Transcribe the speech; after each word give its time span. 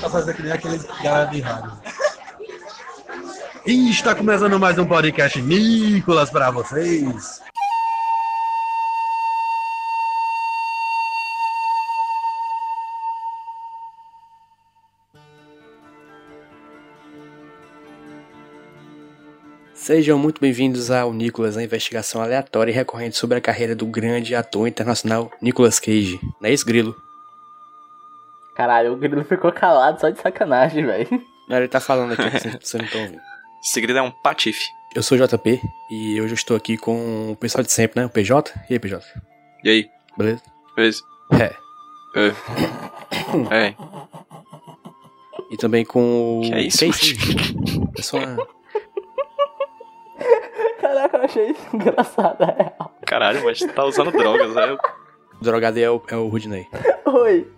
tentar 0.00 0.10
fazer 0.10 0.34
que 0.34 0.42
nem 0.42 0.52
aqueles 0.52 0.82
de 1.30 1.40
rádio. 1.40 1.72
E 3.66 3.90
está 3.90 4.14
começando 4.14 4.58
mais 4.58 4.78
um 4.78 4.86
podcast 4.86 5.40
Nicolas 5.42 6.30
para 6.30 6.50
vocês. 6.50 7.42
Sejam 19.74 20.18
muito 20.18 20.40
bem-vindos 20.40 20.90
ao 20.90 21.12
Nicolas, 21.12 21.56
a 21.56 21.62
investigação 21.62 22.22
aleatória 22.22 22.70
e 22.70 22.74
recorrente 22.74 23.16
sobre 23.16 23.36
a 23.36 23.40
carreira 23.40 23.74
do 23.74 23.86
grande 23.86 24.34
ator 24.34 24.66
internacional 24.66 25.30
Nicolas 25.42 25.78
Cage. 25.78 26.18
Não 26.40 26.48
é 26.48 26.52
isso, 26.52 26.64
Grilo? 26.64 27.09
Caralho, 28.60 28.92
o 28.92 28.96
grilo 28.96 29.24
ficou 29.24 29.50
calado 29.50 29.98
só 29.98 30.10
de 30.10 30.20
sacanagem, 30.20 30.84
velho. 30.84 31.26
Não, 31.48 31.56
ele 31.56 31.66
tá 31.66 31.80
falando 31.80 32.12
aqui, 32.12 32.28
vocês 32.28 32.74
não 32.74 32.84
estão 32.84 33.00
ouvindo. 33.00 33.22
Segredo 33.62 33.98
é 33.98 34.02
um 34.02 34.10
patife. 34.10 34.68
Eu 34.94 35.02
sou 35.02 35.16
o 35.16 35.26
JP 35.26 35.62
e 35.90 36.20
hoje 36.20 36.32
eu 36.32 36.34
estou 36.34 36.54
aqui 36.54 36.76
com 36.76 37.32
o 37.32 37.36
pessoal 37.36 37.64
de 37.64 37.72
sempre, 37.72 37.98
né? 37.98 38.04
O 38.04 38.10
PJ. 38.10 38.52
E 38.68 38.74
aí, 38.74 38.78
PJ? 38.78 39.02
E 39.64 39.70
aí? 39.70 39.90
Beleza? 40.14 40.42
Beleza? 40.76 41.02
É. 41.32 41.54
É. 42.16 42.34
É. 43.50 43.74
E 45.50 45.56
também 45.56 45.84
com 45.84 46.40
o. 46.40 46.42
Que 46.42 46.52
é 46.52 46.60
isso, 46.60 46.84
isso? 46.84 47.14
É 47.96 48.02
só 48.02 48.18
uma... 48.18 48.46
Caraca, 50.80 51.16
eu 51.16 51.24
achei 51.24 51.50
isso 51.50 51.66
engraçado, 51.72 52.42
é 52.42 52.56
real. 52.62 52.94
Caralho, 53.06 53.42
mas 53.42 53.58
tu 53.58 53.68
tá 53.68 53.84
usando 53.84 54.12
drogas, 54.12 54.54
né? 54.54 54.76
O 55.40 55.44
drogado 55.44 55.78
aí 55.78 55.82
é 55.82 55.90
o, 55.90 56.02
é 56.08 56.16
o 56.16 56.28
Rudney. 56.28 56.68
Oi, 57.06 57.50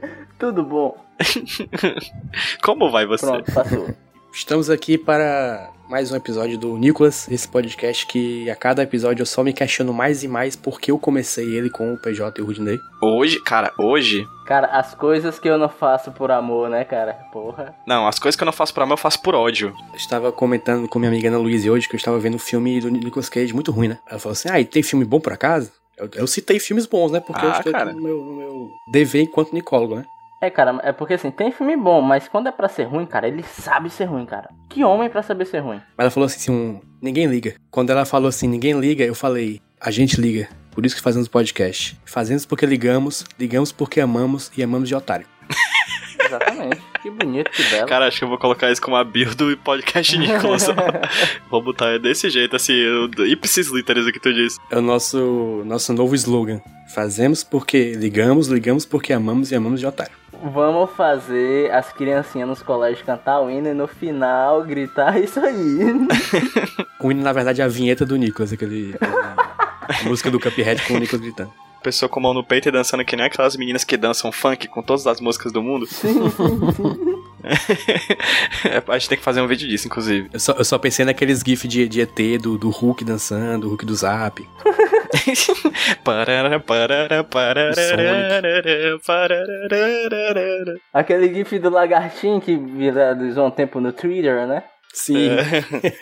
tudo 0.43 0.65
bom? 0.65 0.97
Como 2.65 2.91
vai 2.91 3.07
você? 3.07 3.25
Pronto, 3.25 3.53
passou. 3.53 3.95
Estamos 4.35 4.69
aqui 4.69 4.99
para 4.99 5.71
mais 5.89 6.11
um 6.11 6.17
episódio 6.17 6.59
do 6.59 6.77
Nicolas, 6.77 7.31
esse 7.31 7.47
podcast 7.47 8.05
que 8.09 8.51
a 8.51 8.57
cada 8.57 8.83
episódio 8.83 9.23
eu 9.23 9.27
só 9.27 9.45
me 9.45 9.53
questiono 9.53 9.93
mais 9.95 10.25
e 10.25 10.29
mais 10.29 10.57
porque 10.57 10.91
eu 10.91 10.99
comecei 10.99 11.55
ele 11.55 11.71
com 11.71 11.95
o 11.95 11.97
PJ 11.97 12.41
e 12.41 12.43
o 12.43 12.47
Rudney. 12.47 12.77
Hoje, 13.01 13.41
cara, 13.41 13.73
hoje. 13.79 14.27
Cara, 14.45 14.67
as 14.67 14.97
coisas 14.97 15.39
que 15.39 15.49
eu 15.49 15.57
não 15.57 15.69
faço 15.69 16.11
por 16.11 16.33
amor, 16.33 16.69
né, 16.69 16.85
cara? 16.85 17.13
Porra. 17.33 17.77
Não, 17.87 18.09
as 18.09 18.19
coisas 18.19 18.35
que 18.35 18.43
eu 18.43 18.47
não 18.47 18.53
faço 18.53 18.75
por 18.75 18.83
amor, 18.83 18.95
eu 18.95 18.99
faço 18.99 19.23
por 19.23 19.37
ódio. 19.37 19.73
Eu 19.93 19.97
estava 19.97 20.33
comentando 20.33 20.89
com 20.89 20.99
minha 20.99 21.11
amiga 21.13 21.29
Ana 21.29 21.39
Luísa 21.39 21.71
hoje 21.71 21.89
que 21.89 21.95
eu 21.95 21.99
estava 21.99 22.19
vendo 22.19 22.35
um 22.35 22.41
filme 22.41 22.81
do 22.81 22.91
Nicolas 22.91 23.29
Cage 23.29 23.55
muito 23.55 23.71
ruim, 23.71 23.87
né? 23.87 23.99
Ela 24.11 24.19
falou 24.19 24.33
assim: 24.33 24.49
Ah, 24.51 24.59
e 24.59 24.65
tem 24.65 24.83
filme 24.83 25.05
bom 25.05 25.21
por 25.21 25.33
acaso? 25.33 25.71
Eu, 25.97 26.09
eu 26.17 26.27
citei 26.27 26.59
filmes 26.59 26.85
bons, 26.87 27.13
né? 27.13 27.21
Porque 27.21 27.47
eu 27.47 27.51
Ah, 27.51 27.59
estou 27.59 27.71
cara. 27.73 27.93
no 27.93 28.03
meu, 28.03 28.17
no 28.25 28.33
meu 28.33 28.71
dever 28.91 29.23
enquanto 29.23 29.53
nicólogo, 29.53 29.95
né? 29.95 30.05
É, 30.43 30.51
cara, 30.51 30.77
é 30.83 30.91
porque 30.91 31.15
assim, 31.15 31.31
tem 31.31 31.53
filme 31.53 31.77
bom, 31.77 32.01
mas 32.03 32.27
quando 32.27 32.49
é 32.49 32.51
pra 32.51 32.69
ser 32.69 32.83
ruim, 32.83 33.07
cara, 33.07 33.29
ele 33.29 33.45
sabe 33.45 33.89
ser 33.89 34.07
ruim, 34.07 34.27
cara. 34.27 34.51
Que 34.69 34.83
homem 34.83 35.09
pra 35.09 35.23
saber 35.23 35.45
ser 35.45 35.61
ruim? 35.61 35.81
Mas 35.97 36.05
ela 36.05 36.11
falou 36.11 36.27
assim, 36.27 36.51
um, 36.51 36.81
ninguém 37.01 37.27
liga. 37.29 37.55
Quando 37.71 37.91
ela 37.91 38.05
falou 38.05 38.29
assim, 38.29 38.49
ninguém 38.49 38.73
liga, 38.81 39.05
eu 39.05 39.15
falei, 39.15 39.61
a 39.81 39.93
gente 39.93 40.21
liga. 40.21 40.49
Por 40.73 40.85
isso 40.85 40.97
que 40.97 41.01
fazemos 41.01 41.29
podcast. 41.29 41.97
Fazemos 42.05 42.45
porque 42.45 42.67
ligamos, 42.67 43.25
ligamos 43.39 43.71
porque 43.71 44.01
amamos 44.01 44.51
e 44.57 44.65
amamos 44.65 44.89
de 44.89 44.97
otário. 44.97 45.29
Exatamente. 46.27 46.83
que 47.01 47.09
bonito, 47.09 47.49
que 47.49 47.63
belo. 47.63 47.87
Cara, 47.87 48.09
acho 48.09 48.19
que 48.19 48.25
eu 48.25 48.29
vou 48.29 48.39
colocar 48.39 48.69
isso 48.73 48.83
como 48.83 48.97
a 48.97 49.05
bio 49.05 49.33
do 49.37 49.57
podcast 49.59 50.19
Nicolas. 50.19 50.67
vou 51.49 51.63
botar 51.63 51.99
desse 51.99 52.29
jeito, 52.29 52.57
assim, 52.57 52.75
o 52.75 53.27
ipsis 53.27 53.71
literis 53.71 54.09
o 54.09 54.13
que 54.13 54.19
tu 54.19 54.35
disse. 54.35 54.59
É 54.73 54.77
o 54.77 54.83
nosso, 54.83 55.63
nosso 55.65 55.93
novo 55.93 56.17
slogan. 56.17 56.61
Fazemos 56.93 57.45
porque 57.45 57.93
ligamos, 57.93 58.49
ligamos 58.49 58.85
porque 58.85 59.13
amamos 59.13 59.53
e 59.53 59.55
amamos 59.55 59.79
de 59.79 59.87
otário. 59.87 60.22
Vamos 60.43 60.91
fazer 60.91 61.71
as 61.73 61.93
criancinhas 61.93 62.49
nos 62.49 62.63
colégios 62.63 63.03
cantar 63.03 63.41
o 63.41 63.49
hino 63.49 63.69
e 63.69 63.75
no 63.75 63.87
final 63.87 64.65
gritar 64.65 65.19
isso 65.19 65.39
aí. 65.41 65.79
O 67.03 67.11
hino, 67.11 67.21
na 67.21 67.33
verdade, 67.33 67.61
é 67.61 67.65
a 67.65 67.69
vinheta 67.69 68.07
do 68.07 68.15
Nicolas, 68.15 68.53
aquele... 68.53 68.95
música 70.05 70.31
do 70.31 70.39
Cuphead 70.39 70.81
com 70.87 70.95
o 70.95 70.99
Nicolas 71.01 71.21
gritando. 71.21 71.53
Pessoa 71.83 72.09
com 72.09 72.21
a 72.21 72.23
mão 72.23 72.33
no 72.33 72.45
peito 72.45 72.69
e 72.69 72.73
dançando 72.73 73.05
que 73.05 73.17
nem 73.17 73.27
aquelas 73.27 73.57
meninas 73.57 73.83
que 73.83 73.97
dançam 73.97 74.31
funk 74.31 74.69
com 74.69 74.81
todas 74.81 75.05
as 75.05 75.21
músicas 75.21 75.51
do 75.51 75.61
mundo. 75.61 75.85
Sim, 75.85 76.31
sim, 76.31 76.73
sim. 76.77 77.23
a 78.87 78.99
gente 78.99 79.09
tem 79.09 79.19
que 79.19 79.25
fazer 79.25 79.41
um 79.41 79.49
vídeo 79.49 79.69
disso, 79.69 79.89
inclusive. 79.89 80.31
Eu 80.33 80.39
só, 80.39 80.53
eu 80.53 80.65
só 80.65 80.79
pensei 80.79 81.05
naqueles 81.05 81.43
gifs 81.45 81.69
de, 81.69 81.89
de 81.89 82.01
ET, 82.01 82.41
do, 82.41 82.57
do 82.57 82.71
Hulk 82.71 83.05
dançando, 83.05 83.63
do 83.63 83.69
Hulk 83.71 83.85
do 83.85 83.95
Zap. 83.97 84.49
Parará, 86.05 86.59
parará, 86.59 87.25
parará, 87.25 87.75
parará. 89.07 90.75
Aquele 90.93 91.33
gif 91.35 91.59
do 91.59 91.71
lagartinho 91.71 92.41
que 92.41 92.57
viralizou 92.57 93.47
um 93.47 93.51
tempo 93.51 93.81
no 93.81 93.93
Twitter, 93.93 94.47
né? 94.47 94.65
Sim. 94.93 95.29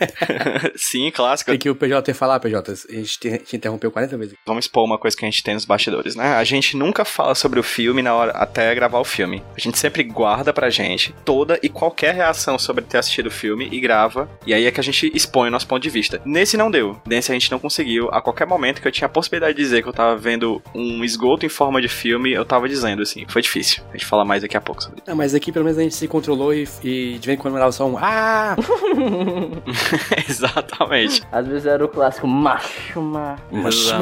Sim, 0.75 1.11
clássico. 1.11 1.51
Tem 1.51 1.59
que 1.59 1.71
o 1.71 1.75
PJ 1.75 2.13
falar, 2.13 2.41
PJ. 2.41 2.73
A 2.73 2.93
gente 2.93 3.19
te, 3.19 3.39
te 3.39 3.57
interrompeu 3.57 3.91
40 3.91 4.17
vezes. 4.19 4.35
Vamos 4.47 4.65
expor 4.65 4.85
uma 4.85 4.99
coisa 4.99 5.17
que 5.17 5.25
a 5.25 5.31
gente 5.31 5.43
tem 5.43 5.55
nos 5.55 5.65
bastidores, 5.65 6.17
né? 6.17 6.35
A 6.35 6.45
gente 6.45 6.77
nunca 6.77 7.05
fala 7.05 7.35
sobre 7.35 7.61
o 7.61 7.63
filme 7.63 8.03
na 8.03 8.15
hora 8.15 8.33
até 8.33 8.75
gravar 8.75 8.99
o 8.99 9.05
filme. 9.05 9.43
A 9.57 9.61
gente 9.61 9.79
sempre 9.79 10.03
guarda 10.03 10.53
pra 10.53 10.71
gente 10.71 11.15
toda 11.25 11.59
e 11.63 11.69
qualquer 11.69 12.15
reação 12.15 12.59
sobre 12.59 12.85
ter 12.85 12.99
assistido 12.99 13.27
o 13.27 13.31
filme 13.31 13.69
e 13.71 13.81
grava. 13.81 14.29
E 14.47 14.53
aí 14.53 14.67
é 14.67 14.71
que 14.71 14.81
a 14.81 14.83
gente 14.83 15.11
expõe 15.15 15.49
o 15.49 15.53
nosso 15.53 15.67
ponto 15.67 15.83
de 15.83 15.91
vista. 15.91 16.21
Nesse 16.25 16.57
não 16.57 16.71
deu. 16.71 17.01
Nesse 17.07 17.31
a 17.31 17.35
gente 17.35 17.51
não 17.51 17.59
conseguiu. 17.59 18.09
A 18.13 18.21
qualquer 18.21 18.47
momento 18.47 18.81
que 18.81 18.89
eu 18.89 18.93
tinha 18.93 19.07
a 19.07 19.11
possibilidade 19.11 19.55
de 19.55 19.63
dizer 19.63 19.83
que 19.83 19.89
eu 19.89 19.93
tava 19.93 20.17
vendo 20.17 20.63
um 20.75 21.05
esgoto 21.05 21.47
em 21.47 21.49
forma 21.49 21.81
de 21.81 21.89
filme, 21.89 22.33
eu 22.33 22.45
tava 22.45 22.69
dizendo 22.69 23.03
assim. 23.03 23.25
Foi 23.29 23.43
difícil. 23.43 23.83
A 23.91 23.93
gente 23.93 24.07
fala 24.07 24.25
mais 24.25 24.43
daqui 24.43 24.57
a 24.57 24.61
pouco 24.61 24.83
sobre 24.83 25.03
Não, 25.07 25.15
mas 25.15 25.35
aqui 25.35 25.53
pelo 25.53 25.65
menos 25.65 25.79
a 25.79 25.83
gente 25.83 25.95
se 25.95 26.09
controlou 26.09 26.53
e, 26.53 26.69
e 26.83 27.19
de 27.19 27.27
vez 27.27 27.39
em 27.39 27.41
quando 27.41 27.55
mandava 27.55 27.73
só 27.73 27.87
um 27.87 27.97
Ah! 27.99 28.57
Exatamente. 30.29 31.23
Às 31.31 31.47
vezes 31.47 31.67
era 31.67 31.85
o 31.85 31.89
clássico 31.89 32.27
macho, 32.27 33.01
macho. 33.01 33.43
Macho, 33.51 33.95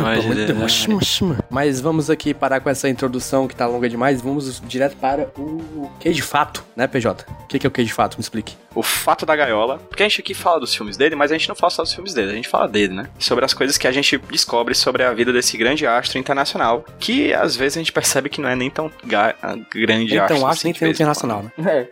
macho, 0.54 0.90
macho. 0.94 1.36
Mas 1.50 1.80
vamos 1.80 2.10
aqui 2.10 2.32
parar 2.34 2.60
com 2.60 2.70
essa 2.70 2.88
introdução 2.88 3.46
que 3.48 3.54
tá 3.56 3.66
longa 3.66 3.88
demais. 3.88 4.20
Vamos 4.20 4.60
direto 4.66 4.96
para 4.96 5.28
o 5.36 5.90
que 6.00 6.10
de 6.10 6.22
fato, 6.22 6.64
né, 6.76 6.86
PJ? 6.86 7.24
O 7.44 7.46
que 7.46 7.58
que 7.58 7.66
é 7.66 7.68
o 7.68 7.70
que 7.70 7.82
de 7.84 7.92
fato? 7.92 8.16
Me 8.16 8.20
explique. 8.20 8.54
O 8.74 8.82
Fato 8.82 9.26
da 9.26 9.34
Gaiola. 9.34 9.78
Porque 9.88 10.02
a 10.02 10.08
gente 10.08 10.20
aqui 10.20 10.34
fala 10.34 10.60
dos 10.60 10.74
filmes 10.74 10.96
dele, 10.96 11.16
mas 11.16 11.32
a 11.32 11.34
gente 11.38 11.48
não 11.48 11.56
fala 11.56 11.70
só 11.70 11.82
dos 11.82 11.92
filmes 11.92 12.14
dele, 12.14 12.30
a 12.30 12.34
gente 12.34 12.48
fala 12.48 12.68
dele, 12.68 12.94
né? 12.94 13.08
Sobre 13.18 13.44
as 13.44 13.52
coisas 13.52 13.76
que 13.76 13.88
a 13.88 13.92
gente 13.92 14.16
descobre 14.30 14.74
sobre 14.74 15.02
a 15.02 15.12
vida 15.12 15.32
desse 15.32 15.56
grande 15.56 15.86
astro 15.86 16.18
internacional, 16.18 16.84
que 17.00 17.32
às 17.34 17.56
vezes 17.56 17.76
a 17.76 17.80
gente 17.80 17.92
percebe 17.92 18.28
que 18.28 18.40
não 18.40 18.48
é 18.48 18.54
nem 18.54 18.70
tão 18.70 18.90
ga- 19.04 19.34
grande 19.74 20.16
astro. 20.18 20.36
Então, 20.36 20.46
assim, 20.48 20.68
nem 20.68 20.74
tem 20.74 20.80
vez 20.88 20.90
em 21.00 21.02
internacional, 21.02 21.42
né? 21.42 21.50
É. 21.66 21.88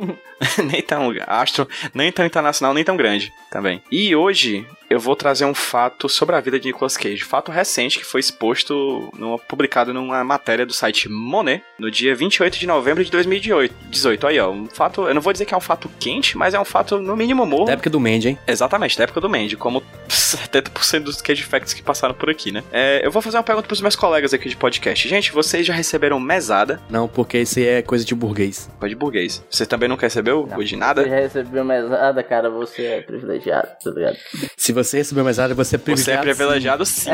nem 0.64 0.80
tão 0.82 1.12
astro, 1.26 1.68
nem 1.92 2.10
tão 2.10 2.24
internacional, 2.30 2.74
nem 2.74 2.84
tão 2.84 2.96
grande 2.96 3.32
também. 3.50 3.82
E 3.90 4.14
hoje 4.14 4.66
eu 4.90 4.98
vou 4.98 5.14
trazer 5.14 5.44
um 5.44 5.54
fato 5.54 6.08
sobre 6.08 6.34
a 6.34 6.40
vida 6.40 6.58
de 6.58 6.66
Nicolas 6.66 6.96
Cage. 6.96 7.22
Fato 7.22 7.52
recente 7.52 7.98
que 7.98 8.04
foi 8.04 8.18
exposto, 8.18 9.08
numa, 9.16 9.38
publicado 9.38 9.94
numa 9.94 10.24
matéria 10.24 10.66
do 10.66 10.72
site 10.72 11.08
Monet, 11.08 11.62
no 11.78 11.90
dia 11.90 12.12
28 12.14 12.58
de 12.58 12.66
novembro 12.66 13.04
de 13.04 13.10
2018. 13.10 13.72
18, 13.88 14.26
aí 14.26 14.40
ó, 14.40 14.50
um 14.50 14.66
fato, 14.66 15.06
eu 15.06 15.14
não 15.14 15.22
vou 15.22 15.32
dizer 15.32 15.44
que 15.44 15.54
é 15.54 15.56
um 15.56 15.60
fato 15.60 15.88
quente, 16.00 16.36
mas 16.36 16.54
é 16.54 16.60
um 16.60 16.64
fato 16.64 16.98
no 16.98 17.16
mínimo 17.16 17.46
morro. 17.46 17.66
Da 17.66 17.74
época 17.74 17.88
do 17.88 18.00
Mandy, 18.00 18.30
hein? 18.30 18.38
Exatamente, 18.48 18.98
da 18.98 19.04
época 19.04 19.20
do 19.20 19.30
Mandy, 19.30 19.56
como 19.56 19.80
70% 20.08 21.04
dos 21.04 21.22
Cage 21.22 21.44
Facts 21.44 21.72
que 21.72 21.82
passaram 21.82 22.14
por 22.14 22.28
aqui, 22.28 22.50
né? 22.50 22.64
É, 22.72 23.06
eu 23.06 23.12
vou 23.12 23.22
fazer 23.22 23.36
uma 23.36 23.44
pergunta 23.44 23.68
pros 23.68 23.80
meus 23.80 23.94
colegas 23.94 24.34
aqui 24.34 24.48
de 24.48 24.56
podcast. 24.56 25.08
Gente, 25.08 25.30
vocês 25.30 25.64
já 25.64 25.72
receberam 25.72 26.18
mesada? 26.18 26.80
Não, 26.90 27.06
porque 27.06 27.38
esse 27.38 27.64
é 27.64 27.80
coisa 27.80 28.04
de 28.04 28.14
burguês. 28.14 28.68
Pode 28.80 28.96
burguês. 28.96 29.44
Você 29.48 29.64
também 29.64 29.88
nunca 29.88 30.06
recebeu? 30.06 30.48
Não. 30.50 30.56
Ou 30.56 30.64
de 30.64 30.74
nada? 30.74 31.02
Você 31.02 31.08
já 31.10 31.16
recebeu 31.16 31.64
mesada, 31.64 32.19
cara, 32.22 32.48
você 32.50 32.84
é 32.86 33.00
privilegiado, 33.02 33.68
tá 33.82 33.90
ligado? 33.90 34.16
Se 34.56 34.72
você 34.72 34.98
recebeu 34.98 35.24
mesada, 35.24 35.54
você 35.54 35.76
é 35.76 35.78
Você 35.78 36.12
é 36.12 36.18
privilegiado. 36.18 36.24
privilegiado 36.24 36.86
sim. 36.86 37.10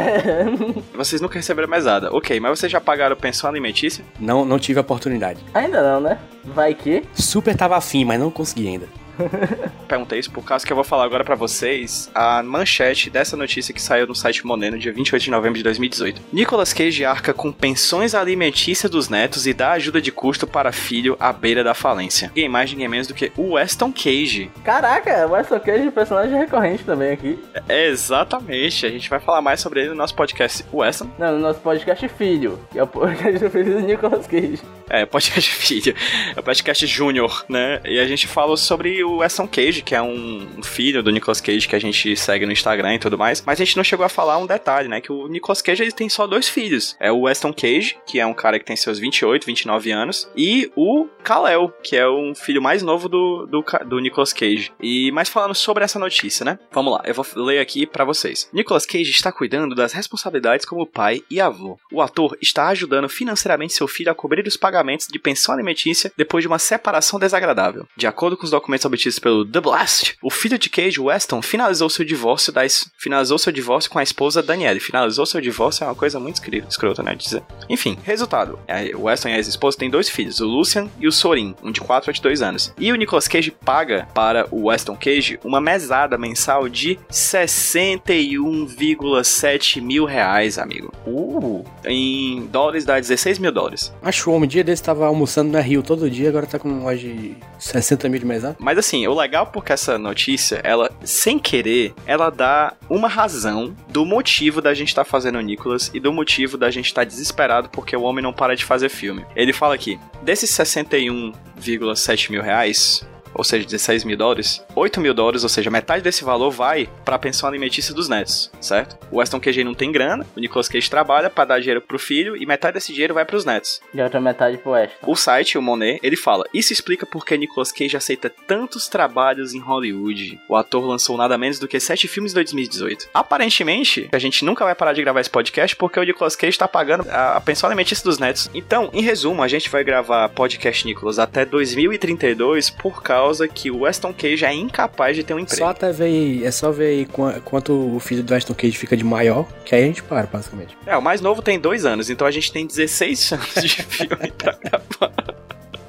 Vocês 0.94 1.20
nunca 1.20 1.34
receberam 1.36 1.68
mesada. 1.68 2.14
Ok, 2.14 2.38
mas 2.40 2.58
vocês 2.58 2.70
já 2.70 2.80
pagaram 2.80 3.16
pensão 3.16 3.48
alimentícia? 3.50 4.04
não, 4.18 4.44
não 4.44 4.58
tive 4.58 4.78
a 4.78 4.82
oportunidade. 4.82 5.40
Ainda 5.54 5.82
não, 5.82 6.00
né? 6.00 6.18
Vai 6.44 6.74
que. 6.74 7.04
Super 7.14 7.56
tava 7.56 7.76
afim, 7.76 8.04
mas 8.04 8.18
não 8.20 8.30
consegui 8.30 8.68
ainda. 8.68 8.86
Perguntei 9.88 10.18
isso 10.18 10.30
por 10.30 10.44
causa 10.44 10.66
que 10.66 10.72
eu 10.72 10.76
vou 10.76 10.84
falar 10.84 11.04
agora 11.04 11.24
pra 11.24 11.34
vocês 11.34 12.10
a 12.14 12.42
manchete 12.42 13.10
dessa 13.10 13.36
notícia 13.36 13.72
que 13.72 13.80
saiu 13.80 14.06
no 14.06 14.14
site 14.14 14.46
Monet 14.46 14.70
no 14.70 14.78
dia 14.78 14.92
28 14.92 15.22
de 15.22 15.30
novembro 15.30 15.58
de 15.58 15.64
2018. 15.64 16.22
Nicolas 16.32 16.72
Cage 16.72 17.04
arca 17.04 17.32
com 17.32 17.52
pensões 17.52 18.14
alimentícias 18.14 18.90
dos 18.90 19.08
netos 19.08 19.46
e 19.46 19.54
dá 19.54 19.72
ajuda 19.72 20.00
de 20.00 20.10
custo 20.10 20.46
para 20.46 20.72
filho 20.72 21.16
à 21.20 21.32
beira 21.32 21.62
da 21.62 21.74
falência. 21.74 22.28
Ninguém 22.28 22.48
mais, 22.48 22.70
ninguém 22.70 22.88
menos 22.88 23.06
do 23.06 23.14
que 23.14 23.32
o 23.36 23.52
Weston 23.54 23.92
Cage. 23.92 24.50
Caraca, 24.64 25.26
o 25.26 25.32
Weston 25.32 25.60
Cage 25.60 25.88
é 25.88 25.90
personagem 25.90 26.38
recorrente 26.38 26.84
também 26.84 27.12
aqui. 27.12 27.38
É, 27.68 27.86
exatamente, 27.88 28.86
a 28.86 28.90
gente 28.90 29.08
vai 29.08 29.20
falar 29.20 29.40
mais 29.40 29.60
sobre 29.60 29.80
ele 29.80 29.90
no 29.90 29.94
nosso 29.94 30.14
podcast 30.14 30.64
Weston. 30.72 31.10
Não, 31.18 31.32
no 31.32 31.38
nosso 31.38 31.60
podcast 31.60 32.08
Filho, 32.08 32.58
que 32.70 32.78
é 32.78 32.82
o 32.82 32.86
podcast 32.86 33.38
do 33.38 33.50
filho 33.50 33.74
do 33.74 33.80
Nicolas 33.80 34.26
Cage. 34.26 34.60
É, 34.88 35.04
podcast 35.04 35.50
filho, 35.54 35.94
é 36.34 36.40
o 36.40 36.42
podcast 36.42 36.86
júnior, 36.86 37.44
né? 37.48 37.80
E 37.84 37.98
a 37.98 38.06
gente 38.06 38.26
fala 38.26 38.56
sobre 38.56 39.02
o 39.06 39.48
Cage, 39.48 39.82
que 39.82 39.94
é 39.94 40.02
um 40.02 40.62
filho 40.62 41.02
do 41.02 41.10
Nicolas 41.10 41.40
Cage 41.40 41.68
que 41.68 41.76
a 41.76 41.80
gente 41.80 42.16
segue 42.16 42.46
no 42.46 42.52
Instagram 42.52 42.94
e 42.94 42.98
tudo 42.98 43.18
mais. 43.18 43.42
Mas 43.44 43.60
a 43.60 43.64
gente 43.64 43.76
não 43.76 43.84
chegou 43.84 44.04
a 44.04 44.08
falar 44.08 44.38
um 44.38 44.46
detalhe, 44.46 44.88
né? 44.88 45.00
Que 45.00 45.12
o 45.12 45.28
Nicolas 45.28 45.62
Cage 45.62 45.82
ele 45.82 45.92
tem 45.92 46.08
só 46.08 46.26
dois 46.26 46.48
filhos. 46.48 46.96
É 47.00 47.10
o 47.10 47.22
Weston 47.22 47.52
Cage, 47.52 47.98
que 48.06 48.20
é 48.20 48.26
um 48.26 48.34
cara 48.34 48.58
que 48.58 48.64
tem 48.64 48.76
seus 48.76 48.98
28, 48.98 49.46
29 49.46 49.90
anos, 49.90 50.30
e 50.36 50.70
o 50.76 51.06
Kal-El, 51.22 51.72
que 51.82 51.96
é 51.96 52.08
um 52.08 52.34
filho 52.34 52.60
mais 52.60 52.82
novo 52.82 53.08
do, 53.08 53.46
do, 53.46 53.64
do 53.86 54.00
Nicolas 54.00 54.32
Cage. 54.32 54.72
E 54.80 55.10
mais 55.12 55.28
falando 55.28 55.54
sobre 55.54 55.84
essa 55.84 55.98
notícia, 55.98 56.44
né? 56.44 56.58
Vamos 56.72 56.92
lá, 56.92 57.02
eu 57.04 57.14
vou 57.14 57.24
ler 57.36 57.60
aqui 57.60 57.86
pra 57.86 58.04
vocês. 58.04 58.48
Nicolas 58.52 58.86
Cage 58.86 59.10
está 59.10 59.32
cuidando 59.32 59.74
das 59.74 59.92
responsabilidades 59.92 60.66
como 60.66 60.86
pai 60.86 61.22
e 61.30 61.40
avô. 61.40 61.78
O 61.92 62.02
ator 62.02 62.36
está 62.40 62.68
ajudando 62.68 63.08
financeiramente 63.08 63.72
seu 63.72 63.88
filho 63.88 64.10
a 64.10 64.14
cobrir 64.14 64.46
os 64.46 64.56
pagamentos 64.56 65.06
de 65.06 65.18
pensão 65.18 65.54
alimentícia 65.54 66.12
depois 66.16 66.42
de 66.42 66.48
uma 66.48 66.58
separação 66.58 67.18
desagradável. 67.18 67.86
De 67.96 68.06
acordo 68.06 68.36
com 68.36 68.44
os 68.44 68.50
documentos 68.50 68.84
obtidos 68.84 68.95
pelo 69.20 69.44
The 69.44 69.60
Blast, 69.60 70.16
o 70.22 70.30
filho 70.30 70.58
de 70.58 70.68
Cage, 70.70 71.00
Weston, 71.00 71.42
finalizou 71.42 71.88
seu 71.90 72.04
divórcio 72.04 72.52
da 72.52 72.64
es- 72.64 72.88
finalizou 72.98 73.38
seu 73.38 73.52
divórcio 73.52 73.90
com 73.90 73.98
a 73.98 74.02
esposa 74.02 74.42
Danielle. 74.42 74.80
Finalizou 74.80 75.24
seu 75.26 75.40
divórcio 75.40 75.84
é 75.84 75.86
uma 75.86 75.94
coisa 75.94 76.18
muito 76.20 76.40
escrota, 76.68 77.02
né, 77.02 77.14
dizer. 77.14 77.42
Enfim, 77.68 77.96
resultado. 78.04 78.58
A- 78.68 78.96
O 78.96 79.02
Weston 79.04 79.28
e 79.28 79.32
a 79.32 79.36
ex-esposa 79.36 79.76
têm 79.78 79.90
dois 79.90 80.08
filhos, 80.08 80.40
o 80.40 80.46
Lucian 80.46 80.88
e 81.00 81.06
o 81.06 81.12
Sorin, 81.12 81.54
um 81.62 81.70
de 81.72 81.80
4 81.80 82.10
e 82.10 82.14
de 82.14 82.20
2 82.22 82.42
anos. 82.42 82.72
E 82.78 82.90
o 82.92 82.96
Nicolas 82.96 83.28
Cage 83.28 83.50
paga 83.50 84.06
para 84.14 84.46
o 84.50 84.66
Weston 84.68 84.96
Cage 84.96 85.38
uma 85.44 85.60
mesada 85.60 86.16
mensal 86.18 86.68
de 86.68 86.98
61,7 87.10 89.80
mil 89.80 90.04
reais, 90.04 90.58
amigo. 90.58 90.92
Uh, 91.06 91.64
Em 91.84 92.46
dólares 92.46 92.84
dá 92.84 92.98
16 92.98 93.38
mil 93.38 93.52
dólares. 93.52 93.92
Acho 94.02 94.30
o 94.30 94.34
homem 94.34 94.48
dia 94.48 94.64
desse 94.64 94.82
tava 94.82 95.06
almoçando 95.06 95.52
na 95.52 95.60
Rio 95.60 95.82
todo 95.82 96.10
dia, 96.10 96.28
agora 96.28 96.46
tá 96.46 96.58
com 96.58 96.68
mais 96.68 97.00
de 97.00 97.36
60 97.58 98.08
mil 98.08 98.18
de 98.18 98.26
mesada. 98.26 98.56
Mas 98.58 98.78
assim, 98.78 98.85
o 99.08 99.14
legal 99.14 99.46
porque 99.46 99.72
essa 99.72 99.98
notícia, 99.98 100.60
ela, 100.62 100.90
sem 101.02 101.38
querer, 101.38 101.94
ela 102.06 102.30
dá 102.30 102.74
uma 102.88 103.08
razão 103.08 103.74
do 103.88 104.04
motivo 104.04 104.60
da 104.60 104.72
gente 104.74 104.88
estar 104.88 105.04
fazendo 105.04 105.38
o 105.38 105.40
Nicholas 105.40 105.90
e 105.92 105.98
do 105.98 106.12
motivo 106.12 106.56
da 106.56 106.70
gente 106.70 106.86
estar 106.86 107.04
desesperado 107.04 107.68
porque 107.70 107.96
o 107.96 108.02
homem 108.02 108.22
não 108.22 108.32
para 108.32 108.54
de 108.54 108.64
fazer 108.64 108.88
filme. 108.88 109.26
Ele 109.34 109.52
fala 109.52 109.74
aqui, 109.74 109.98
desses 110.22 110.50
61,7 110.50 112.30
mil 112.30 112.42
reais, 112.42 113.04
ou 113.36 113.44
seja, 113.44 113.64
16 113.66 114.04
mil 114.04 114.16
dólares, 114.16 114.64
8 114.74 115.00
mil 115.00 115.14
dólares, 115.14 115.42
ou 115.42 115.48
seja, 115.48 115.70
metade 115.70 116.02
desse 116.02 116.24
valor 116.24 116.50
vai 116.50 116.88
para 117.04 117.16
a 117.16 117.18
pensão 117.18 117.48
alimentícia 117.48 117.94
dos 117.94 118.08
netos, 118.08 118.50
certo? 118.60 118.96
O 119.10 119.18
Weston 119.18 119.40
Cage 119.40 119.64
não 119.64 119.74
tem 119.74 119.92
grana, 119.92 120.26
o 120.36 120.40
Nicolas 120.40 120.68
Cage 120.68 120.90
trabalha 120.90 121.30
para 121.30 121.44
dar 121.44 121.60
dinheiro 121.60 121.80
pro 121.80 121.98
filho 121.98 122.36
e 122.36 122.46
metade 122.46 122.74
desse 122.74 122.92
dinheiro 122.92 123.14
vai 123.14 123.24
para 123.24 123.36
os 123.36 123.44
netos. 123.44 123.80
e 123.92 124.00
a 124.00 124.04
outra 124.04 124.20
metade 124.20 124.58
pro 124.58 124.72
Weston. 124.72 124.96
O 125.06 125.16
site, 125.16 125.58
o 125.58 125.62
Monet, 125.62 126.00
ele 126.02 126.16
fala: 126.16 126.44
Isso 126.52 126.72
explica 126.72 127.06
por 127.06 127.24
que 127.24 127.36
Nicolas 127.36 127.72
Cage 127.72 127.96
aceita 127.96 128.30
tantos 128.46 128.88
trabalhos 128.88 129.54
em 129.54 129.60
Hollywood. 129.60 130.40
O 130.48 130.56
ator 130.56 130.84
lançou 130.84 131.16
nada 131.16 131.36
menos 131.36 131.58
do 131.58 131.68
que 131.68 131.78
sete 131.78 132.08
filmes 132.08 132.32
em 132.32 132.36
2018. 132.36 133.08
Aparentemente, 133.12 134.08
a 134.12 134.18
gente 134.18 134.44
nunca 134.44 134.64
vai 134.64 134.74
parar 134.74 134.92
de 134.92 135.02
gravar 135.02 135.20
esse 135.20 135.30
podcast 135.30 135.76
porque 135.76 136.00
o 136.00 136.02
Nicolas 136.02 136.36
Cage 136.36 136.58
tá 136.58 136.66
pagando 136.68 137.06
a, 137.10 137.36
a 137.36 137.40
pensão 137.40 137.68
alimentícia 137.68 138.04
dos 138.04 138.18
netos. 138.18 138.50
Então, 138.54 138.90
em 138.92 139.02
resumo, 139.02 139.42
a 139.42 139.48
gente 139.48 139.68
vai 139.68 139.84
gravar 139.84 140.28
podcast 140.30 140.86
Nicolas 140.86 141.18
até 141.18 141.44
2032 141.44 142.70
por 142.70 143.02
causa 143.02 143.25
que 143.52 143.70
o 143.70 143.80
Weston 143.80 144.12
Cage 144.12 144.44
é 144.44 144.52
incapaz 144.54 145.16
de 145.16 145.22
ter 145.24 145.34
um 145.34 145.38
emprego. 145.38 145.60
Só 145.62 145.68
até 145.70 145.92
ver 145.92 146.04
aí, 146.04 146.44
é 146.44 146.50
só 146.50 146.70
ver 146.70 146.86
aí 146.86 147.06
qua- 147.06 147.40
quanto 147.44 147.72
o 147.72 147.98
filho 148.00 148.22
do 148.22 148.32
Weston 148.32 148.54
Cage 148.54 148.76
fica 148.76 148.96
de 148.96 149.04
maior, 149.04 149.46
que 149.64 149.74
aí 149.74 149.82
a 149.84 149.86
gente 149.86 150.02
para, 150.02 150.26
basicamente. 150.26 150.76
É, 150.86 150.96
o 150.96 151.02
mais 151.02 151.20
novo 151.20 151.42
tem 151.42 151.58
dois 151.58 151.84
anos, 151.84 152.08
então 152.10 152.26
a 152.26 152.30
gente 152.30 152.52
tem 152.52 152.66
16 152.66 153.32
anos 153.32 153.54
de 153.54 153.68
filme 153.82 154.32
pra 154.38 154.56
gravar. 154.62 155.12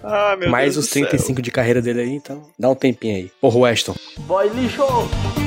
Ah, 0.03 0.35
meu 0.39 0.49
Mais 0.49 0.73
Deus 0.75 0.85
os 0.85 0.89
do 0.89 0.93
céu. 0.93 1.07
35 1.07 1.41
de 1.41 1.51
carreira 1.51 1.81
dele 1.81 2.01
aí, 2.01 2.11
então 2.13 2.43
dá 2.57 2.69
um 2.69 2.75
tempinho 2.75 3.15
aí. 3.17 3.31
Porra, 3.41 3.59
Weston. 3.59 3.95
Boy 4.19 4.49
lixo! 4.49 5.46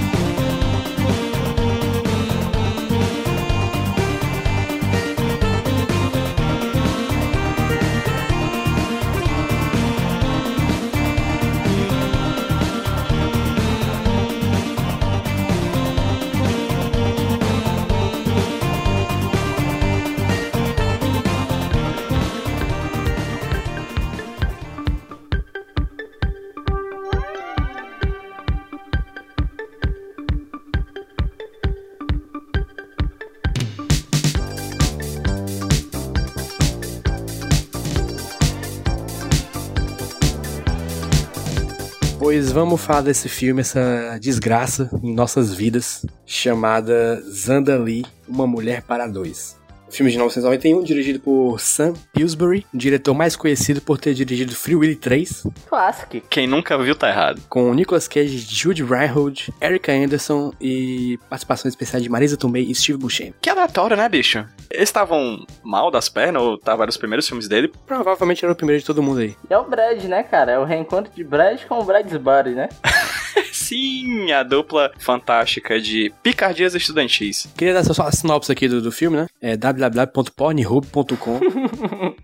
Pois 42.50 42.58
vamos 42.58 42.80
falar 42.80 43.02
desse 43.02 43.28
filme, 43.28 43.60
essa 43.60 44.18
desgraça 44.20 44.90
em 45.04 45.14
nossas 45.14 45.54
vidas, 45.54 46.04
chamada 46.26 47.22
Zandali, 47.30 48.04
Uma 48.26 48.44
Mulher 48.44 48.82
para 48.82 49.06
Dois. 49.06 49.59
Filme 49.90 50.10
de 50.10 50.16
1991, 50.16 50.82
dirigido 50.84 51.20
por 51.20 51.60
Sam 51.60 51.94
Pillsbury, 52.12 52.64
diretor 52.72 53.12
mais 53.12 53.34
conhecido 53.36 53.80
por 53.80 53.98
ter 53.98 54.14
dirigido 54.14 54.54
Free 54.54 54.76
Willy 54.76 54.94
3, 54.96 55.46
Classic. 55.68 56.22
Quem 56.30 56.46
nunca 56.46 56.78
viu 56.78 56.94
tá 56.94 57.08
errado. 57.08 57.42
com 57.48 57.72
Nicolas 57.74 58.06
Cage, 58.06 58.38
Jude 58.38 58.84
Reinhold, 58.84 59.52
Erika 59.60 59.92
Anderson 59.92 60.52
e 60.60 61.18
participações 61.28 61.72
especiais 61.72 62.02
de 62.02 62.08
Marisa 62.08 62.36
Tomei 62.36 62.62
e 62.62 62.74
Steve 62.74 62.98
Buscemi. 62.98 63.34
Que 63.40 63.50
aleatório, 63.50 63.96
né, 63.96 64.08
bicho? 64.08 64.44
Eles 64.70 64.88
estavam 64.88 65.44
mal 65.64 65.90
das 65.90 66.08
pernas 66.08 66.42
ou 66.42 66.54
estavam 66.54 66.86
nos 66.86 66.96
primeiros 66.96 67.26
filmes 67.26 67.48
dele? 67.48 67.72
Provavelmente 67.86 68.44
era 68.44 68.52
o 68.52 68.56
primeiro 68.56 68.80
de 68.80 68.86
todo 68.86 69.02
mundo 69.02 69.20
aí. 69.20 69.36
É 69.48 69.58
o 69.58 69.64
Brad, 69.64 70.02
né, 70.04 70.22
cara? 70.22 70.52
É 70.52 70.58
o 70.58 70.64
reencontro 70.64 71.12
de 71.14 71.24
Brad 71.24 71.60
com 71.64 71.78
o 71.80 71.84
Brad's 71.84 72.16
Buddy, 72.16 72.50
né? 72.50 72.68
Sim, 73.52 74.32
a 74.32 74.42
dupla 74.42 74.92
fantástica 74.98 75.80
de 75.80 76.12
picardias 76.22 76.74
estudantis. 76.74 77.48
Queria 77.56 77.74
dar 77.74 77.84
só 77.84 78.02
a 78.02 78.12
sinopse 78.12 78.50
aqui 78.50 78.68
do, 78.68 78.80
do 78.80 78.92
filme, 78.92 79.16
né? 79.16 79.26
É 79.40 79.56
www.pornhub.com. 79.56 81.40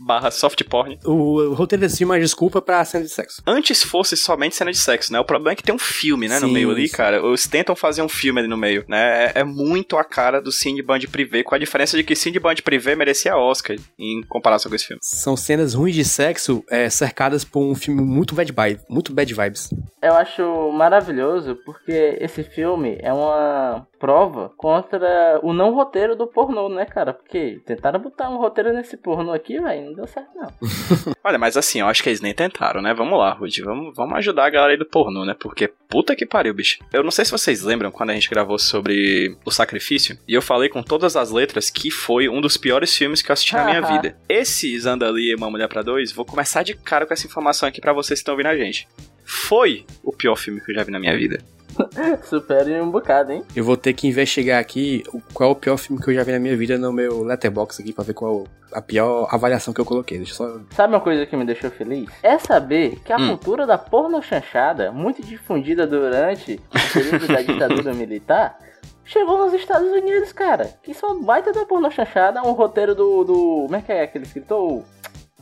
Barra 0.00 0.30
soft 0.30 0.62
porn. 0.64 0.98
o, 1.04 1.50
o 1.50 1.54
roteiro 1.54 1.82
desse 1.82 1.98
filme 1.98 2.14
é 2.14 2.16
uma 2.16 2.20
desculpa 2.22 2.62
pra 2.62 2.82
cena 2.82 3.04
de 3.04 3.10
sexo. 3.10 3.42
Antes 3.46 3.82
fosse 3.82 4.16
somente 4.16 4.56
cena 4.56 4.70
de 4.70 4.78
sexo, 4.78 5.12
né? 5.12 5.20
O 5.20 5.24
problema 5.24 5.52
é 5.52 5.56
que 5.56 5.62
tem 5.62 5.74
um 5.74 5.78
filme, 5.78 6.26
né, 6.26 6.40
no 6.40 6.46
Sim, 6.46 6.52
meio 6.54 6.70
ali, 6.70 6.88
cara. 6.88 7.18
Eles 7.18 7.46
tentam 7.46 7.76
fazer 7.76 8.00
um 8.00 8.08
filme 8.08 8.40
ali 8.40 8.48
no 8.48 8.56
meio, 8.56 8.86
né? 8.88 9.26
É, 9.26 9.40
é 9.40 9.44
muito 9.44 9.98
a 9.98 10.04
cara 10.04 10.40
do 10.40 10.50
Cindy 10.50 10.80
Band 10.80 11.00
Privé, 11.12 11.42
com 11.42 11.54
a 11.54 11.58
diferença 11.58 11.94
de 11.94 12.02
que 12.02 12.16
Cindy 12.16 12.40
Band 12.40 12.54
Privé 12.64 12.94
merecia 12.94 13.36
Oscar 13.36 13.76
em 13.98 14.22
comparação 14.22 14.70
com 14.70 14.76
esse 14.76 14.86
filme. 14.86 15.00
São 15.02 15.36
cenas 15.36 15.74
ruins 15.74 15.94
de 15.94 16.04
sexo 16.06 16.64
é, 16.70 16.88
cercadas 16.88 17.44
por 17.44 17.60
um 17.60 17.74
filme 17.74 18.00
muito 18.00 18.34
bad 18.34 18.50
vibe, 18.50 18.80
muito 18.88 19.12
bad 19.12 19.34
vibes. 19.34 19.68
Eu 20.00 20.14
acho 20.14 20.70
maravilhoso 20.72 21.56
porque 21.64 22.16
esse 22.20 22.44
filme 22.44 22.98
é 23.00 23.12
uma 23.12 23.86
prova 23.98 24.52
contra 24.56 25.40
o 25.42 25.52
não 25.52 25.74
roteiro 25.74 26.14
do 26.14 26.26
pornô, 26.26 26.68
né, 26.68 26.84
cara? 26.84 27.12
Porque 27.12 27.60
tentaram 27.66 27.98
botar 27.98 28.30
um 28.30 28.36
roteiro 28.36 28.72
nesse 28.72 28.96
pornô 28.96 29.32
aqui, 29.32 29.60
velho, 29.60 29.86
não 29.86 29.94
deu 29.94 30.06
certo 30.06 30.30
não. 30.36 30.48
Olha, 31.24 31.38
mas 31.38 31.56
assim, 31.56 31.80
eu 31.80 31.86
acho 31.86 32.02
que 32.02 32.08
eles 32.08 32.20
nem 32.20 32.32
tentaram, 32.32 32.80
né? 32.80 32.94
Vamos 32.94 33.18
lá, 33.18 33.32
Rudy. 33.32 33.62
Vamos, 33.62 33.94
vamos 33.96 34.16
ajudar 34.18 34.46
a 34.46 34.50
galera 34.50 34.72
aí 34.72 34.78
do 34.78 34.86
pornô, 34.86 35.24
né? 35.24 35.34
Porque 35.38 35.68
puta 35.88 36.14
que 36.14 36.24
pariu, 36.24 36.54
bicho. 36.54 36.78
Eu 36.92 37.02
não 37.02 37.10
sei 37.10 37.24
se 37.24 37.32
vocês 37.32 37.62
lembram 37.62 37.90
quando 37.90 38.10
a 38.10 38.14
gente 38.14 38.30
gravou 38.30 38.58
sobre 38.58 39.36
o 39.44 39.50
sacrifício. 39.50 40.16
E 40.28 40.34
eu 40.34 40.42
falei 40.42 40.68
com 40.68 40.82
todas 40.82 41.16
as 41.16 41.32
letras 41.32 41.70
que 41.70 41.90
foi 41.90 42.28
um 42.28 42.40
dos 42.40 42.56
piores 42.56 42.96
filmes 42.96 43.20
que 43.20 43.30
eu 43.30 43.34
assisti 43.34 43.54
na 43.54 43.64
minha 43.64 43.80
vida. 43.80 44.16
Esse 44.28 44.78
Zandali 44.78 45.30
e 45.30 45.34
Uma 45.34 45.50
Mulher 45.50 45.68
pra 45.68 45.82
Dois, 45.82 46.12
vou 46.12 46.24
começar 46.24 46.62
de 46.62 46.74
cara 46.74 47.04
com 47.04 47.12
essa 47.12 47.26
informação 47.26 47.68
aqui 47.68 47.80
pra 47.80 47.92
vocês 47.92 48.20
que 48.20 48.22
estão 48.22 48.34
ouvindo 48.34 48.46
a 48.46 48.56
gente. 48.56 48.86
Foi 49.30 49.84
o 50.02 50.10
pior 50.10 50.36
filme 50.36 50.58
que 50.60 50.70
eu 50.70 50.74
já 50.74 50.82
vi 50.84 50.90
na 50.90 50.98
minha 50.98 51.14
vida. 51.16 51.38
Supera 52.24 52.68
em 52.70 52.80
um 52.80 52.90
bocado, 52.90 53.30
hein? 53.30 53.44
Eu 53.54 53.62
vou 53.62 53.76
ter 53.76 53.92
que 53.92 54.08
investigar 54.08 54.58
aqui 54.58 55.04
qual 55.34 55.50
é 55.50 55.52
o 55.52 55.54
pior 55.54 55.76
filme 55.76 56.02
que 56.02 56.08
eu 56.10 56.14
já 56.14 56.24
vi 56.24 56.32
na 56.32 56.38
minha 56.38 56.56
vida 56.56 56.78
no 56.78 56.90
meu 56.90 57.22
letterbox 57.22 57.78
aqui 57.78 57.92
pra 57.92 58.02
ver 58.02 58.14
qual 58.14 58.44
a 58.72 58.80
pior 58.80 59.28
avaliação 59.30 59.74
que 59.74 59.80
eu 59.80 59.84
coloquei. 59.84 60.16
Deixa 60.16 60.32
eu 60.32 60.36
só. 60.36 60.60
Sabe 60.74 60.94
uma 60.94 61.00
coisa 61.00 61.26
que 61.26 61.36
me 61.36 61.44
deixou 61.44 61.70
feliz? 61.70 62.08
É 62.22 62.38
saber 62.38 62.98
que 63.04 63.12
a 63.12 63.18
Hum. 63.18 63.28
cultura 63.28 63.66
da 63.66 63.76
porno 63.76 64.20
chanchada, 64.22 64.90
muito 64.90 65.22
difundida 65.22 65.86
durante 65.86 66.58
o 66.74 66.92
período 66.92 67.28
da 67.28 67.42
ditadura 67.42 67.92
militar, 67.92 68.58
chegou 69.04 69.38
nos 69.44 69.52
Estados 69.52 69.88
Unidos, 69.92 70.32
cara. 70.32 70.70
Que 70.82 70.94
são 70.94 71.22
baita 71.22 71.52
da 71.52 71.64
porno 71.66 71.90
chanchada, 71.92 72.42
um 72.42 72.52
roteiro 72.52 72.94
do, 72.94 73.24
do. 73.24 73.34
Como 73.66 73.76
é 73.76 73.82
que 73.82 73.92
é 73.92 74.02
aquele 74.02 74.24
escritor? 74.24 74.82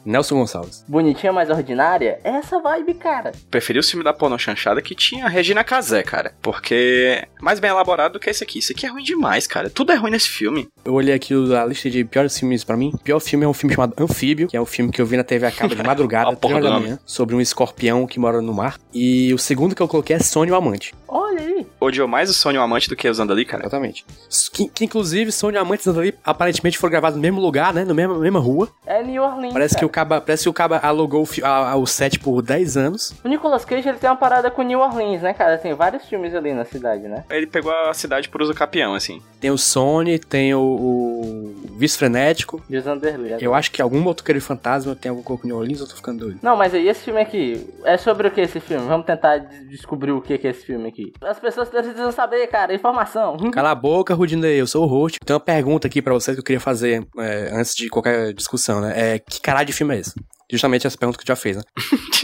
Nelson 0.06 0.36
Gonçalves. 0.36 0.84
Bonitinha, 0.88 1.32
mais 1.32 1.50
ordinária. 1.50 2.18
É 2.22 2.30
essa 2.30 2.58
vibe, 2.60 2.94
cara. 2.94 3.32
Preferi 3.50 3.78
o 3.78 3.82
filme 3.82 4.04
da 4.04 4.12
porno 4.12 4.38
chanchada 4.38 4.80
que 4.80 4.94
tinha 4.94 5.26
a 5.26 5.28
Regina 5.28 5.64
Casé, 5.64 6.02
cara. 6.02 6.32
Porque 6.40 7.18
é 7.22 7.28
mais 7.42 7.58
bem 7.60 7.70
elaborado 7.70 8.12
do 8.14 8.20
que 8.20 8.30
esse 8.30 8.44
aqui. 8.44 8.60
Isso 8.60 8.72
aqui 8.72 8.86
é 8.86 8.88
ruim 8.88 9.02
demais, 9.02 9.46
cara. 9.46 9.68
Tudo 9.68 9.92
é 9.92 9.96
ruim 9.96 10.10
nesse 10.12 10.28
filme. 10.28 10.68
Eu 10.84 10.94
olhei 10.94 11.14
aqui 11.14 11.34
a 11.54 11.64
lista 11.66 11.90
de 11.90 12.04
piores 12.04 12.38
filmes 12.38 12.62
pra 12.62 12.76
mim. 12.76 12.92
O 12.94 12.98
pior 12.98 13.20
filme 13.20 13.44
é 13.44 13.48
um 13.48 13.52
filme 13.52 13.74
chamado 13.74 13.94
Anfíbio, 13.98 14.48
que 14.48 14.56
é 14.56 14.60
um 14.60 14.66
filme 14.66 14.92
que 14.92 15.00
eu 15.00 15.06
vi 15.06 15.16
na 15.16 15.24
TV 15.24 15.46
a 15.46 15.50
cabo 15.50 15.74
de 15.74 15.82
madrugada, 15.84 16.30
A 16.30 16.36
porra 16.36 16.54
3 16.54 16.64
horas 16.64 16.64
do 16.64 16.74
da 16.74 16.80
manhã, 16.80 16.98
sobre 17.04 17.34
um 17.34 17.40
escorpião 17.40 18.06
que 18.06 18.20
mora 18.20 18.40
no 18.40 18.54
mar. 18.54 18.78
E 18.94 19.34
o 19.34 19.38
segundo 19.38 19.74
que 19.74 19.82
eu 19.82 19.88
coloquei 19.88 20.16
é 20.16 20.18
Sônia 20.20 20.54
o 20.54 20.56
Amante. 20.56 20.94
Olha 21.08 21.40
aí. 21.40 21.66
Odiou 21.80 22.08
mais 22.08 22.28
o 22.30 22.34
Sônia 22.34 22.60
Amante 22.60 22.88
do 22.88 22.96
que 22.96 23.08
os 23.08 23.20
Andali, 23.20 23.44
cara. 23.44 23.62
Exatamente. 23.62 24.04
Que, 24.52 24.68
que 24.68 24.84
inclusive 24.84 25.30
Sônia 25.32 25.58
e 25.58 25.60
Amante 25.60 25.88
e 25.88 25.90
ali 25.98 26.14
aparentemente 26.24 26.78
foram 26.78 26.90
gravados 26.90 27.16
no 27.16 27.22
mesmo 27.22 27.40
lugar, 27.40 27.72
né? 27.72 27.84
Na 27.84 27.94
mesma, 27.94 28.18
mesma 28.18 28.40
rua. 28.40 28.68
É 28.86 29.02
New 29.02 29.22
Orleans. 29.22 29.52
Parece 29.52 29.74
que, 29.74 29.80
cara. 29.80 29.86
o 29.86 29.90
Caba, 29.90 30.20
parece 30.20 30.42
que 30.44 30.48
o 30.48 30.52
Caba 30.52 30.78
alugou 30.82 31.22
o, 31.24 31.44
a- 31.44 31.70
a- 31.72 31.76
o 31.76 31.86
set 31.86 32.18
por 32.18 32.42
10 32.42 32.76
anos. 32.76 33.14
O 33.24 33.28
Nicolas 33.28 33.64
Cage 33.64 33.88
ele 33.88 33.98
tem 33.98 34.08
uma 34.10 34.16
parada 34.16 34.50
com 34.50 34.62
New 34.62 34.80
Orleans, 34.80 35.22
né, 35.22 35.32
cara? 35.32 35.58
Tem 35.58 35.72
vários 35.74 36.04
filmes 36.06 36.34
ali 36.34 36.52
na 36.52 36.64
cidade, 36.64 37.02
né? 37.08 37.24
Ele 37.30 37.46
pegou 37.46 37.72
a 37.72 37.94
cidade 37.94 38.28
por 38.28 38.42
uso 38.42 38.52
capião, 38.54 38.94
assim. 38.94 39.22
Tem 39.40 39.50
o 39.50 39.58
Sony, 39.58 40.18
tem 40.18 40.54
o, 40.54 40.60
o 40.60 41.54
Vice 41.76 41.96
Frenético. 41.98 42.62
De 42.68 42.80
Zanderlei. 42.80 43.36
Eu 43.40 43.54
acho 43.54 43.70
que 43.70 43.80
algum 43.82 44.00
motoqueiro 44.00 44.40
fantasma 44.40 44.94
tem 44.96 45.10
algum 45.10 45.22
corpo 45.22 45.46
New 45.46 45.56
Orleans, 45.56 45.80
eu 45.80 45.86
tô 45.88 45.94
ficando 45.96 46.20
doido. 46.20 46.38
Não, 46.42 46.56
mas 46.56 46.74
aí 46.74 46.88
esse 46.88 47.00
filme 47.04 47.20
aqui, 47.20 47.66
é 47.84 47.96
sobre 47.96 48.28
o 48.28 48.30
que 48.30 48.40
esse 48.40 48.60
filme? 48.60 48.86
Vamos 48.86 49.06
tentar 49.06 49.38
de- 49.38 49.64
descobrir 49.68 50.12
o 50.12 50.20
que 50.20 50.36
que 50.38 50.46
é 50.46 50.50
esse 50.50 50.64
filme 50.64 50.88
aqui. 50.88 50.95
As 51.22 51.38
pessoas 51.38 51.68
precisam 51.68 52.10
saber, 52.12 52.46
cara, 52.46 52.74
informação. 52.74 53.36
Cala 53.52 53.70
a 53.70 53.74
boca, 53.74 54.14
Rudinei, 54.14 54.60
eu 54.60 54.66
sou 54.66 54.84
o 54.84 54.86
host. 54.86 55.18
Tem 55.24 55.34
uma 55.34 55.40
pergunta 55.40 55.86
aqui 55.86 56.00
pra 56.00 56.14
vocês 56.14 56.34
que 56.34 56.40
eu 56.40 56.44
queria 56.44 56.60
fazer 56.60 57.06
é, 57.18 57.50
antes 57.52 57.74
de 57.74 57.88
qualquer 57.88 58.32
discussão, 58.32 58.80
né? 58.80 59.14
É, 59.14 59.18
que 59.18 59.40
caralho 59.40 59.66
de 59.66 59.72
filme 59.72 59.96
é 59.96 60.00
esse? 60.00 60.14
Justamente 60.50 60.86
essa 60.86 60.96
pergunta 60.96 61.18
que 61.18 61.24
tu 61.24 61.28
já 61.28 61.36
fez, 61.36 61.56
né? 61.56 61.62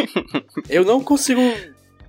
eu 0.71 0.85
não 0.85 1.03
consigo 1.03 1.41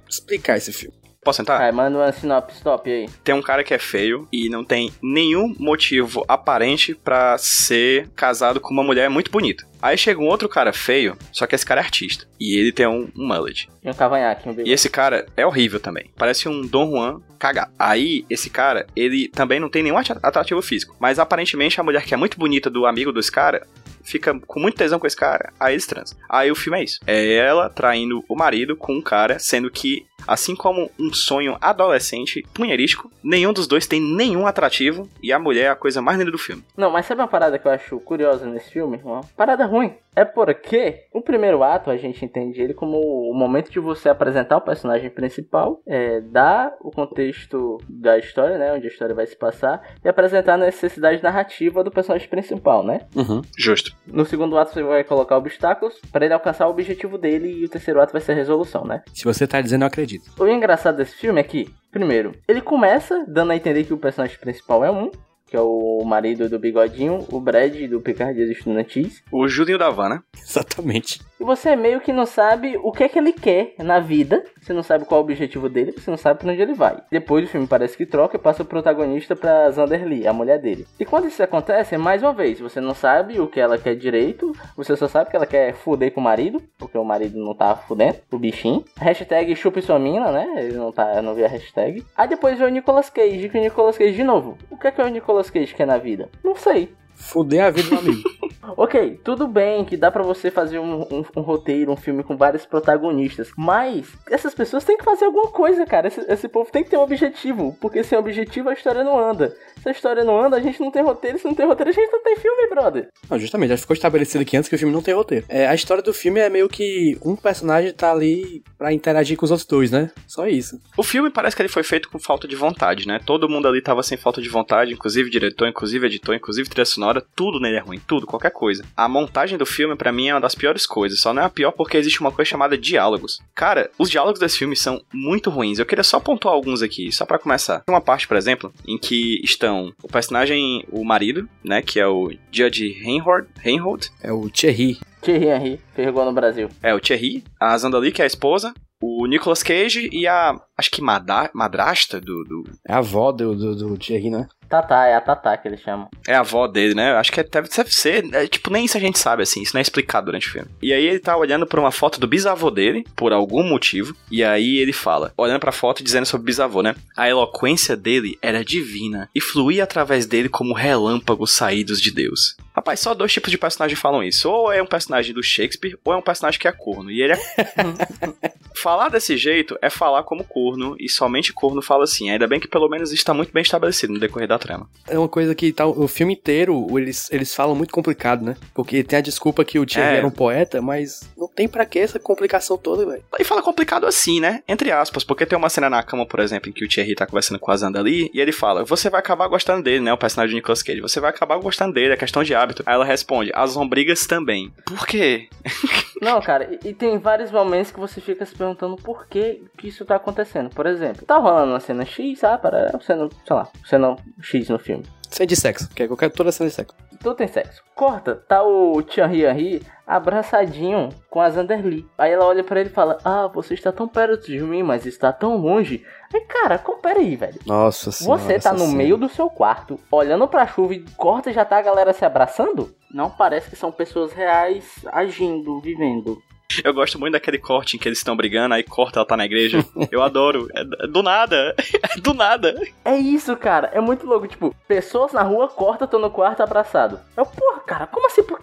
explicar 0.10 0.58
esse 0.58 0.72
filme. 0.72 1.03
Posso 1.24 1.38
sentar? 1.38 1.58
Vai, 1.60 1.72
manda 1.72 1.98
uma 1.98 2.12
sinopse 2.12 2.62
top 2.62 2.90
aí. 2.90 3.08
Tem 3.24 3.34
um 3.34 3.42
cara 3.42 3.64
que 3.64 3.74
é 3.74 3.80
feio 3.80 4.28
e 4.32 4.50
não 4.50 4.64
tem 4.64 4.92
nenhum 5.02 5.56
motivo 5.58 6.24
aparente 6.28 6.94
pra 6.96 7.38
ser 7.38 8.10
casado 8.16 8.60
com 8.60 8.74
uma 8.74 8.84
mulher 8.84 9.10
muito 9.10 9.32
bonita. 9.32 9.66
Aí 9.82 9.98
chega 9.98 10.20
um 10.20 10.28
outro 10.28 10.48
cara 10.48 10.72
feio, 10.72 11.18
só 11.32 11.46
que 11.46 11.56
esse 11.56 11.66
cara 11.66 11.82
é 11.82 11.84
artista. 11.84 12.26
E 12.40 12.58
ele 12.58 12.72
tem 12.72 12.88
um, 12.88 13.10
um 13.18 13.28
mullet. 13.28 13.70
E 13.84 13.90
um 13.90 13.94
cavanhaque, 13.94 14.48
um 14.48 14.52
E 14.54 14.56
bebê. 14.56 14.70
esse 14.72 14.90
cara 14.90 15.26
é 15.36 15.46
horrível 15.46 15.80
também. 15.80 16.10
Parece 16.18 16.48
um 16.48 16.62
Dom 16.62 16.92
Juan 16.92 17.22
cagado. 17.38 17.72
Aí, 17.78 18.26
esse 18.30 18.50
cara, 18.50 18.86
ele 18.96 19.28
também 19.28 19.60
não 19.60 19.70
tem 19.70 19.84
nenhum 19.84 19.98
ati- 19.98 20.14
atrativo 20.24 20.62
físico. 20.62 20.96
Mas 21.00 21.20
aparentemente 21.20 21.80
a 21.80 21.84
mulher 21.84 22.06
que 22.06 22.14
é 22.14 22.18
muito 22.18 22.38
bonita 22.40 22.70
do 22.70 22.86
amigo 22.86 23.12
desse 23.12 23.32
cara 23.32 23.68
fica 24.04 24.38
com 24.40 24.60
muito 24.60 24.78
tesão 24.78 25.00
com 25.00 25.08
esse 25.08 25.16
cara. 25.16 25.52
Aí 25.60 25.74
eles 25.74 25.88
transam. 25.88 26.18
Aí 26.30 26.52
o 26.52 26.56
filme 26.56 26.80
é 26.80 26.84
isso. 26.84 27.00
É 27.08 27.34
ela 27.36 27.70
traindo 27.70 28.24
o 28.28 28.36
marido 28.36 28.76
com 28.76 28.94
um 28.94 29.02
cara, 29.02 29.40
sendo 29.40 29.72
que, 29.72 30.06
assim 30.28 30.56
como 30.56 30.90
um 31.00 31.12
sonho 31.14 31.58
adolescente 31.62 32.46
punherístico, 32.54 33.12
nenhum 33.24 33.54
dos 33.54 33.68
dois 33.68 33.88
tem 33.88 34.02
nenhum 34.02 34.46
atrativo. 34.46 35.10
E 35.22 35.32
a 35.32 35.40
mulher 35.40 35.66
é 35.66 35.70
a 35.70 35.76
coisa 35.76 36.02
mais 36.02 36.20
linda 36.20 36.32
do 36.32 36.38
filme. 36.38 36.64
Não, 36.78 36.92
mas 36.92 37.06
sabe 37.06 37.22
uma 37.22 37.28
parada 37.28 37.58
que 37.58 37.68
eu 37.68 37.72
acho 37.72 38.00
curiosa 38.00 38.46
nesse 38.46 38.72
filme? 38.72 39.00
Uma 39.04 39.22
parada 39.36 39.66
ruim. 39.66 39.94
É 40.16 40.24
porque 40.24 41.06
o 41.12 41.22
primeiro 41.22 41.64
ato 41.64 41.90
a 41.90 41.98
gente 41.98 42.24
entende 42.24 42.62
ele 42.62 42.74
como 42.74 42.98
o 43.00 43.34
momento 43.34 43.72
de 43.72 43.80
você 43.80 44.10
apresentar 44.10 44.58
o 44.58 44.62
personagem 44.62 45.10
principal, 45.10 45.82
é, 45.88 46.22
dar 46.22 46.74
o 46.82 46.92
contexto 46.92 47.78
da 47.90 48.18
história, 48.18 48.58
né? 48.58 48.74
Onde 48.74 48.88
a 48.88 48.90
história 48.90 49.16
vai 49.16 49.26
se 49.26 49.36
passar, 49.36 49.82
e 50.04 50.08
apresentar 50.08 50.54
a 50.54 50.58
necessidade 50.58 51.22
narrativa 51.22 51.84
do 51.84 51.92
personagem 51.92 52.28
principal, 52.28 52.84
né? 52.84 53.02
Uhum. 53.16 53.42
Justo. 53.58 53.96
No 54.06 54.26
segundo 54.26 54.58
ato 54.58 54.74
você 54.74 54.84
vai 54.84 55.04
colocar 55.04 55.38
obstáculos 55.38 56.00
para 56.12 56.26
ele 56.26 56.34
alcançar 56.34 56.68
o 56.68 56.72
objetivo 56.72 57.18
dele, 57.18 57.50
e 57.50 57.66
o 57.66 57.70
terceiro 57.70 58.02
ato 58.02 58.14
vai 58.14 58.22
ser 58.22 58.34
a 58.34 58.36
resolução, 58.36 58.84
né? 58.86 59.02
Se 59.14 59.24
você 59.24 59.48
tá 59.48 59.62
dizendo, 59.62 59.84
eu 59.84 59.88
acredito. 59.88 60.32
O 60.40 60.48
engraçado 60.48 60.98
desse 60.98 61.16
filme 61.16 61.40
é 61.40 61.44
que, 61.44 61.74
primeiro, 61.92 62.34
ele 62.48 62.62
começa 62.62 63.26
dando 63.28 63.52
a 63.52 63.56
entender 63.56 63.84
que 63.84 63.94
o 63.94 63.98
personagem 63.98 64.38
principal 64.38 64.84
é 64.84 64.92
um, 64.92 65.10
que 65.54 65.58
é 65.58 65.62
o 65.62 66.04
marido 66.04 66.50
do 66.50 66.58
bigodinho, 66.58 67.28
o 67.32 67.40
Brad 67.40 67.76
do 67.88 68.02
Picardias 68.02 68.50
Estudantis. 68.50 69.22
O 69.32 69.48
Julinho 69.48 69.78
da 69.78 69.92
Van, 69.92 70.10
né? 70.10 70.24
Exatamente. 70.36 71.22
E 71.44 71.46
você 71.46 71.76
meio 71.76 72.00
que 72.00 72.14
não 72.14 72.26
sabe 72.26 72.80
o 72.82 72.90
que 72.90 73.04
é 73.04 73.10
que 73.10 73.20
ele 73.20 73.34
quer 73.34 73.74
na 73.78 74.00
vida. 74.00 74.46
Você 74.62 74.72
não 74.72 74.82
sabe 74.82 75.04
qual 75.04 75.20
é 75.20 75.22
o 75.22 75.26
objetivo 75.26 75.68
dele, 75.68 75.92
você 75.92 76.10
não 76.10 76.16
sabe 76.16 76.40
pra 76.40 76.50
onde 76.50 76.62
ele 76.62 76.74
vai. 76.74 77.02
Depois 77.12 77.44
o 77.44 77.50
filme 77.50 77.68
parece 77.68 77.98
que 77.98 78.06
troca 78.06 78.38
e 78.38 78.40
passa 78.40 78.64
o 78.64 78.66
protagonista 78.66 79.36
pra 79.36 79.70
Xander 79.70 80.06
Lee, 80.06 80.26
a 80.26 80.32
mulher 80.32 80.58
dele. 80.58 80.88
E 80.98 81.04
quando 81.04 81.28
isso 81.28 81.44
acontece, 81.44 81.98
mais 81.98 82.24
uma 82.24 82.32
vez, 82.32 82.62
você 82.62 82.80
não 82.80 82.96
sabe 82.96 83.42
o 83.42 83.48
que 83.48 83.60
ela 83.60 83.78
quer 83.78 83.94
direito, 83.94 84.54
você 84.78 84.96
só 84.96 85.06
sabe 85.10 85.32
que 85.32 85.36
ela 85.36 85.46
quer 85.46 85.74
fuder 85.74 86.14
com 86.14 86.22
o 86.22 86.24
marido, 86.24 86.64
porque 86.78 86.98
o 86.98 87.04
marido 87.04 87.38
não 87.38 87.54
tá 87.54 87.76
fudendo, 87.76 88.20
o 88.32 88.40
bichinho. 88.40 88.86
Hashtag 88.98 89.54
chupe 89.58 89.82
sua 89.82 90.00
mina, 90.00 90.32
né? 90.32 90.48
Ele 90.60 90.78
não 90.78 90.94
tá, 90.94 91.14
eu 91.14 91.22
não 91.22 91.34
vi 91.34 91.44
a 91.44 91.50
hashtag. 91.50 92.06
Aí 92.16 92.30
depois 92.30 92.58
vem 92.58 92.68
o 92.70 92.72
Nicolas 92.72 93.10
Cage, 93.10 93.50
que 93.50 93.58
o 93.58 93.62
Nicolas 93.62 93.98
Cage 93.98 94.14
de 94.14 94.24
novo. 94.24 94.58
O 94.72 94.78
que 94.78 94.88
é 94.88 94.92
que 94.92 95.02
o 95.02 95.08
Nicolas 95.10 95.50
Cage 95.50 95.76
quer 95.76 95.88
na 95.88 95.98
vida? 95.98 96.30
Não 96.42 96.56
sei. 96.56 96.94
Fuder 97.14 97.66
a 97.66 97.70
vida 97.70 97.90
do 97.90 98.00
amigo. 98.00 98.30
Ok, 98.78 99.20
tudo 99.24 99.48
bem 99.48 99.84
que 99.86 99.96
dá 99.98 100.12
pra 100.12 100.24
você 100.24 100.50
fazer 100.52 100.80
um, 100.80 101.02
um- 101.02 101.26
um 101.38 101.42
roteiro, 101.42 101.92
um 101.92 101.96
filme 101.98 102.24
com 102.24 102.36
vários 102.38 102.66
protagonistas, 102.66 103.52
mas 103.58 104.08
essas 104.30 104.54
pessoas 104.54 104.84
têm 104.84 104.98
que 104.98 105.04
fazer 105.04 105.26
alguma 105.26 105.48
coisa, 105.50 105.86
cara. 105.86 106.08
Esse, 106.08 106.22
esse 106.28 106.48
povo 106.48 106.72
tem 106.72 106.84
que 106.84 106.90
ter 106.90 106.98
um 106.98 107.02
objetivo, 107.02 107.76
porque 107.82 108.04
sem 108.04 108.18
objetivo 108.18 108.70
a 108.70 108.74
história 108.74 109.04
não 109.04 109.18
anda. 109.20 109.56
Se 109.82 109.90
a 109.90 109.92
história 109.92 110.24
não 110.24 110.42
anda, 110.42 110.58
a 110.58 110.62
gente 110.62 110.80
não 110.80 110.90
tem 110.92 111.04
roteiro, 111.04 111.38
se 111.38 111.46
não 111.46 111.54
tem 111.56 111.66
roteiro, 111.66 111.90
a 111.90 111.94
gente 111.94 112.12
não 112.12 112.24
tem 112.24 112.36
filme, 112.38 112.68
brother. 112.70 113.10
Não, 113.30 113.38
justamente, 113.40 113.70
já 113.70 113.78
ficou 113.78 113.94
estabelecido 113.94 114.42
aqui 114.42 114.56
antes 114.56 114.70
que 114.70 114.76
o 114.76 114.80
filme 114.80 114.94
não 114.94 115.02
tem 115.02 115.14
roteiro. 115.14 115.46
É, 115.50 115.68
a 115.68 115.76
história 115.76 116.02
do 116.02 116.14
filme 116.14 116.40
é 116.40 116.50
meio 116.50 116.70
que 116.70 117.18
um 117.24 117.36
personagem 117.36 117.92
tá 117.94 118.12
ali 118.12 118.64
pra 118.78 118.94
interagir 118.94 119.38
com 119.38 119.46
os 119.46 119.52
outros 119.52 119.68
dois, 119.68 119.92
né? 119.92 120.10
Só 120.28 120.48
isso. 120.48 120.80
O 120.98 121.04
filme 121.04 121.30
parece 121.30 121.56
que 121.56 121.62
ele 121.62 121.70
foi 121.70 121.84
feito 121.84 122.10
com 122.10 122.18
falta 122.20 122.48
de 122.48 122.56
vontade, 122.56 123.08
né? 123.08 123.20
Todo 123.26 123.50
mundo 123.50 123.68
ali 123.68 123.82
tava 123.82 124.02
sem 124.04 124.18
falta 124.18 124.42
de 124.42 124.48
vontade, 124.50 124.94
inclusive 124.94 125.30
diretor, 125.30 125.68
inclusive 125.68 126.06
editor, 126.08 126.36
inclusive 126.36 126.70
trilha 126.70 126.86
sonora, 126.86 127.22
tudo 127.36 127.60
nele 127.60 127.78
é 127.78 127.82
ruim, 127.82 128.00
tudo, 128.08 128.26
qualquer 128.26 128.52
coisa. 128.52 128.63
A 128.96 129.08
montagem 129.08 129.58
do 129.58 129.66
filme, 129.66 129.96
pra 129.96 130.12
mim, 130.12 130.28
é 130.30 130.34
uma 130.34 130.42
das 130.42 130.56
piores 130.56 130.86
coisas. 130.86 131.20
Só 131.20 131.34
não 131.34 131.42
é 131.42 131.46
a 131.46 131.50
pior 131.50 131.72
porque 131.72 131.98
existe 131.98 132.22
uma 132.22 132.32
coisa 132.32 132.50
chamada 132.50 132.78
diálogos. 132.78 133.40
Cara, 133.56 133.90
os 133.98 134.10
diálogos 134.10 134.40
desse 134.40 134.58
filme 134.58 134.76
são 134.76 135.02
muito 135.14 135.50
ruins. 135.50 135.80
Eu 135.80 135.86
queria 135.86 136.04
só 136.04 136.20
pontuar 136.20 136.54
alguns 136.54 136.82
aqui, 136.82 137.12
só 137.12 137.26
pra 137.26 137.40
começar. 137.40 137.80
Tem 137.82 137.94
uma 137.94 138.02
parte, 138.02 138.28
por 138.28 138.38
exemplo, 138.38 138.74
em 138.88 138.98
que 138.98 139.42
estão 139.44 139.92
o 140.02 140.08
personagem, 140.08 140.86
o 140.92 141.04
marido, 141.04 141.48
né? 141.64 141.82
Que 141.82 142.00
é 142.00 142.08
o 142.08 142.32
Judge 142.52 142.90
Reinhold, 143.04 143.48
Reinhold 143.60 144.08
É 144.22 144.32
o 144.32 144.50
Thierry. 144.50 144.98
Thierry 145.22 145.48
Henry, 145.48 145.80
pegou 145.96 146.26
no 146.26 146.34
Brasil. 146.34 146.70
é 146.82 146.94
o 146.94 147.00
Thierry, 147.00 147.44
a 147.60 147.78
Zandali, 147.78 148.12
que 148.12 148.22
é 148.22 148.26
a 148.26 148.28
esposa, 148.28 148.74
o 149.06 149.26
Nicolas 149.28 149.62
Cage 149.64 150.10
e 150.12 150.26
a, 150.28 150.56
acho 150.78 150.90
que 150.92 151.02
mada- 151.02 151.50
madrasta 151.54 152.22
do, 152.22 152.44
do, 152.44 152.64
É 152.88 152.94
a 152.94 152.98
avó 153.00 153.32
do, 153.32 153.56
do, 153.56 153.76
do 153.76 153.98
Thierry, 153.98 154.30
né? 154.30 154.48
Tatá, 154.70 155.06
é 155.06 155.14
a 155.16 155.22
Tatá 155.22 155.56
que 155.58 155.68
eles 155.68 155.82
chamam. 155.82 156.08
É 156.28 156.34
a 156.34 156.40
avó 156.40 156.68
dele, 156.68 156.96
né? 156.96 157.12
Acho 157.14 157.32
que 157.32 157.40
é- 157.40 157.44
deve, 157.44 157.68
deve 157.70 157.92
ser. 157.94 158.34
é, 158.34 158.48
tipo, 158.48 158.72
nem 158.72 158.86
isso 158.86 158.98
a 158.98 159.00
gente 159.00 159.20
sabe, 159.20 159.44
assim. 159.44 159.62
Isso 159.62 159.76
não 159.76 159.80
é 159.80 159.82
explicado 159.84 160.26
durante 160.28 160.48
o 160.48 160.52
filme. 160.52 160.68
E 160.82 160.92
aí 160.94 161.06
ele 161.06 161.20
tá 161.20 161.38
olhando 161.38 161.68
pra 161.68 161.80
uma 161.80 161.92
foto 161.92 162.20
do 162.20 162.26
bisavô 162.28 162.72
dele, 162.72 163.06
por 163.16 163.32
algum 163.34 163.62
motivo. 163.64 164.16
E 164.32 164.44
aí 164.44 164.78
ele 164.78 164.94
fala, 164.94 165.32
olhando 165.38 165.60
pra 165.60 165.72
foto 165.72 166.00
e 166.00 166.04
dizendo 166.04 166.26
sobre 166.26 166.44
o 166.44 166.46
bisavô, 166.46 166.82
né? 166.82 166.96
A 167.16 167.30
eloquência 167.30 167.96
dele 167.96 168.38
era 168.42 168.64
divina 168.66 169.30
e 169.36 169.40
fluía 169.42 169.84
através 169.84 170.26
dele 170.26 170.50
como 170.50 170.74
relâmpagos 170.74 171.52
saídos 171.52 172.02
de 172.02 172.10
Deus. 172.12 172.56
Rapaz, 172.76 173.00
só 173.00 173.14
dois 173.14 173.32
tipos 173.32 173.52
de 173.52 173.58
personagem 173.58 173.96
falam 173.96 174.24
isso. 174.24 174.50
Ou 174.50 174.72
é 174.72 174.82
um 174.82 174.86
personagem 174.86 175.34
do 175.34 175.44
Shakespeare, 175.44 175.98
ou 176.04 176.14
é 176.14 176.18
um 176.18 176.22
personagem 176.22 176.60
que 176.60 176.68
é 176.68 176.72
corno. 176.72 177.12
E 177.12 177.22
ele 177.22 177.34
é. 177.34 177.38
falar 178.76 179.10
desse 179.10 179.38
jeito 179.38 179.78
é 179.82 179.90
falar 179.90 180.24
como 180.24 180.44
corno, 180.44 180.96
e 181.00 181.08
somente 181.10 181.54
corno 181.54 181.82
fala 181.82 182.04
assim. 182.04 182.30
Ainda 182.30 182.48
bem 182.48 182.60
que 182.60 182.68
pelo 182.68 182.90
menos 182.90 183.12
isso 183.12 183.24
tá 183.26 183.34
muito 183.34 183.52
bem 183.54 183.62
estabelecido 183.62 184.14
no 184.14 184.20
decorrer 184.20 184.48
da 184.48 184.58
trama. 184.60 184.90
É 185.08 185.18
uma 185.18 185.30
coisa 185.30 185.54
que 185.56 185.72
tá, 185.72 185.86
o 185.86 186.08
filme 186.08 186.34
inteiro, 186.34 186.88
eles, 186.98 187.32
eles 187.32 187.54
falam 187.54 187.76
muito 187.76 187.94
complicado, 187.94 188.44
né? 188.44 188.56
Porque 188.74 189.04
tem 189.04 189.20
a 189.20 189.22
desculpa 189.22 189.64
que 189.64 189.80
o 189.80 189.86
Thierry 189.86 190.16
É. 190.16 190.18
era 190.18 190.28
um 190.28 190.32
poeta, 190.32 190.82
mas 190.82 191.30
não 191.38 191.48
tem 191.48 191.68
pra 191.68 191.86
que 191.86 192.00
essa 192.00 192.20
complicação 192.20 192.78
toda, 192.78 193.06
velho. 193.06 193.24
E 193.40 193.44
fala 193.44 193.62
complicado 193.62 194.06
assim, 194.06 194.40
né? 194.40 194.64
Entre 194.68 194.92
aspas, 194.92 195.24
porque 195.24 195.46
tem 195.46 195.58
uma 195.58 195.70
cena 195.70 195.90
na 195.90 196.02
cama, 196.04 196.26
por 196.26 196.40
exemplo, 196.40 196.70
em 196.70 196.74
que 196.74 196.84
o 196.84 196.88
Thierry 196.90 197.16
tá 197.16 197.26
conversando 197.26 197.60
com 197.60 197.72
a 197.72 197.78
Zanda 197.78 198.00
ali, 198.00 198.30
e 198.34 198.40
ele 198.40 198.52
fala: 198.52 198.84
Você 198.84 199.10
vai 199.10 199.20
acabar 199.20 199.48
gostando 199.48 199.84
dele, 199.84 200.00
né? 200.00 200.12
O 200.14 200.18
personagem 200.18 200.54
do 200.54 200.58
Nicolas 200.58 200.82
Cage. 200.82 201.02
Você 201.02 201.20
vai 201.20 201.30
acabar 201.30 201.58
gostando 201.60 201.94
dele, 201.94 202.14
é 202.14 202.18
questão 202.18 202.44
de 202.44 202.54
hábito. 202.64 202.84
Aí 202.86 202.94
ela 202.94 203.06
responde: 203.06 203.52
As 203.54 203.76
lombrigas 203.76 204.26
também. 204.26 204.72
Por 204.86 205.06
quê? 205.06 205.48
Não, 206.22 206.42
cara, 206.42 206.70
e, 206.84 206.90
e 206.90 206.94
tem 206.94 207.18
vários 207.18 207.52
momentos 207.52 207.92
que 207.92 208.00
você 208.00 208.22
fica 208.22 208.46
se 208.46 208.56
perguntando 208.56 208.74
perguntando 208.74 208.98
por 208.98 209.28
que, 209.28 209.64
que 209.78 209.88
isso 209.88 210.06
tá 210.06 210.16
acontecendo. 210.16 210.70
Por 210.70 210.86
exemplo, 210.86 211.26
tá 211.26 211.38
rolando 211.38 211.72
uma 211.72 211.80
cena 211.80 212.06
X, 212.06 212.40
sabe? 212.40 212.62
Para 212.62 213.00
cena, 213.02 213.30
sei 213.46 213.56
lá, 213.56 213.68
cena 213.86 214.16
X 214.42 214.70
no 214.70 214.80
filme. 214.80 215.04
Cena 215.34 215.48
de 215.48 215.56
sexo, 215.56 215.90
que 215.90 216.04
é 216.04 216.08
qualquer 216.08 216.30
toda 216.30 216.52
cena 216.52 216.70
de 216.70 216.76
sexo. 216.76 216.96
Tudo 217.20 217.36
tem 217.36 217.48
sexo. 217.48 217.82
Corta, 217.96 218.36
tá 218.36 218.62
o 218.62 219.02
Thierry 219.02 219.46
Henry 219.46 219.82
abraçadinho 220.06 221.10
com 221.28 221.42
a 221.42 221.50
Xander 221.50 221.84
Lee. 221.84 222.06
Aí 222.16 222.32
ela 222.32 222.46
olha 222.46 222.64
pra 222.64 222.80
ele 222.80 222.90
e 222.90 222.94
fala: 222.94 223.18
Ah, 223.26 223.48
você 223.48 223.74
está 223.74 223.92
tão 223.92 224.08
perto 224.08 224.46
de 224.46 224.60
mim, 224.62 224.84
mas 224.84 225.08
está 225.08 225.34
tão 225.34 225.58
longe. 225.58 226.06
Aí, 226.32 226.42
cara, 226.42 226.78
compara 226.78 227.18
aí, 227.18 227.36
velho. 227.36 227.60
Nossa 227.66 228.12
senhora. 228.12 228.42
Você 228.42 228.60
tá 228.60 228.74
no 228.74 228.90
meio 228.90 229.18
do 229.18 229.28
seu 229.28 229.50
quarto, 229.50 230.00
olhando 230.12 230.48
pra 230.48 230.68
chuva 230.68 230.94
e 230.94 231.04
corta 231.18 231.50
e 231.50 231.54
já 231.54 231.66
tá 231.66 231.78
a 231.78 231.82
galera 231.82 232.14
se 232.14 232.24
abraçando? 232.24 232.96
Não 233.12 233.32
parece 233.32 233.72
que 233.72 233.76
são 233.76 233.92
pessoas 233.92 234.34
reais 234.34 234.86
agindo, 235.12 235.82
vivendo. 235.82 236.38
Eu 236.84 236.94
gosto 236.94 237.20
muito 237.20 237.34
daquele 237.34 237.58
corte 237.58 237.96
em 237.96 238.00
que 238.00 238.08
eles 238.08 238.18
estão 238.18 238.36
brigando, 238.36 238.74
aí 238.74 238.84
corta, 238.84 239.20
ela 239.20 239.28
tá 239.28 239.38
na 239.38 239.46
igreja. 239.46 239.86
Eu 240.12 240.22
adoro. 240.22 240.68
É 240.74 241.08
do 241.08 241.22
nada. 241.22 241.76
É 242.16 242.20
do 242.20 242.34
nada. 242.34 242.76
É 243.06 243.16
isso, 243.16 243.56
cara. 243.56 243.90
É 243.94 244.00
muito 244.00 244.26
louco. 244.26 244.48
Tipo, 244.48 244.76
pessoas 244.88 245.32
na 245.32 245.42
rua 245.42 245.68
corta, 245.68 246.08
tô 246.08 246.20
no 246.20 246.30
quarto 246.30 246.62
abraçado. 246.62 247.20
Eu, 247.36 247.46
porra, 247.46 247.73
cara, 247.86 248.08
como 248.08 248.28
assim? 248.28 248.44
Por- 248.44 248.62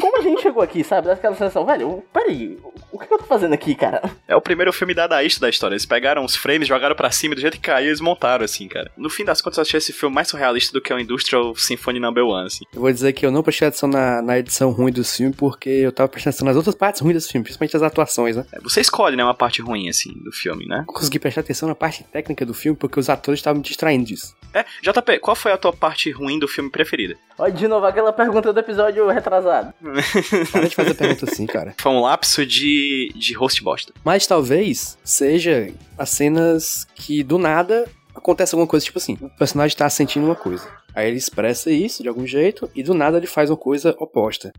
como, 0.00 0.18
a 0.18 0.22
gente 0.22 0.42
chegou 0.42 0.62
aqui, 0.62 0.82
sabe? 0.84 1.08
Daquela 1.08 1.34
sensação, 1.34 1.64
velho, 1.64 2.02
peraí, 2.12 2.58
o 2.92 2.98
que 2.98 3.12
eu 3.12 3.18
tô 3.18 3.24
fazendo 3.24 3.52
aqui, 3.54 3.74
cara? 3.74 4.02
É 4.28 4.36
o 4.36 4.40
primeiro 4.40 4.72
filme 4.72 4.94
dadaísta 4.94 5.40
da 5.40 5.48
história. 5.48 5.74
Eles 5.74 5.86
pegaram 5.86 6.24
os 6.24 6.36
frames, 6.36 6.68
jogaram 6.68 6.94
pra 6.94 7.10
cima, 7.10 7.34
e 7.34 7.36
do 7.36 7.40
jeito 7.40 7.54
que 7.54 7.60
caiu, 7.60 7.88
eles 7.88 8.00
montaram, 8.00 8.44
assim, 8.44 8.68
cara. 8.68 8.90
No 8.96 9.08
fim 9.10 9.24
das 9.24 9.40
contas, 9.40 9.58
eu 9.58 9.62
achei 9.62 9.78
esse 9.78 9.92
filme 9.92 10.14
mais 10.14 10.28
surrealista 10.28 10.72
do 10.72 10.80
que 10.80 10.92
o 10.92 10.98
Industrial 10.98 11.54
Symphony 11.56 12.00
Number 12.00 12.24
One, 12.24 12.46
assim. 12.46 12.64
Eu 12.72 12.80
vou 12.80 12.92
dizer 12.92 13.12
que 13.12 13.24
eu 13.24 13.30
não 13.30 13.42
prestei 13.42 13.68
atenção 13.68 13.88
na, 13.88 14.20
na 14.22 14.38
edição 14.38 14.70
ruim 14.70 14.92
do 14.92 15.04
filme 15.04 15.34
porque 15.34 15.68
eu 15.70 15.92
tava 15.92 16.08
prestando 16.08 16.30
atenção 16.34 16.46
nas 16.46 16.56
outras 16.56 16.74
partes 16.74 17.00
ruins 17.00 17.14
desse 17.14 17.30
filme, 17.32 17.44
principalmente 17.44 17.76
as 17.76 17.82
atuações, 17.82 18.36
né? 18.36 18.44
É, 18.52 18.60
Você 18.60 18.80
escolhe, 18.80 19.16
né, 19.16 19.24
uma 19.24 19.34
parte 19.34 19.60
ruim, 19.62 19.88
assim, 19.88 20.12
do 20.22 20.32
filme, 20.32 20.66
né? 20.66 20.84
Não 20.86 20.94
consegui 20.94 21.18
prestar 21.18 21.40
atenção 21.40 21.68
na 21.68 21.74
parte 21.74 22.04
técnica 22.04 22.44
do 22.44 22.54
filme 22.54 22.76
porque 22.76 22.98
os 23.00 23.08
atores 23.08 23.40
estavam 23.40 23.58
me 23.58 23.64
distraindo 23.66 24.04
disso. 24.04 24.36
É, 24.52 24.64
JP, 24.82 25.18
qual 25.20 25.34
foi 25.36 25.52
a 25.52 25.56
tua 25.56 25.72
parte 25.72 26.10
ruim 26.10 26.38
do 26.38 26.48
filme 26.48 26.70
preferida? 26.70 27.16
Olha 27.40 27.52
de 27.54 27.66
novo 27.66 27.86
aquela 27.86 28.12
pergunta 28.12 28.52
do 28.52 28.60
episódio 28.60 29.08
retrasado. 29.08 29.72
Para 30.52 30.68
de 30.68 30.74
fazer 30.74 30.92
pergunta 30.92 31.24
assim, 31.24 31.46
cara. 31.46 31.74
Foi 31.78 31.90
um 31.90 32.02
lapso 32.02 32.44
de, 32.44 33.10
de 33.16 33.32
host 33.32 33.64
bosta. 33.64 33.94
Mas 34.04 34.26
talvez 34.26 34.98
seja 35.02 35.72
as 35.96 36.10
cenas 36.10 36.86
que 36.94 37.22
do 37.22 37.38
nada 37.38 37.88
acontece 38.14 38.54
alguma 38.54 38.66
coisa, 38.66 38.84
tipo 38.84 38.98
assim, 38.98 39.16
o 39.22 39.30
personagem 39.30 39.74
tá 39.74 39.88
sentindo 39.88 40.26
uma 40.26 40.34
coisa. 40.36 40.68
Aí 40.94 41.08
ele 41.08 41.18
expressa 41.18 41.70
isso 41.70 42.02
de 42.02 42.08
algum 42.08 42.26
jeito 42.26 42.68
e 42.74 42.82
do 42.82 42.94
nada 42.94 43.16
ele 43.16 43.26
faz 43.26 43.50
uma 43.50 43.56
coisa 43.56 43.94
oposta. 43.98 44.52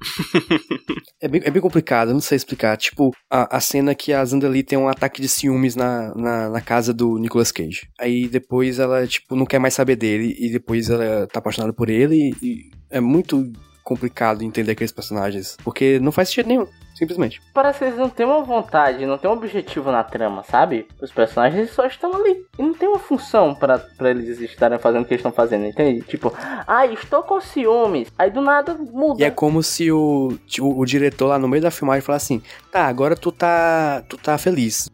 é, 1.21 1.27
bem, 1.27 1.41
é 1.43 1.51
bem 1.51 1.61
complicado, 1.61 2.13
não 2.13 2.21
sei 2.21 2.35
explicar. 2.35 2.77
Tipo, 2.77 3.11
a, 3.29 3.57
a 3.57 3.59
cena 3.59 3.95
que 3.95 4.13
a 4.13 4.23
Zandali 4.23 4.63
tem 4.63 4.77
um 4.77 4.87
ataque 4.87 5.21
de 5.21 5.27
ciúmes 5.27 5.75
na, 5.75 6.13
na, 6.15 6.49
na 6.49 6.61
casa 6.61 6.93
do 6.93 7.17
Nicolas 7.17 7.51
Cage. 7.51 7.87
Aí 7.99 8.27
depois 8.27 8.79
ela, 8.79 9.05
tipo, 9.07 9.35
não 9.35 9.45
quer 9.45 9.59
mais 9.59 9.73
saber 9.73 9.95
dele 9.95 10.35
e 10.39 10.49
depois 10.49 10.89
ela 10.89 11.27
tá 11.27 11.39
apaixonada 11.39 11.73
por 11.73 11.89
ele 11.89 12.33
e 12.41 12.69
é 12.89 12.99
muito 12.99 13.51
complicado 13.83 14.43
entender 14.43 14.71
aqueles 14.71 14.91
personagens, 14.91 15.57
porque 15.63 15.99
não 15.99 16.11
faz 16.11 16.29
sentido 16.29 16.47
nenhum, 16.47 16.67
simplesmente. 16.95 17.41
Parece 17.53 17.79
que 17.79 17.85
eles 17.85 17.97
não 17.97 18.09
têm 18.09 18.25
uma 18.25 18.43
vontade, 18.43 19.05
não 19.05 19.17
tem 19.17 19.29
um 19.29 19.33
objetivo 19.33 19.91
na 19.91 20.03
trama, 20.03 20.43
sabe? 20.43 20.87
Os 21.01 21.11
personagens 21.11 21.71
só 21.71 21.85
estão 21.85 22.13
ali. 22.15 22.45
E 22.57 22.61
não 22.61 22.73
tem 22.73 22.87
uma 22.87 22.99
função 22.99 23.55
pra 23.55 23.81
eles 24.01 24.39
estarem 24.39 24.79
fazendo 24.79 25.03
o 25.03 25.05
que 25.05 25.13
eles 25.13 25.19
estão 25.19 25.31
fazendo, 25.31 25.65
entende? 25.65 26.01
Tipo, 26.01 26.33
ah, 26.67 26.85
estou 26.85 27.23
com 27.23 27.41
ciúmes. 27.41 28.09
Aí 28.17 28.29
do 28.29 28.41
nada 28.41 28.75
muda. 28.75 29.21
E 29.21 29.25
é 29.25 29.31
como 29.31 29.63
se 29.63 29.91
o, 29.91 30.37
o, 30.59 30.79
o 30.79 30.85
diretor 30.85 31.27
lá 31.27 31.39
no 31.39 31.47
meio 31.47 31.63
da 31.63 31.71
filmagem 31.71 32.01
falasse 32.01 32.33
assim: 32.33 32.43
tá, 32.71 32.85
agora 32.85 33.15
tu 33.15 33.31
tá. 33.31 34.03
tu 34.07 34.17
tá 34.17 34.37
feliz. 34.37 34.89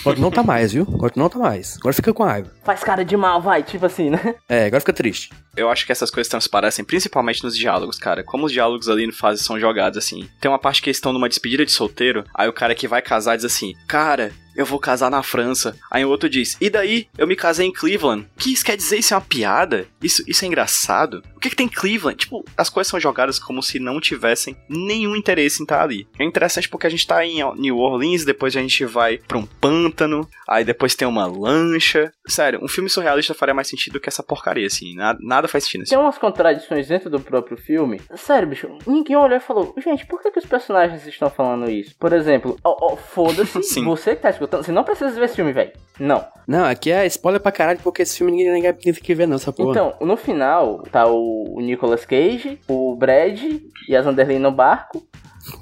Agora 0.00 0.16
tu 0.16 0.22
não 0.22 0.30
tá 0.30 0.42
mais, 0.42 0.72
viu? 0.72 0.86
Agora 0.92 1.12
tu 1.12 1.18
não 1.18 1.28
tá 1.28 1.38
mais. 1.38 1.76
Agora 1.78 1.94
fica 1.94 2.12
com 2.12 2.24
raiva. 2.24 2.50
Faz 2.64 2.82
cara 2.82 3.04
de 3.04 3.16
mal, 3.16 3.40
vai, 3.40 3.62
tipo 3.62 3.86
assim, 3.86 4.10
né? 4.10 4.34
É, 4.48 4.66
agora 4.66 4.80
fica 4.80 4.92
triste. 4.92 5.30
Eu 5.56 5.68
acho 5.68 5.86
que 5.86 5.92
essas 5.92 6.10
coisas 6.10 6.30
transparecem 6.30 6.84
principalmente 6.84 7.42
nos 7.42 7.56
diálogos, 7.56 7.98
cara. 7.98 8.22
Como 8.22 8.46
os 8.46 8.52
diálogos 8.52 8.88
ali 8.88 9.06
no 9.06 9.12
fase 9.12 9.42
são 9.42 9.58
jogados 9.58 9.98
assim. 9.98 10.28
Tem 10.40 10.50
uma 10.50 10.58
parte 10.58 10.82
que 10.82 10.88
eles 10.88 10.96
estão 10.96 11.12
numa 11.12 11.28
despedida 11.28 11.64
de 11.64 11.72
solteiro, 11.72 12.24
aí 12.34 12.48
o 12.48 12.52
cara 12.52 12.74
que 12.74 12.88
vai 12.88 13.02
casar 13.02 13.36
diz 13.36 13.44
assim: 13.44 13.74
Cara, 13.86 14.32
eu 14.54 14.66
vou 14.66 14.78
casar 14.78 15.10
na 15.10 15.22
França. 15.22 15.76
Aí 15.90 16.04
o 16.04 16.08
outro 16.08 16.28
diz: 16.28 16.56
E 16.60 16.68
daí? 16.68 17.08
Eu 17.16 17.26
me 17.26 17.36
casei 17.36 17.66
em 17.66 17.72
Cleveland. 17.72 18.26
O 18.36 18.38
que 18.38 18.52
isso 18.52 18.64
quer 18.64 18.76
dizer? 18.76 18.98
Isso 18.98 19.14
é 19.14 19.16
uma 19.16 19.22
piada? 19.22 19.86
Isso, 20.02 20.22
isso 20.26 20.44
é 20.44 20.48
engraçado? 20.48 21.22
O 21.36 21.40
que, 21.40 21.50
que 21.50 21.56
tem 21.56 21.66
em 21.66 21.70
Cleveland? 21.70 22.18
Tipo, 22.18 22.44
as 22.56 22.68
coisas 22.68 22.90
são 22.90 23.00
jogadas 23.00 23.38
como 23.38 23.62
se 23.62 23.78
não 23.78 24.00
tivessem 24.00 24.56
nenhum 24.68 25.16
interesse 25.16 25.62
em 25.62 25.64
estar 25.64 25.82
ali. 25.82 26.06
É 26.18 26.24
interessante 26.24 26.68
porque 26.68 26.86
a 26.86 26.90
gente 26.90 27.06
tá 27.06 27.24
em 27.24 27.42
New 27.56 27.78
Orleans, 27.78 28.24
depois 28.24 28.54
a 28.56 28.60
gente 28.60 28.84
vai 28.84 29.18
pra 29.18 29.38
um 29.38 29.46
pântano, 29.46 30.28
aí 30.48 30.64
depois 30.64 30.94
tem 30.94 31.08
uma 31.08 31.26
lancha. 31.26 32.12
Sério, 32.26 32.62
um 32.62 32.68
filme 32.68 32.90
surrealista 32.90 33.34
faria 33.34 33.54
mais 33.54 33.68
sentido 33.68 34.00
que 34.00 34.08
essa 34.08 34.22
porcaria, 34.22 34.66
assim. 34.66 34.94
Nada, 34.94 35.39
nada 35.40 35.48
faz 35.48 35.64
sentido. 35.64 35.82
Assim. 35.82 35.90
Tem 35.90 35.98
umas 35.98 36.18
contradições 36.18 36.88
dentro 36.88 37.10
do 37.10 37.18
próprio 37.20 37.56
filme. 37.56 38.00
Sério, 38.14 38.48
bicho, 38.48 38.68
ninguém 38.86 39.16
olhou 39.16 39.36
e 39.36 39.40
falou, 39.40 39.74
gente, 39.78 40.06
por 40.06 40.22
que, 40.22 40.30
que 40.30 40.38
os 40.38 40.46
personagens 40.46 41.06
estão 41.06 41.30
falando 41.30 41.70
isso? 41.70 41.94
Por 41.98 42.12
exemplo, 42.12 42.56
ó, 42.62 42.92
ó, 42.92 42.96
foda-se, 42.96 43.60
você 43.82 44.14
que 44.14 44.22
tá 44.22 44.30
escutando, 44.30 44.64
você 44.64 44.72
não 44.72 44.84
precisa 44.84 45.10
ver 45.10 45.24
esse 45.24 45.36
filme, 45.36 45.52
velho. 45.52 45.72
Não. 45.98 46.24
Não, 46.46 46.64
aqui 46.64 46.90
é 46.90 47.06
spoiler 47.06 47.40
pra 47.40 47.52
caralho, 47.52 47.80
porque 47.82 48.02
esse 48.02 48.18
filme 48.18 48.32
ninguém, 48.32 48.52
ninguém 48.52 48.72
tem 48.74 48.92
que 48.94 49.14
ver, 49.14 49.26
não, 49.26 49.36
essa 49.36 49.52
porra. 49.52 49.70
Então, 49.70 49.94
no 50.00 50.16
final, 50.16 50.82
tá 50.90 51.06
o, 51.06 51.56
o 51.56 51.60
Nicolas 51.60 52.04
Cage, 52.04 52.58
o 52.68 52.94
Brad 52.96 53.40
e 53.88 53.96
a 53.96 54.02
Zanderlin 54.02 54.38
no 54.38 54.52
barco. 54.52 54.98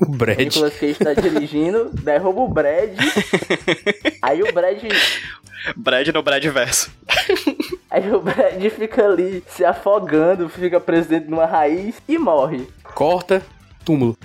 o 0.01 0.05
O 0.07 0.09
Brad. 0.11 0.39
Nicolas 0.39 0.77
Cage 0.79 0.95
tá 0.95 1.15
dirigindo, 1.15 1.91
derruba 2.03 2.41
o 2.41 2.49
Brad. 2.49 2.91
aí 4.23 4.43
o 4.43 4.53
Brad. 4.53 4.83
Brad 5.77 6.09
no 6.09 6.23
Brad 6.23 6.45
verso. 6.47 6.91
Aí 7.99 8.13
o 8.13 8.21
Brad 8.21 8.63
fica 8.71 9.05
ali 9.05 9.43
se 9.49 9.65
afogando, 9.65 10.49
fica 10.49 10.79
preso 10.79 11.09
dentro 11.09 11.27
de 11.27 11.35
uma 11.35 11.47
raiz 11.47 12.01
e 12.07 12.17
morre. 12.17 12.65
Corta, 12.95 13.43
túmulo. 13.85 14.17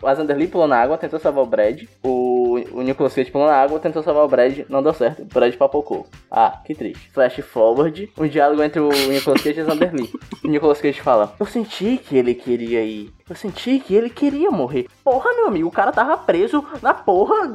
O 0.00 0.06
Azanderly 0.06 0.46
pulou 0.46 0.68
na 0.68 0.76
água, 0.76 0.96
tentou 0.96 1.18
salvar 1.18 1.42
o 1.42 1.48
Brad. 1.48 1.82
O, 2.00 2.60
o 2.70 2.82
Nicolas 2.82 3.12
Cage 3.12 3.32
pulou 3.32 3.48
na 3.48 3.56
água, 3.56 3.80
tentou 3.80 4.04
salvar 4.04 4.24
o 4.24 4.28
Brad, 4.28 4.60
não 4.68 4.84
deu 4.84 4.94
certo. 4.94 5.22
O 5.22 5.24
Brad 5.24 5.52
papocou. 5.56 6.06
Ah, 6.30 6.60
que 6.64 6.76
triste. 6.76 7.10
Flash 7.10 7.40
forward, 7.40 8.12
um 8.16 8.28
diálogo 8.28 8.62
entre 8.62 8.78
o 8.78 8.88
Nicolas 8.88 9.42
Cage 9.42 9.58
e 9.58 9.62
o 9.62 9.66
Azanderly. 9.66 10.12
O 10.44 10.48
Nicolas 10.48 10.80
Cage 10.80 11.00
fala: 11.00 11.34
Eu 11.40 11.46
senti 11.46 11.98
que 11.98 12.16
ele 12.16 12.34
queria 12.34 12.84
ir. 12.84 13.12
Eu 13.28 13.34
senti 13.34 13.80
que 13.80 13.96
ele 13.96 14.10
queria 14.10 14.50
morrer. 14.52 14.86
Porra, 15.02 15.32
meu 15.32 15.48
amigo, 15.48 15.66
o 15.66 15.72
cara 15.72 15.90
tava 15.90 16.16
preso 16.18 16.64
na 16.80 16.94
porra 16.94 17.52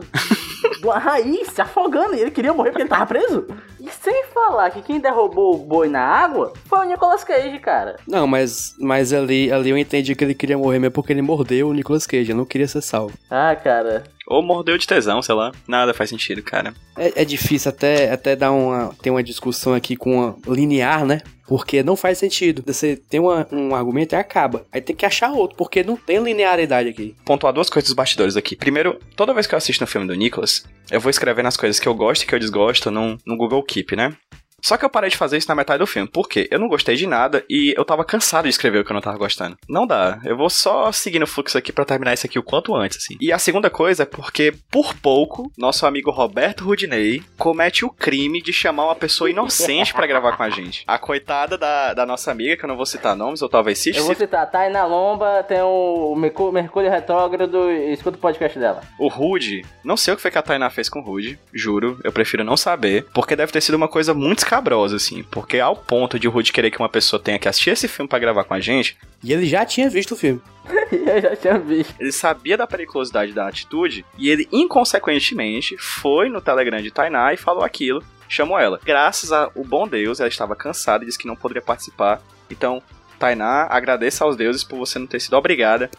uma 0.84 0.98
raiz, 0.98 1.48
se 1.50 1.62
afogando. 1.62 2.16
E 2.16 2.22
ele 2.22 2.32
queria 2.32 2.54
morrer 2.54 2.72
porque 2.72 2.84
ele 2.84 2.90
tava 2.90 3.06
preso. 3.06 3.48
E 3.80 3.90
sem 3.90 4.26
falar 4.34 4.70
que 4.72 4.82
quem 4.82 5.00
derrubou 5.00 5.56
o 5.56 5.66
boi 5.66 5.88
na 5.88 6.02
água 6.02 6.54
foi 6.66 6.80
o 6.80 6.90
Nicolas 6.90 7.24
Cage, 7.24 7.58
cara. 7.60 7.96
Não, 8.08 8.28
mas, 8.28 8.76
mas 8.80 9.14
ali, 9.14 9.52
ali 9.52 9.70
eu 9.70 9.78
entendi 9.78 10.16
que 10.16 10.24
ele 10.24 10.34
queria 10.34 10.58
morrer 10.58 10.80
mesmo 10.80 10.94
porque 10.94 11.14
ele 11.14 11.22
mordeu 11.22 11.70
o 11.70 11.74
Nicolas 11.74 12.06
Cage, 12.06 12.32
ele 12.32 12.38
não 12.38 12.46
queria 12.46 12.68
ser 12.68 12.82
salvo. 12.82 13.14
Ah, 13.30 13.56
cara. 13.56 14.04
Ou 14.28 14.44
mordeu 14.44 14.78
de 14.78 14.86
tesão, 14.86 15.22
sei 15.24 15.34
lá. 15.34 15.52
Nada 15.68 15.94
faz 15.94 16.12
sentido, 16.12 16.44
cara. 16.44 16.74
É, 16.96 17.24
é 17.24 17.26
difícil 17.26 17.70
até, 17.70 18.12
até 18.12 18.36
dar 18.36 18.52
uma. 18.52 18.94
ter 19.02 19.10
uma 19.10 19.24
discussão 19.24 19.74
aqui 19.74 19.96
com 19.96 20.18
uma 20.18 20.36
linear, 20.48 21.04
né? 21.04 21.22
Porque 21.50 21.82
não 21.82 21.96
faz 21.96 22.20
sentido. 22.20 22.64
Você 22.68 22.96
tem 22.96 23.20
uma- 23.20 23.48
um 23.52 23.74
argumento 23.74 24.14
e 24.14 24.16
acaba. 24.16 24.68
Aí 24.72 24.80
tem 24.80 24.96
que 24.96 25.04
achar 25.06 25.32
outro, 25.32 25.58
porque 25.58 25.84
não 25.84 25.98
tem 25.98 26.20
linearidade 26.24 26.88
aqui. 26.88 27.16
Pontuar 27.26 27.52
duas 27.52 27.72
coisas 27.72 27.90
dos 27.90 27.96
bastidores 27.96 28.38
aqui. 28.38 28.56
Primeiro, 28.56 29.00
toda 29.16 29.34
vez 29.34 29.48
que 29.48 29.56
eu 29.56 29.58
assisto 29.58 29.84
um 29.84 29.88
filme 29.88 30.06
do 30.06 30.14
Nicholas, 30.14 30.64
eu 30.92 31.02
vou 31.02 31.10
escrevendo 31.10 31.48
as 31.48 31.58
coisas 31.58 31.80
que 31.80 31.88
eu 31.88 31.96
gosto 31.96 32.22
e 32.22 32.28
que 32.28 32.36
eu 32.36 32.40
desgosto 32.40 32.92
no, 32.92 33.18
no 33.26 33.36
Google 33.36 33.64
Keep, 33.64 33.96
né? 33.96 34.16
Só 34.62 34.78
que 34.78 34.86
eu 34.86 34.90
parei 34.90 35.10
de 35.10 35.18
fazer 35.18 35.38
isso 35.38 35.48
na 35.50 35.56
metade 35.56 35.80
do 35.80 35.88
filme. 35.88 36.08
Por 36.10 36.28
quê? 36.28 36.48
Eu 36.52 36.60
não 36.60 36.68
gostei 36.68 36.96
de 36.96 37.08
nada 37.08 37.44
e 37.50 37.74
eu 37.78 37.86
tava 37.86 38.04
cansado 38.06 38.44
de 38.44 38.50
escrever 38.50 38.80
o 38.80 38.86
que 38.86 38.92
eu 38.92 38.96
não 38.96 39.02
tava 39.02 39.18
gostando. 39.18 39.58
Não 39.68 39.86
dá. 39.88 40.20
Eu 40.26 40.38
vou 40.38 40.50
só 40.50 40.92
seguir 40.92 41.20
no 41.20 41.28
fluxo 41.28 41.58
aqui 41.58 41.72
pra 41.72 41.86
terminar 41.86 42.14
isso 42.14 42.26
aqui 42.26 42.38
o 42.40 42.44
quanto 42.44 42.76
antes, 42.76 42.98
assim. 42.98 43.18
E 43.22 43.32
a 43.32 43.40
segunda 43.40 43.70
coisa 43.70 44.04
é 44.04 44.06
porque, 44.06 44.54
por 44.72 44.94
pouco, 44.96 45.52
nosso 45.58 45.86
amigo 45.86 46.12
Roberto 46.12 46.64
Rudinei 46.64 47.22
comete 47.38 47.86
o 47.86 47.90
crime 47.90 48.42
de 48.42 48.52
chamar 48.54 48.86
uma 48.86 48.96
pessoa 48.96 49.30
inocente 49.30 49.94
pra 49.94 50.08
gravar 50.08 50.36
com 50.36 50.44
a 50.44 50.50
gente. 50.50 50.84
A 50.88 50.98
coitada 50.98 51.58
da, 51.58 51.94
da 51.94 52.06
nossa 52.06 52.32
amiga, 52.32 52.58
que 52.58 52.64
eu 52.64 52.68
não 52.68 52.78
vou 52.78 52.86
citar 52.86 53.16
nomes, 53.16 53.42
ou 53.42 53.50
talvez 53.50 53.80
cite, 53.80 53.98
Eu 53.98 54.06
vou 54.06 54.16
citar, 54.16 54.50
tá 54.50 54.60
aí 54.62 54.72
na 54.72 54.86
lomba, 54.86 55.44
tem 55.44 55.62
o 55.62 56.16
Mercú- 56.16 56.52
Mercúrio 56.52 56.90
Retrógrado 56.90 57.72
e 57.72 57.94
escuta 57.94 58.18
o 58.18 58.20
podcast 58.22 58.58
dela. 58.60 58.82
O 59.00 59.08
Rude, 59.08 59.64
não 59.84 59.98
sei 59.98 60.14
o 60.14 60.18
que 60.18 60.22
foi 60.22 60.32
que 60.32 60.38
a 60.38 60.42
Tainá 60.42 60.70
fez 60.70 60.90
com 60.90 61.00
o 61.00 61.04
Rude, 61.04 61.40
juro, 61.54 62.00
eu 62.04 62.12
prefiro 62.12 62.44
não 62.44 62.58
saber, 62.58 63.06
porque 63.14 63.36
deve 63.36 63.52
ter 63.52 63.62
sido 63.62 63.76
uma 63.76 63.88
coisa 63.88 64.14
muito 64.14 64.46
escabrosa, 64.50 64.96
assim, 64.96 65.24
porque 65.24 65.60
ao 65.60 65.76
ponto 65.76 66.20
de 66.20 66.28
o 66.28 66.32
Rude 66.32 66.52
querer 66.52 66.72
que 66.72 66.80
uma 66.80 66.90
pessoa 66.90 67.22
tenha 67.22 67.38
que 67.38 67.48
assistir 67.48 67.70
esse 67.70 67.88
filme 67.88 68.10
pra 68.10 68.18
gravar 68.18 68.44
com 68.44 68.56
a 68.56 68.60
gente, 68.60 68.98
E 69.24 69.32
ele 69.32 69.46
já 69.46 69.66
tinha 69.66 69.90
visto 69.90 70.14
o 70.14 70.16
filme. 70.16 70.42
eu 70.92 71.22
já 71.22 71.36
tinha 71.36 71.60
visto. 71.60 71.94
ele 72.00 72.12
sabia 72.12 72.58
da 72.58 72.66
periculosidade 72.66 73.34
da 73.34 73.48
atitude 73.48 74.06
e 74.18 74.30
ele, 74.30 74.48
inconsequentemente, 74.52 75.78
foi 75.78 76.30
no 76.30 76.42
Telegram 76.42 76.82
de 76.82 76.90
Tainá 76.90 77.34
e 77.34 77.38
falou 77.38 77.64
aquilo, 77.64 78.04
chamou 78.28 78.58
ela. 78.58 78.80
Graças 78.84 79.32
ao 79.32 79.52
bom 79.66 79.88
Deus, 79.88 80.20
ela 80.20 80.30
estava 80.30 80.56
cansada 80.56 81.04
e 81.04 81.08
disse 81.08 81.20
que 81.20 81.28
não 81.28 81.36
poderia 81.36 81.62
participar, 81.62 82.22
então, 82.50 82.82
Tainá, 83.20 83.68
agradeça 83.70 84.24
aos 84.24 84.36
deuses 84.36 84.64
por 84.64 84.80
você 84.80 84.98
não 84.98 85.06
ter 85.06 85.20
sido 85.20 85.38
obrigada 85.38 85.90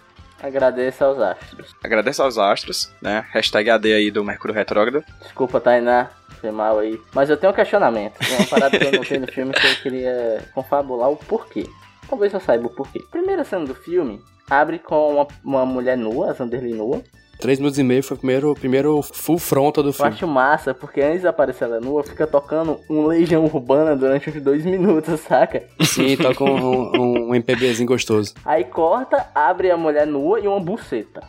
Agradeço 0.43 1.05
aos 1.05 1.19
astros. 1.19 1.77
Agradeço 1.85 2.23
aos 2.23 2.39
astros, 2.39 2.91
né? 3.01 3.27
Hashtag 3.31 3.69
AD 3.69 3.93
aí 3.93 4.11
do 4.11 4.25
Mercúrio 4.25 4.55
Retrógrado. 4.55 5.05
Desculpa, 5.21 5.61
Tainá. 5.61 6.09
Mal 6.51 6.79
aí. 6.79 7.01
Mas 7.13 7.29
eu 7.29 7.37
tenho 7.37 7.53
um 7.53 7.57
questionamento. 7.57 8.15
Tem 8.19 8.37
uma 8.37 8.47
parada 8.47 8.79
que 8.79 8.85
eu 8.85 8.93
notei 8.93 9.19
no 9.19 9.27
filme 9.27 9.53
que 9.53 9.67
eu 9.67 9.77
queria 9.83 10.45
confabular 10.55 11.11
o 11.11 11.17
porquê. 11.17 11.67
Talvez 12.09 12.33
eu 12.33 12.41
saiba 12.41 12.67
o 12.67 12.71
porquê. 12.71 13.01
Primeira 13.11 13.45
cena 13.45 13.65
do 13.67 13.75
filme 13.75 14.21
abre 14.49 14.79
com 14.79 15.15
uma, 15.15 15.27
uma 15.45 15.67
mulher 15.67 15.97
nua, 15.97 16.31
a 16.31 16.33
Zanderly 16.33 16.73
nua. 16.75 17.03
Três 17.39 17.59
minutos 17.59 17.79
e 17.79 17.83
meio 17.83 18.03
foi 18.03 18.17
o 18.17 18.19
primeiro, 18.19 18.55
primeiro 18.55 19.01
full 19.03 19.39
frontal 19.39 19.83
do 19.83 19.89
Eu 19.89 19.93
filme. 19.95 20.11
acho 20.11 20.27
massa, 20.27 20.75
porque 20.75 21.01
antes 21.01 21.23
de 21.23 21.27
aparecer 21.27 21.65
ela 21.65 21.81
nua, 21.81 22.05
fica 22.05 22.27
tocando 22.27 22.79
um 22.91 23.07
Legião 23.07 23.45
Urbana 23.47 23.97
durante 23.97 24.29
uns 24.29 24.43
dois 24.43 24.63
minutos, 24.65 25.19
saca? 25.27 25.63
Sim, 25.81 26.19
toca 26.19 26.45
um, 26.45 26.91
um, 26.95 27.29
um 27.31 27.35
MPBzinho 27.35 27.89
gostoso. 27.89 28.35
Aí 28.45 28.65
corta, 28.65 29.27
abre 29.35 29.71
a 29.71 29.77
mulher 29.77 30.07
nua 30.07 30.39
e 30.39 30.47
uma 30.47 30.61
buceta. 30.61 31.23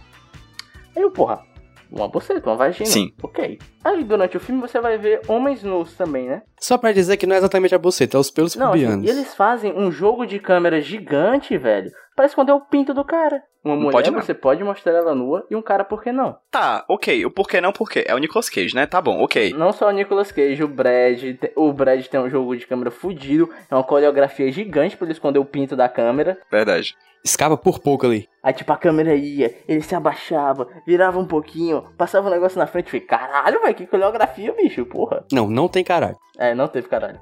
Aí 0.93 1.01
eu, 1.01 1.11
porra, 1.11 1.43
uma 1.91 2.07
buceta, 2.07 2.49
uma 2.49 2.55
vagina. 2.55 2.89
Sim. 2.89 3.11
Ok. 3.21 3.59
Aí 3.83 4.03
durante 4.03 4.37
o 4.37 4.39
filme 4.39 4.61
você 4.61 4.79
vai 4.79 4.97
ver 4.97 5.21
homens 5.27 5.61
nus 5.63 5.93
também, 5.95 6.27
né? 6.27 6.41
Só 6.61 6.77
pra 6.77 6.91
dizer 6.91 7.17
que 7.17 7.25
não 7.25 7.35
é 7.35 7.39
exatamente 7.39 7.73
a 7.73 7.79
buceta, 7.79 8.15
é 8.17 8.19
os 8.19 8.29
pelos 8.29 8.55
Não, 8.55 8.69
assim, 8.69 8.81
pubianos. 8.83 9.05
e 9.05 9.09
eles 9.09 9.33
fazem 9.33 9.73
um 9.75 9.91
jogo 9.91 10.27
de 10.27 10.37
câmera 10.39 10.79
gigante, 10.79 11.57
velho. 11.57 11.89
Parece 12.15 12.35
quando 12.35 12.49
é 12.49 12.53
o 12.53 12.61
pinto 12.61 12.93
do 12.93 13.03
cara. 13.03 13.41
Uma 13.63 13.75
Não 13.75 13.83
mulher, 13.83 13.91
pode 13.93 14.11
você 14.11 14.33
pode 14.33 14.63
mostrar 14.63 14.91
ela 14.93 15.15
nua, 15.15 15.45
e 15.49 15.55
um 15.55 15.61
cara, 15.61 15.83
por 15.83 16.03
que 16.03 16.11
não? 16.11 16.37
Tá, 16.51 16.83
ok. 16.87 17.25
O 17.25 17.31
porquê 17.31 17.59
não 17.61 17.71
porquê. 17.71 18.03
É 18.07 18.13
o 18.13 18.17
Nicolas 18.19 18.49
Cage, 18.49 18.75
né? 18.75 18.85
Tá 18.85 19.01
bom, 19.01 19.23
ok. 19.23 19.53
Não 19.53 19.71
só 19.71 19.87
o 19.87 19.91
Nicolas 19.91 20.31
Cage, 20.31 20.63
o 20.63 20.67
Brad. 20.67 21.23
O 21.55 21.71
Brad 21.73 22.05
tem 22.05 22.19
um 22.19 22.29
jogo 22.29 22.55
de 22.55 22.67
câmera 22.67 22.91
fudido, 22.91 23.49
é 23.69 23.73
uma 23.75 23.83
coreografia 23.83 24.51
gigante 24.51 24.95
pra 24.97 25.05
ele 25.05 25.13
esconder 25.13 25.39
o 25.39 25.45
pinto 25.45 25.75
da 25.75 25.89
câmera. 25.89 26.37
Verdade. 26.51 26.95
Escapa 27.23 27.55
por 27.55 27.79
pouco 27.79 28.07
ali. 28.07 28.27
Aí, 28.41 28.51
tipo, 28.51 28.73
a 28.73 28.77
câmera 28.77 29.13
ia, 29.13 29.53
ele 29.67 29.81
se 29.81 29.93
abaixava, 29.93 30.67
virava 30.87 31.19
um 31.19 31.25
pouquinho, 31.27 31.83
passava 31.95 32.27
um 32.27 32.31
negócio 32.31 32.57
na 32.57 32.65
frente 32.65 32.87
e 32.87 32.91
falei, 32.91 33.05
caralho, 33.05 33.61
velho, 33.61 33.75
que 33.75 33.85
coreografia, 33.85 34.51
bicho, 34.53 34.83
porra. 34.87 35.23
Não, 35.31 35.47
não 35.47 35.67
tem 35.67 35.83
caralho. 35.83 36.17
É, 36.39 36.50
não 36.55 36.67
teve 36.67 36.87
caralho. 36.87 37.19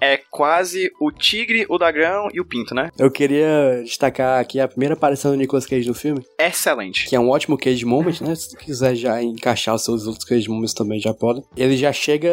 É 0.00 0.16
quase 0.30 0.90
o 1.00 1.10
tigre, 1.10 1.66
o 1.68 1.76
dragão 1.76 2.28
e 2.32 2.40
o 2.40 2.44
pinto, 2.44 2.74
né? 2.74 2.90
Eu 2.98 3.10
queria 3.10 3.82
destacar 3.84 4.40
aqui 4.40 4.60
a 4.60 4.68
primeira 4.68 4.94
aparição 4.94 5.32
do 5.32 5.36
Nicolas 5.36 5.66
Cage 5.66 5.88
no 5.88 5.94
filme, 5.94 6.24
Excelente. 6.38 7.06
que 7.06 7.16
é 7.16 7.20
um 7.20 7.28
ótimo 7.28 7.58
Cage 7.58 7.84
Moment, 7.84 8.20
né? 8.20 8.34
Se 8.34 8.56
quiser 8.56 8.94
já 8.94 9.22
encaixar 9.22 9.74
os 9.74 9.84
seus 9.84 10.06
outros 10.06 10.24
Cage 10.24 10.48
Moments 10.48 10.72
também 10.74 11.00
já 11.00 11.12
podem. 11.12 11.42
Ele 11.56 11.76
já 11.76 11.92
chega 11.92 12.30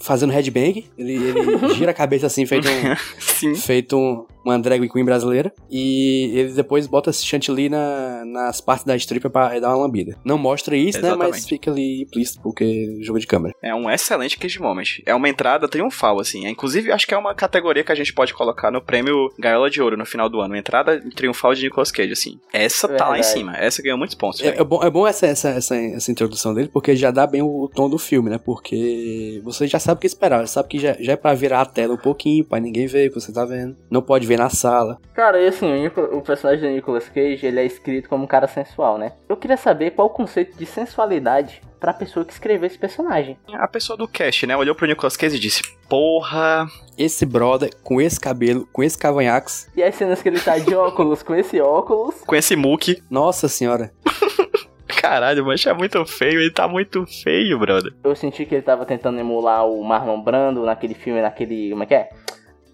fazendo 0.00 0.32
headbang, 0.32 0.86
ele, 0.96 1.12
ele 1.14 1.68
gira 1.76 1.90
a 1.90 1.94
cabeça 1.94 2.26
assim, 2.26 2.46
feito 2.46 2.68
um, 2.68 2.96
Sim. 3.20 3.54
feito 3.54 3.96
um, 3.98 4.26
uma 4.44 4.58
drag 4.58 4.88
queen 4.88 5.04
brasileira. 5.04 5.52
E 5.70 6.30
ele 6.34 6.52
depois 6.52 6.86
bota 6.86 7.10
esse 7.10 7.24
chantilly 7.24 7.68
na, 7.68 8.24
nas 8.24 8.60
partes 8.60 8.84
da 8.84 8.96
stripper 8.96 9.30
pra 9.30 9.58
dar 9.58 9.68
uma 9.68 9.84
lambida. 9.84 10.16
Não 10.24 10.38
mostra 10.38 10.76
isso, 10.76 11.00
né? 11.00 11.10
Mas 11.10 11.28
Exatamente. 11.28 11.48
fica 11.48 11.70
ali 11.70 12.02
implícito, 12.02 12.40
porque 12.42 12.98
jogo 13.02 13.18
de 13.18 13.26
câmera. 13.26 13.54
É 13.62 13.74
um 13.74 13.90
excelente 13.90 14.38
Cage 14.38 14.60
Moment. 14.60 15.02
É 15.06 15.14
uma 15.14 15.28
entrada 15.28 15.68
triunfal, 15.68 16.20
assim. 16.20 16.46
É, 16.46 16.50
Inclusive, 16.50 16.92
acho 16.92 17.06
que 17.06 17.14
é 17.14 17.18
uma 17.18 17.34
categoria 17.34 17.82
que 17.82 17.92
a 17.92 17.94
gente 17.94 18.12
pode 18.12 18.34
colocar 18.34 18.70
no 18.70 18.80
prêmio 18.80 19.32
Gaiola 19.38 19.70
de 19.70 19.80
Ouro 19.80 19.96
no 19.96 20.06
final 20.06 20.28
do 20.28 20.40
ano. 20.40 20.56
Entrada 20.56 21.02
triunfal 21.14 21.54
de 21.54 21.64
Nicolas 21.64 21.90
Cage, 21.90 22.12
assim. 22.12 22.38
Essa 22.52 22.88
tá 22.88 23.08
lá 23.08 23.18
em 23.18 23.22
Verdade. 23.22 23.32
cima. 23.32 23.56
Essa 23.56 23.82
ganhou 23.82 23.98
muitos 23.98 24.14
pontos, 24.14 24.40
É, 24.42 24.60
é 24.60 24.64
bom, 24.64 24.82
é 24.82 24.90
bom 24.90 25.06
essa, 25.06 25.26
essa, 25.26 25.50
essa, 25.50 25.76
essa 25.76 26.10
introdução 26.10 26.54
dele, 26.54 26.68
porque 26.72 26.94
já 26.94 27.10
dá 27.10 27.26
bem 27.26 27.42
o, 27.42 27.68
tom 27.74 27.88
do 27.88 27.98
filme, 27.98 28.30
né? 28.30 28.38
Porque 28.38 29.40
você 29.44 29.66
já 29.66 29.78
sabe 29.78 29.98
o 29.98 30.00
que 30.00 30.06
esperar, 30.06 30.46
sabe 30.46 30.68
que 30.68 30.78
já, 30.78 30.96
já 31.00 31.12
é 31.12 31.16
pra 31.16 31.34
virar 31.34 31.62
a 31.62 31.66
tela 31.66 31.94
um 31.94 31.98
pouquinho, 31.98 32.44
pra 32.44 32.60
ninguém 32.60 32.86
ver 32.86 33.08
o 33.08 33.12
que 33.12 33.20
você 33.20 33.32
tá 33.32 33.44
vendo. 33.44 33.76
Não 33.90 34.02
pode 34.02 34.26
ver 34.26 34.31
na 34.36 34.48
sala. 34.48 34.98
Cara, 35.14 35.40
e 35.40 35.46
assim, 35.48 35.86
o, 35.86 36.18
o 36.18 36.22
personagem 36.22 36.68
do 36.68 36.74
Nicolas 36.74 37.08
Cage, 37.08 37.46
ele 37.46 37.60
é 37.60 37.64
escrito 37.64 38.08
como 38.08 38.24
um 38.24 38.26
cara 38.26 38.46
sensual, 38.46 38.98
né? 38.98 39.12
Eu 39.28 39.36
queria 39.36 39.56
saber 39.56 39.92
qual 39.92 40.06
o 40.08 40.10
conceito 40.10 40.56
de 40.56 40.66
sensualidade 40.66 41.60
pra 41.80 41.92
pessoa 41.92 42.24
que 42.24 42.32
escreveu 42.32 42.66
esse 42.66 42.78
personagem. 42.78 43.36
A 43.54 43.66
pessoa 43.66 43.96
do 43.96 44.06
cast, 44.06 44.46
né, 44.46 44.56
olhou 44.56 44.74
pro 44.74 44.86
Nicolas 44.86 45.16
Cage 45.16 45.36
e 45.36 45.40
disse: 45.40 45.62
Porra, 45.88 46.66
Esse 46.96 47.26
brother, 47.26 47.70
com 47.82 48.00
esse 48.00 48.20
cabelo, 48.20 48.68
com 48.72 48.82
esse 48.82 48.96
cavanhaques, 48.96 49.68
E 49.76 49.82
as 49.82 49.94
cenas 49.94 50.22
que 50.22 50.28
ele 50.28 50.40
tá 50.40 50.58
de 50.58 50.74
óculos 50.74 51.22
com 51.22 51.34
esse 51.34 51.60
óculos, 51.60 52.20
com 52.26 52.36
esse 52.36 52.54
muque. 52.54 53.02
nossa 53.10 53.48
senhora. 53.48 53.92
Caralho, 54.86 55.44
mas 55.44 55.64
é 55.66 55.72
muito 55.72 56.04
feio. 56.06 56.40
Ele 56.40 56.50
tá 56.50 56.68
muito 56.68 57.04
feio, 57.06 57.58
brother. 57.58 57.92
eu 58.04 58.14
senti 58.14 58.44
que 58.46 58.54
ele 58.54 58.62
tava 58.62 58.84
tentando 58.86 59.18
emular 59.18 59.66
o 59.66 59.82
Marlon 59.82 60.20
Brando 60.22 60.64
naquele 60.64 60.94
filme, 60.94 61.20
naquele. 61.20 61.70
Como 61.70 61.82
é 61.82 61.86
que 61.86 61.94
é? 61.94 62.10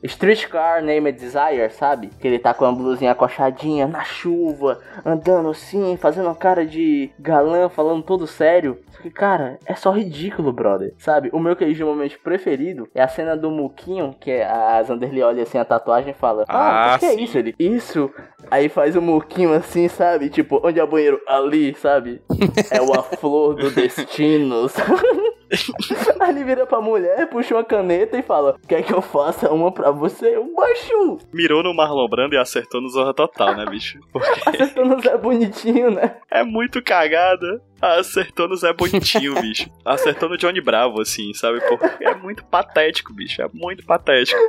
Streetcar 0.02 0.82
Named 0.82 1.18
Desire, 1.18 1.70
sabe? 1.70 2.08
Que 2.20 2.26
ele 2.28 2.38
tá 2.38 2.54
com 2.54 2.64
a 2.64 2.72
blusinha 2.72 3.12
acochadinha 3.12 3.86
na 3.86 4.04
chuva, 4.04 4.78
andando 5.04 5.48
assim, 5.50 5.96
fazendo 5.96 6.26
uma 6.26 6.34
cara 6.34 6.64
de 6.64 7.10
galã, 7.18 7.68
falando 7.68 8.02
todo 8.02 8.26
sério. 8.26 8.78
Só 8.90 9.02
que, 9.02 9.10
cara, 9.10 9.58
é 9.66 9.74
só 9.74 9.90
ridículo, 9.90 10.52
brother. 10.52 10.94
Sabe? 10.98 11.30
O 11.32 11.38
meu 11.38 11.54
queijo 11.56 11.84
momento 11.86 12.18
preferido 12.22 12.88
é 12.94 13.02
a 13.02 13.08
cena 13.08 13.36
do 13.36 13.50
Muquinho, 13.50 14.14
que 14.18 14.30
é 14.30 14.44
a 14.46 14.82
Zanderly 14.82 15.22
olha 15.22 15.42
assim 15.42 15.58
a 15.58 15.64
tatuagem 15.64 16.10
e 16.10 16.14
fala: 16.14 16.44
Ah, 16.48 16.92
Ah, 16.92 16.96
o 16.96 16.98
que, 16.98 17.06
é 17.06 17.10
sim. 17.10 17.22
isso? 17.24 17.38
Ele, 17.38 17.54
isso. 17.58 18.10
Aí 18.50 18.68
faz 18.68 18.96
o 18.96 19.02
Muquinho 19.02 19.52
assim, 19.52 19.88
sabe? 19.88 20.28
Tipo, 20.30 20.60
onde 20.64 20.78
é 20.80 20.84
o 20.84 20.88
banheiro? 20.88 21.20
Ali, 21.26 21.74
sabe? 21.74 22.22
É 22.70 22.80
o 22.82 22.92
a 22.92 23.02
flor 23.02 23.54
do 23.54 23.70
destino, 23.70 24.68
sabe? 24.68 25.37
Aí 26.20 26.30
ele 26.30 26.44
vira 26.44 26.66
pra 26.66 26.80
mulher, 26.80 27.28
puxa 27.28 27.54
uma 27.54 27.64
caneta 27.64 28.18
e 28.18 28.22
fala: 28.22 28.56
Quer 28.68 28.82
que 28.82 28.92
eu 28.92 29.00
faça 29.00 29.50
uma 29.50 29.72
pra 29.72 29.90
você? 29.90 30.36
O 30.36 30.54
baixo! 30.54 31.18
Mirou 31.32 31.62
no 31.62 31.74
Marlon 31.74 32.08
Brando 32.08 32.34
e 32.34 32.38
acertou 32.38 32.80
no 32.80 32.88
Zorra 32.88 33.14
Total, 33.14 33.54
né, 33.56 33.64
bicho? 33.66 33.98
Porque 34.12 34.28
Acertou 34.48 34.84
no 34.84 35.00
Zé 35.00 35.16
Bonitinho, 35.16 35.90
né? 35.90 36.16
é 36.30 36.42
muito 36.44 36.82
cagada. 36.82 37.62
Acertou 37.80 38.48
no 38.48 38.56
Zé 38.56 38.72
Bonitinho, 38.72 39.34
bicho. 39.40 39.70
Acertou 39.84 40.28
no 40.28 40.36
Johnny 40.36 40.60
Bravo, 40.60 41.00
assim, 41.00 41.32
sabe? 41.32 41.60
Porque 41.60 42.04
é 42.04 42.14
muito 42.14 42.44
patético, 42.44 43.12
bicho. 43.12 43.40
É 43.40 43.48
muito 43.52 43.84
patético. 43.86 44.40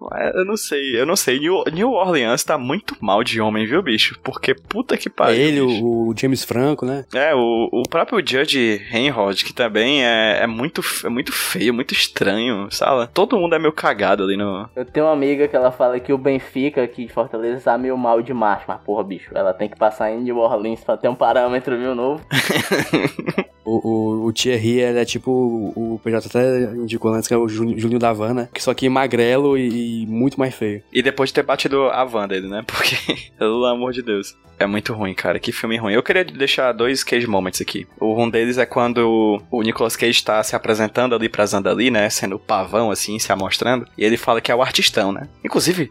Mas 0.00 0.34
Eu 0.34 0.44
não 0.44 0.56
sei, 0.56 1.00
eu 1.00 1.06
não 1.06 1.16
sei. 1.16 1.38
New, 1.40 1.64
New 1.72 1.92
Orleans 1.92 2.44
tá 2.44 2.56
muito 2.56 2.96
mal 3.00 3.22
de 3.24 3.40
homem, 3.40 3.66
viu, 3.66 3.82
bicho? 3.82 4.18
Porque 4.22 4.54
puta 4.54 4.96
que 4.96 5.08
É 5.08 5.12
pariu. 5.12 5.36
ele, 5.36 5.60
bicho. 5.66 5.84
o, 5.84 6.08
o 6.10 6.14
James 6.16 6.44
Franco, 6.44 6.84
né? 6.86 7.04
É, 7.14 7.34
o, 7.34 7.68
o 7.72 7.82
próprio 7.88 8.18
Judge 8.18 8.76
Reinhold, 8.88 9.44
que 9.44 9.52
também 9.52 10.04
é, 10.04 10.40
é, 10.42 10.46
muito, 10.46 10.80
é 11.04 11.08
muito 11.08 11.32
feio, 11.32 11.74
muito 11.74 11.92
estranho, 11.94 12.68
sabe? 12.70 13.10
Todo 13.12 13.38
mundo 13.38 13.54
é 13.54 13.58
meio 13.58 13.72
cagado 13.72 14.22
ali 14.22 14.36
no. 14.36 14.68
Eu 14.76 14.84
tenho 14.84 15.06
uma 15.06 15.12
amiga 15.12 15.48
que 15.48 15.56
ela 15.56 15.70
fala 15.72 15.98
que 16.00 16.12
o 16.12 16.18
Benfica 16.18 16.82
aqui 16.82 17.06
de 17.06 17.12
Fortaleza 17.12 17.62
tá 17.64 17.76
meio 17.78 17.96
mal 17.98 18.22
de 18.22 18.32
macho. 18.32 18.64
Mas 18.68 18.80
porra, 18.82 19.02
bicho, 19.04 19.30
ela 19.34 19.52
tem 19.52 19.68
que 19.68 19.76
passar 19.76 20.10
em 20.10 20.20
New 20.20 20.36
Orleans 20.38 20.82
pra 20.84 20.96
ter 20.96 21.08
um 21.08 21.14
parâmetro, 21.14 21.76
viu, 21.76 21.94
novo. 21.94 22.24
O, 23.68 23.80
o, 23.86 24.26
o 24.26 24.32
Thierry 24.32 24.80
ele 24.80 24.98
é 24.98 25.04
tipo 25.04 25.30
o, 25.30 25.94
o 25.94 25.98
PJ 25.98 26.26
até 26.26 26.72
indicou 26.74 27.12
antes 27.12 27.28
que 27.28 27.34
é 27.34 27.36
o 27.36 27.48
Juninho 27.48 27.98
da 27.98 28.08
Havana, 28.08 28.48
que 28.52 28.62
só 28.62 28.72
que 28.72 28.88
magrelo 28.88 29.58
e, 29.58 30.04
e 30.04 30.06
muito 30.06 30.38
mais 30.40 30.54
feio. 30.54 30.82
E 30.90 31.02
depois 31.02 31.28
de 31.28 31.34
ter 31.34 31.42
batido 31.42 31.84
a 31.84 32.04
van 32.04 32.26
dele, 32.26 32.48
né? 32.48 32.64
Porque, 32.66 32.96
pelo 33.38 33.66
amor 33.66 33.92
de 33.92 34.02
Deus. 34.02 34.34
É 34.58 34.66
muito 34.66 34.92
ruim, 34.92 35.14
cara. 35.14 35.38
Que 35.38 35.52
filme 35.52 35.76
ruim. 35.76 35.92
Eu 35.92 36.02
queria 36.02 36.24
deixar 36.24 36.72
dois 36.72 37.04
Cage 37.04 37.26
Moments 37.26 37.60
aqui. 37.60 37.86
Um 38.00 38.28
deles 38.28 38.58
é 38.58 38.66
quando 38.66 39.40
o 39.50 39.62
Nicolas 39.62 39.96
Cage 39.96 40.24
tá 40.24 40.42
se 40.42 40.56
apresentando 40.56 41.14
ali 41.14 41.28
pra 41.28 41.46
Zandali, 41.46 41.90
né? 41.90 42.08
Sendo 42.10 42.38
pavão, 42.38 42.90
assim, 42.90 43.18
se 43.18 43.30
amostrando. 43.30 43.86
E 43.96 44.04
ele 44.04 44.16
fala 44.16 44.40
que 44.40 44.50
é 44.50 44.54
o 44.54 44.62
artistão, 44.62 45.12
né? 45.12 45.28
Inclusive, 45.44 45.90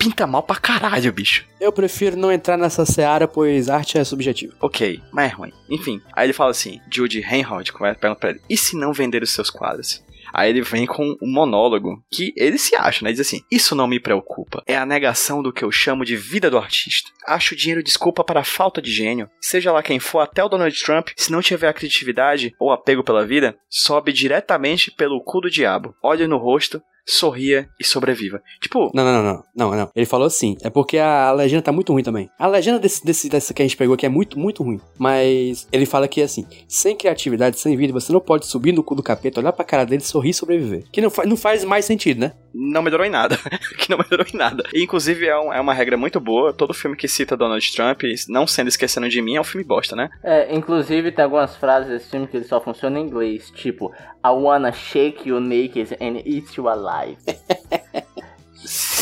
pinta 0.00 0.26
mal 0.26 0.42
pra 0.42 0.56
caralho, 0.56 1.12
bicho. 1.12 1.44
Eu 1.60 1.70
prefiro 1.70 2.16
não 2.16 2.32
entrar 2.32 2.56
nessa 2.56 2.86
seara, 2.86 3.28
pois 3.28 3.68
arte 3.68 3.98
é 3.98 4.02
subjetiva. 4.02 4.54
Ok, 4.58 4.98
mas 5.12 5.30
é 5.30 5.34
ruim. 5.34 5.52
Enfim, 5.68 6.00
aí 6.14 6.26
ele 6.26 6.32
fala 6.32 6.52
assim, 6.52 6.80
Jude 6.90 7.20
Reinhold, 7.20 7.70
pergunta 7.72 8.14
pra 8.14 8.30
ele, 8.30 8.40
e 8.48 8.56
se 8.56 8.76
não 8.76 8.94
vender 8.94 9.22
os 9.22 9.30
seus 9.30 9.50
quadros? 9.50 10.02
Aí 10.32 10.48
ele 10.48 10.62
vem 10.62 10.86
com 10.86 11.16
um 11.20 11.30
monólogo 11.30 12.02
que 12.10 12.32
ele 12.36 12.56
se 12.56 12.76
acha, 12.76 13.04
né? 13.04 13.10
Diz 13.10 13.20
assim: 13.20 13.42
Isso 13.50 13.74
não 13.74 13.88
me 13.88 13.98
preocupa. 13.98 14.62
É 14.64 14.76
a 14.76 14.86
negação 14.86 15.42
do 15.42 15.52
que 15.52 15.64
eu 15.64 15.72
chamo 15.72 16.04
de 16.04 16.16
vida 16.16 16.48
do 16.48 16.56
artista. 16.56 17.10
Acho 17.26 17.56
dinheiro 17.56 17.82
desculpa 17.82 18.22
para 18.22 18.40
a 18.40 18.44
falta 18.44 18.80
de 18.80 18.92
gênio. 18.92 19.28
Seja 19.40 19.72
lá 19.72 19.82
quem 19.82 19.98
for, 19.98 20.20
até 20.20 20.42
o 20.44 20.48
Donald 20.48 20.84
Trump, 20.84 21.08
se 21.16 21.32
não 21.32 21.42
tiver 21.42 21.68
a 21.68 21.72
criatividade 21.72 22.54
ou 22.58 22.70
apego 22.70 23.02
pela 23.02 23.26
vida, 23.26 23.56
sobe 23.68 24.12
diretamente 24.12 24.90
pelo 24.90 25.20
cu 25.20 25.40
do 25.40 25.50
diabo. 25.50 25.94
Olhe 26.02 26.26
no 26.26 26.36
rosto, 26.36 26.80
sorria 27.06 27.68
e 27.78 27.84
sobreviva. 27.84 28.40
Tipo, 28.60 28.90
Não, 28.94 29.04
não, 29.04 29.12
não, 29.22 29.22
não, 29.22 29.44
não, 29.70 29.76
não. 29.76 29.90
Ele 29.94 30.06
falou 30.06 30.26
assim, 30.26 30.56
é 30.62 30.70
porque 30.70 30.98
a 30.98 31.32
legenda 31.32 31.62
tá 31.62 31.72
muito 31.72 31.92
ruim 31.92 32.02
também. 32.02 32.30
A 32.38 32.46
legenda 32.46 32.78
desse, 32.78 33.04
desse, 33.04 33.28
dessa 33.28 33.52
que 33.54 33.62
a 33.62 33.64
gente 33.64 33.76
pegou 33.76 33.94
aqui 33.94 34.06
é 34.06 34.08
muito, 34.08 34.38
muito 34.38 34.62
ruim. 34.62 34.80
Mas 34.98 35.66
ele 35.72 35.86
fala 35.86 36.06
que 36.08 36.22
assim, 36.22 36.46
sem 36.68 36.96
criatividade, 36.96 37.58
sem 37.58 37.76
vida, 37.76 37.92
você 37.92 38.12
não 38.12 38.20
pode 38.20 38.46
subir 38.46 38.72
no 38.72 38.82
cu 38.84 38.94
do 38.94 39.02
capeta, 39.02 39.40
olhar 39.40 39.52
pra 39.52 39.64
cara 39.64 39.84
dele, 39.84 40.02
sorrir 40.02 40.30
e 40.30 40.34
sobreviver. 40.34 40.84
Que 40.92 41.00
não, 41.00 41.10
fa 41.10 41.24
não 41.24 41.36
faz 41.36 41.64
mais 41.64 41.84
sentido, 41.84 42.20
né? 42.20 42.32
não 42.52 42.82
melhorou 42.82 43.06
em 43.06 43.10
nada. 43.10 43.38
que 43.78 43.88
não 43.88 43.96
melhorou 43.98 44.26
em 44.32 44.36
nada. 44.36 44.64
E, 44.74 44.82
inclusive, 44.82 45.24
é, 45.26 45.38
um- 45.38 45.52
é 45.52 45.60
uma 45.60 45.72
regra 45.72 45.96
muito 45.96 46.18
boa. 46.18 46.52
Todo 46.52 46.74
filme 46.74 46.96
que 46.96 47.06
cita 47.06 47.36
Donald 47.36 47.64
Trump, 47.72 48.02
não 48.28 48.44
sendo 48.46 48.66
esquecendo 48.68 49.08
de 49.08 49.22
mim, 49.22 49.36
é 49.36 49.40
um 49.40 49.44
filme 49.44 49.64
bosta, 49.64 49.94
né? 49.94 50.08
É, 50.22 50.52
inclusive 50.54 51.12
tem 51.12 51.24
algumas 51.24 51.54
frases 51.56 51.88
desse 51.90 52.10
filme 52.10 52.26
que 52.26 52.36
ele 52.36 52.44
só 52.44 52.60
funciona 52.60 52.98
em 52.98 53.04
inglês, 53.04 53.50
tipo 53.54 53.92
I 54.24 54.30
wanna 54.30 54.72
shake 54.72 55.28
you 55.28 55.38
naked 55.40 55.96
and 56.00 56.22
eat 56.26 56.56
you 56.58 56.68
alive. 56.68 56.89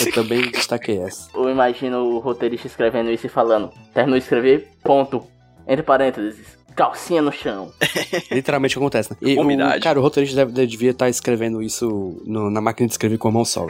Eu 0.06 0.12
também 0.12 0.50
destaquei 0.50 0.98
essa. 0.98 1.28
Eu 1.34 1.50
imagino 1.50 1.98
o 2.04 2.18
roteirista 2.20 2.66
escrevendo 2.68 3.10
isso 3.10 3.26
e 3.26 3.28
falando: 3.28 3.70
terminou 3.92 4.18
de 4.18 4.24
escrever, 4.24 4.68
ponto. 4.84 5.24
Entre 5.66 5.82
parênteses, 5.82 6.38
calcinha 6.74 7.20
no 7.20 7.30
chão. 7.32 7.70
Literalmente 8.30 8.78
acontece, 8.78 9.10
né? 9.12 9.18
E 9.20 9.36
o, 9.36 9.42
Umidade. 9.42 9.80
cara, 9.82 9.98
o 9.98 10.02
roteirista 10.02 10.36
deve, 10.36 10.52
deve- 10.52 10.66
devia 10.68 10.92
estar 10.92 11.08
escrevendo 11.10 11.60
isso 11.60 12.22
no- 12.24 12.48
na 12.50 12.60
máquina 12.60 12.86
de 12.86 12.92
escrever 12.94 13.18
com 13.18 13.28
a 13.28 13.32
mão 13.32 13.44
só. 13.44 13.66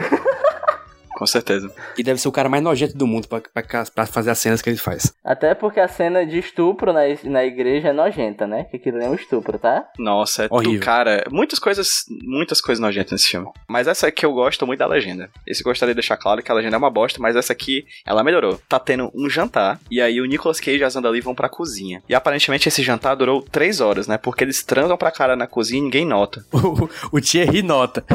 Com 1.19 1.27
certeza. 1.27 1.69
E 1.97 2.01
deve 2.01 2.17
ser 2.17 2.29
o 2.29 2.31
cara 2.31 2.47
mais 2.47 2.63
nojento 2.63 2.97
do 2.97 3.05
mundo 3.05 3.27
pra 3.27 4.05
fazer 4.05 4.31
as 4.31 4.39
cenas 4.39 4.61
que 4.61 4.69
ele 4.69 4.77
faz. 4.77 5.13
Até 5.21 5.53
porque 5.53 5.77
a 5.81 5.87
cena 5.89 6.25
de 6.25 6.39
estupro 6.39 6.93
na, 6.93 7.01
na 7.25 7.43
igreja 7.43 7.89
é 7.89 7.93
nojenta, 7.93 8.47
né? 8.47 8.63
Que 8.63 8.77
aquilo 8.77 9.01
é 9.01 9.09
um 9.09 9.15
estupro, 9.15 9.59
tá? 9.59 9.85
Nossa, 9.99 10.45
é 10.45 10.47
Horrível. 10.49 10.79
tu, 10.79 10.85
cara, 10.85 11.25
muitas 11.29 11.59
coisas, 11.59 12.05
muitas 12.23 12.61
coisas 12.61 12.81
nojentas 12.81 13.11
nesse 13.11 13.27
filme. 13.27 13.49
Mas 13.67 13.85
essa 13.85 14.07
aqui 14.07 14.25
eu 14.25 14.31
gosto 14.31 14.65
muito 14.65 14.79
da 14.79 14.87
legenda. 14.87 15.29
Esse 15.45 15.59
eu 15.61 15.65
gostaria 15.65 15.93
de 15.93 15.99
deixar 15.99 16.15
claro 16.15 16.41
que 16.41 16.49
a 16.49 16.55
legenda 16.55 16.77
é 16.77 16.79
uma 16.79 16.89
bosta, 16.89 17.19
mas 17.19 17.35
essa 17.35 17.51
aqui, 17.51 17.83
ela 18.07 18.23
melhorou. 18.23 18.57
Tá 18.69 18.79
tendo 18.79 19.11
um 19.13 19.29
jantar, 19.29 19.77
e 19.91 19.99
aí 19.99 20.21
o 20.21 20.25
Nicolas 20.25 20.61
Cage 20.61 20.77
e 20.77 20.83
a 20.85 20.89
Zandali 20.89 21.19
vão 21.19 21.35
pra 21.35 21.49
cozinha. 21.49 22.01
E 22.07 22.15
aparentemente 22.15 22.69
esse 22.69 22.81
jantar 22.81 23.15
durou 23.15 23.41
três 23.41 23.81
horas, 23.81 24.07
né? 24.07 24.17
Porque 24.17 24.45
eles 24.45 24.63
transam 24.63 24.95
pra 24.95 25.11
cara 25.11 25.35
na 25.35 25.47
cozinha 25.47 25.81
e 25.81 25.83
ninguém 25.83 26.05
nota. 26.05 26.45
O, 27.11 27.17
o 27.17 27.21
Thierry 27.21 27.63
nota. 27.63 28.05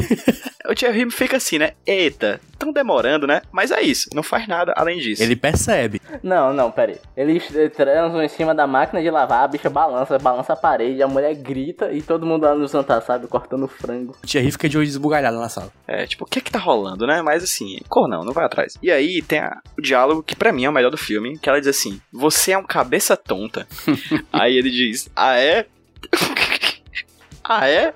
O 0.69 0.73
Thierry 0.73 1.11
fica 1.11 1.37
assim, 1.37 1.57
né? 1.59 1.73
Eita, 1.85 2.39
tão 2.65 2.73
demorando, 2.73 3.27
né? 3.27 3.41
Mas 3.51 3.71
é 3.71 3.81
isso, 3.81 4.09
não 4.13 4.23
faz 4.23 4.47
nada 4.47 4.73
além 4.75 4.97
disso. 4.97 5.21
Ele 5.21 5.35
percebe. 5.35 6.01
Não, 6.23 6.51
não, 6.53 6.71
pera 6.71 6.93
aí. 6.93 6.99
Eles 7.15 7.43
transam 7.75 8.21
em 8.23 8.27
cima 8.27 8.53
da 8.55 8.65
máquina 8.65 9.01
de 9.01 9.09
lavar, 9.09 9.43
a 9.43 9.47
bicha 9.47 9.69
balança, 9.69 10.17
balança 10.17 10.53
a 10.53 10.55
parede, 10.55 11.01
a 11.03 11.07
mulher 11.07 11.33
grita 11.35 11.91
e 11.91 12.01
todo 12.01 12.25
mundo 12.25 12.43
lá 12.43 12.55
no 12.55 12.67
jantar, 12.67 13.01
sabe? 13.01 13.27
Cortando 13.27 13.67
frango. 13.67 14.15
O 14.23 14.27
Thierry 14.27 14.51
fica 14.51 14.67
de 14.67 14.77
olho 14.77 14.87
esbugalhado 14.87 15.37
na 15.37 15.49
sala. 15.49 15.71
É, 15.87 16.05
tipo, 16.07 16.23
o 16.23 16.27
que 16.27 16.41
que 16.41 16.51
tá 16.51 16.59
rolando, 16.59 17.05
né? 17.05 17.21
Mas 17.21 17.43
assim, 17.43 17.77
cor 17.87 18.07
não, 18.07 18.23
não 18.23 18.33
vai 18.33 18.45
atrás. 18.45 18.75
E 18.81 18.91
aí 18.91 19.21
tem 19.21 19.39
a- 19.39 19.61
o 19.77 19.81
diálogo 19.81 20.23
que 20.23 20.35
pra 20.35 20.51
mim 20.51 20.65
é 20.65 20.69
o 20.69 20.73
melhor 20.73 20.89
do 20.89 20.97
filme, 20.97 21.37
que 21.37 21.47
ela 21.47 21.59
diz 21.59 21.67
assim: 21.67 22.01
"Você 22.11 22.51
é 22.53 22.57
um 22.57 22.63
cabeça 22.63 23.15
tonta". 23.15 23.67
aí 24.33 24.55
ele 24.57 24.71
diz: 24.71 25.09
"Ah 25.15 25.37
é?" 25.37 25.65
"Ah 27.43 27.67
é?" 27.69 27.93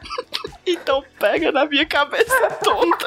então 0.66 1.02
pega 1.18 1.52
na 1.52 1.66
minha 1.66 1.84
cabeça 1.86 2.48
tonta. 2.62 3.06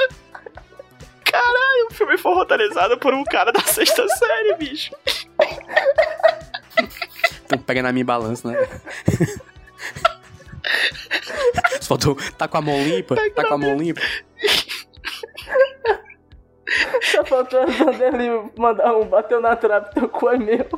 Caralho, 1.33 1.87
o 1.89 1.93
filme 1.95 2.15
foi 2.15 2.35
roteirizado 2.35 2.95
por 2.99 3.11
um 3.11 3.23
cara 3.23 3.51
da 3.51 3.61
sexta 3.61 4.07
série, 4.07 4.53
bicho. 4.53 4.95
Então 7.45 7.57
pega 7.57 7.81
na 7.81 7.91
minha 7.91 8.05
balança, 8.05 8.51
né? 8.51 8.55
Só 11.81 11.87
faltou. 11.97 12.15
Tá 12.37 12.47
com 12.47 12.57
a 12.57 12.61
mão 12.61 12.77
limpa? 12.83 13.15
Tá 13.31 13.47
com 13.47 13.55
a 13.55 13.57
mão 13.57 13.75
limpa? 13.75 13.99
Só 17.01 17.25
faltou 17.25 17.61
a 17.61 17.65
Zanderli 17.65 18.29
mandar 18.55 18.95
um 18.95 19.05
bateu 19.05 19.41
na 19.41 19.55
trave, 19.55 19.89
teu 19.91 20.07
cu 20.09 20.29
é 20.29 20.37
meu. 20.37 20.69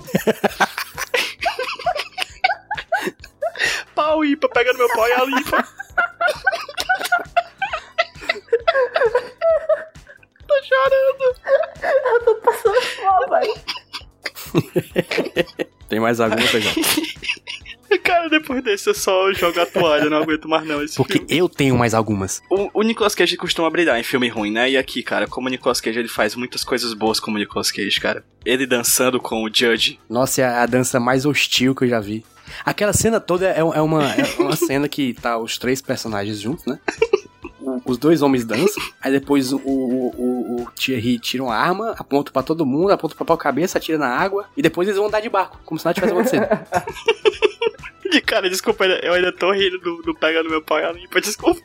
Pau 3.93 4.23
ímpa, 4.23 4.47
pega 4.47 4.71
no 4.71 4.79
meu 4.79 4.87
pau 4.89 5.05
e 5.05 5.11
a 5.11 5.25
limpa. 5.25 5.67
Tô 10.55 10.63
chorando. 10.63 11.35
Eu 12.05 12.23
tô 12.23 12.35
passando 12.35 12.75
mal, 13.03 13.29
velho. 13.29 13.53
Tem 15.89 15.99
mais 15.99 16.19
alguma, 16.19 16.41
Feijão? 16.41 16.73
Cara, 18.03 18.29
depois 18.29 18.63
desse 18.63 18.89
eu 18.89 18.93
só 18.93 19.31
jogo 19.33 19.59
a 19.59 19.65
toalha, 19.65 20.09
não 20.09 20.17
aguento 20.17 20.47
mais 20.47 20.65
não 20.67 20.83
esse 20.83 20.95
Porque 20.95 21.19
filme. 21.19 21.37
eu 21.37 21.47
tenho 21.47 21.77
mais 21.77 21.93
algumas. 21.93 22.41
O, 22.49 22.69
o 22.73 22.83
Nicolas 22.83 23.15
Cage 23.15 23.37
costuma 23.37 23.69
brilhar 23.69 23.99
em 23.99 24.03
filme 24.03 24.27
ruim, 24.27 24.51
né? 24.51 24.69
E 24.69 24.77
aqui, 24.77 25.01
cara, 25.01 25.27
como 25.27 25.47
o 25.47 25.49
Nicolas 25.49 25.79
Cage 25.79 25.99
ele 25.99 26.07
faz 26.07 26.35
muitas 26.35 26.63
coisas 26.63 26.93
boas 26.93 27.19
como 27.19 27.37
o 27.37 27.39
Nicolas 27.39 27.71
Cage, 27.71 27.99
cara. 27.99 28.23
Ele 28.43 28.65
dançando 28.67 29.19
com 29.19 29.43
o 29.43 29.49
Judge. 29.51 29.99
Nossa, 30.09 30.41
é 30.41 30.45
a 30.45 30.65
dança 30.65 30.99
mais 30.99 31.25
hostil 31.25 31.73
que 31.73 31.85
eu 31.85 31.87
já 31.87 31.99
vi. 31.99 32.23
Aquela 32.65 32.93
cena 32.93 33.19
toda 33.19 33.47
é, 33.47 33.59
é 33.59 33.63
uma, 33.63 34.13
é 34.13 34.23
uma 34.39 34.55
cena 34.55 34.87
que 34.89 35.13
tá 35.13 35.37
os 35.37 35.57
três 35.57 35.81
personagens 35.81 36.39
juntos, 36.39 36.65
né? 36.65 36.79
Os 37.85 37.97
dois 37.99 38.23
homens 38.23 38.43
dançam, 38.43 38.83
aí 38.99 39.11
depois 39.11 39.53
o, 39.53 39.57
o, 39.57 40.61
o, 40.63 40.71
Thierry 40.71 41.19
tira 41.19 41.43
uma 41.43 41.55
arma, 41.55 41.93
aponta 41.97 42.31
pra 42.31 42.41
todo 42.41 42.65
mundo, 42.65 42.91
aponta 42.91 43.15
pra 43.15 43.25
pau 43.25 43.37
cabeça, 43.37 43.77
atira 43.77 43.99
na 43.99 44.07
água, 44.07 44.45
e 44.57 44.61
depois 44.61 44.87
eles 44.87 44.97
vão 44.97 45.07
andar 45.07 45.19
de 45.19 45.29
barco, 45.29 45.59
como 45.63 45.79
se 45.79 45.85
nada 45.85 45.93
tivesse 45.93 46.13
acontecido. 46.13 46.45
Cara, 48.25 48.49
desculpa, 48.49 48.85
eu 48.85 49.13
ainda 49.13 49.31
tô 49.31 49.51
rindo 49.51 49.77
do, 49.79 50.01
do 50.01 50.15
pega 50.15 50.41
no 50.41 50.49
meu 50.49 50.61
pau 50.61 50.79
e 50.79 51.21
desculpa. 51.21 51.61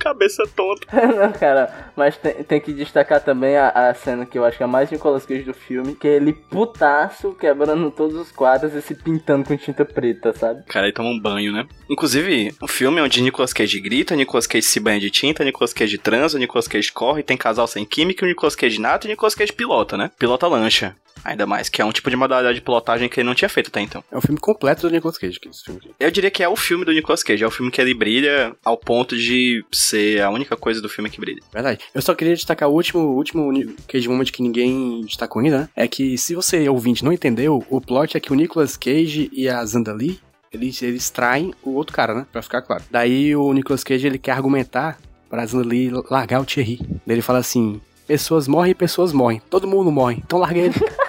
Cabeça 0.00 0.44
tonta. 0.56 0.86
Não, 1.14 1.30
cara, 1.30 1.92
mas 1.94 2.16
tem, 2.16 2.42
tem 2.42 2.60
que 2.60 2.72
destacar 2.72 3.20
também 3.20 3.56
a, 3.56 3.68
a 3.68 3.94
cena 3.94 4.24
que 4.24 4.38
eu 4.38 4.44
acho 4.44 4.56
que 4.56 4.62
é 4.62 4.66
a 4.66 4.68
mais 4.68 4.90
Nicolas 4.90 5.26
Cage 5.26 5.42
do 5.42 5.52
filme, 5.52 5.94
que 5.94 6.08
é 6.08 6.16
ele 6.16 6.32
putaço, 6.32 7.34
quebrando 7.38 7.90
todos 7.90 8.16
os 8.16 8.32
quadros 8.32 8.74
e 8.74 8.80
se 8.80 8.94
pintando 8.94 9.44
com 9.44 9.56
tinta 9.56 9.84
preta, 9.84 10.32
sabe? 10.32 10.64
Cara, 10.64 10.86
aí 10.86 10.92
toma 10.92 11.10
um 11.10 11.20
banho, 11.20 11.52
né? 11.52 11.66
Inclusive, 11.88 12.54
um 12.62 12.66
filme 12.66 13.00
onde 13.00 13.20
Nicolas 13.20 13.52
Cage 13.52 13.78
grita, 13.78 14.16
Nicolas 14.16 14.46
Cage 14.46 14.66
se 14.66 14.80
banha 14.80 14.98
de 14.98 15.10
tinta, 15.10 15.44
Nicolas 15.44 15.74
Cage 15.74 15.98
transa, 15.98 16.38
Nicolas 16.38 16.66
Cage 16.66 16.90
corre, 16.90 17.22
tem 17.22 17.36
casal 17.36 17.66
sem 17.66 17.84
química, 17.84 18.24
o 18.24 18.28
Nicolas 18.28 18.56
Cage 18.56 18.80
nata 18.80 19.06
e 19.06 19.08
o 19.08 19.10
Nicolas 19.10 19.34
Cage 19.34 19.52
pilota, 19.52 19.98
né? 19.98 20.10
Pilota 20.18 20.46
lancha. 20.46 20.96
Ainda 21.24 21.46
mais, 21.46 21.68
que 21.68 21.80
é 21.80 21.84
um 21.84 21.92
tipo 21.92 22.10
de 22.10 22.16
modalidade 22.16 22.56
de 22.56 22.60
pilotagem 22.60 23.08
que 23.08 23.20
ele 23.20 23.28
não 23.28 23.34
tinha 23.34 23.48
feito 23.48 23.68
até 23.68 23.80
então. 23.80 24.02
É 24.10 24.16
o 24.16 24.20
filme 24.20 24.40
completo 24.40 24.82
do 24.82 24.90
Nicolas 24.92 25.18
Cage, 25.18 25.38
que 25.38 25.48
é 25.48 25.50
esse 25.50 25.64
filme 25.64 25.80
aqui. 25.80 25.90
Eu 25.98 26.10
diria 26.10 26.30
que 26.30 26.42
é 26.42 26.48
o 26.48 26.56
filme 26.56 26.84
do 26.84 26.92
Nicolas 26.92 27.22
Cage, 27.22 27.42
é 27.44 27.46
o 27.46 27.50
filme 27.50 27.70
que 27.70 27.80
ele 27.80 27.94
brilha 27.94 28.54
ao 28.64 28.76
ponto 28.76 29.16
de 29.16 29.64
ser 29.72 30.22
a 30.22 30.30
única 30.30 30.56
coisa 30.56 30.80
do 30.80 30.88
filme 30.88 31.10
que 31.10 31.20
brilha. 31.20 31.40
Verdade. 31.52 31.80
Eu 31.94 32.02
só 32.02 32.14
queria 32.14 32.34
destacar 32.34 32.68
o 32.68 32.72
último, 32.72 33.00
o 33.00 33.16
último 33.16 33.52
Cage 33.86 34.08
Moment 34.08 34.26
que 34.26 34.42
ninguém 34.42 35.02
destacou 35.02 35.42
ainda, 35.42 35.60
né? 35.60 35.68
É 35.76 35.88
que 35.88 36.16
se 36.16 36.34
você, 36.34 36.68
ouvinte, 36.68 37.04
não 37.04 37.12
entendeu, 37.12 37.64
o 37.68 37.80
plot 37.80 38.16
é 38.16 38.20
que 38.20 38.32
o 38.32 38.36
Nicolas 38.36 38.76
Cage 38.76 39.30
e 39.32 39.48
a 39.48 39.64
Zandali, 39.64 40.20
eles, 40.52 40.82
eles 40.82 41.10
traem 41.10 41.54
o 41.62 41.74
outro 41.74 41.94
cara, 41.94 42.14
né? 42.14 42.26
Pra 42.32 42.42
ficar 42.42 42.62
claro. 42.62 42.82
Daí 42.90 43.36
o 43.36 43.52
Nicolas 43.52 43.84
Cage, 43.84 44.06
ele 44.06 44.18
quer 44.18 44.32
argumentar 44.32 44.98
pra 45.28 45.46
Zandali 45.46 45.90
largar 46.10 46.40
o 46.40 46.44
Thierry. 46.44 46.78
Daí 47.06 47.16
ele 47.16 47.22
fala 47.22 47.38
assim, 47.38 47.80
pessoas 48.06 48.48
morrem 48.48 48.72
e 48.72 48.74
pessoas 48.74 49.12
morrem. 49.12 49.40
Todo 49.48 49.68
mundo 49.68 49.92
morre, 49.92 50.16
então 50.24 50.38
larga 50.38 50.58
ele. 50.58 50.74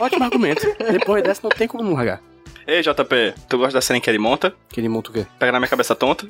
Ótimo 0.00 0.24
argumento. 0.24 0.62
Depois 0.92 1.22
dessa 1.22 1.40
não 1.42 1.50
tem 1.50 1.66
como 1.68 1.82
não 1.82 1.94
largar. 1.94 2.20
Ei, 2.66 2.82
JP, 2.82 3.34
tu 3.48 3.58
gosta 3.58 3.74
da 3.74 3.80
cena 3.80 3.98
em 3.98 4.00
que 4.00 4.10
ele 4.10 4.18
monta? 4.18 4.52
Que 4.68 4.80
ele 4.80 4.88
monta 4.88 5.10
o 5.10 5.12
quê? 5.12 5.26
Pega 5.38 5.52
na 5.52 5.60
minha 5.60 5.68
cabeça 5.68 5.94
tonta? 5.94 6.28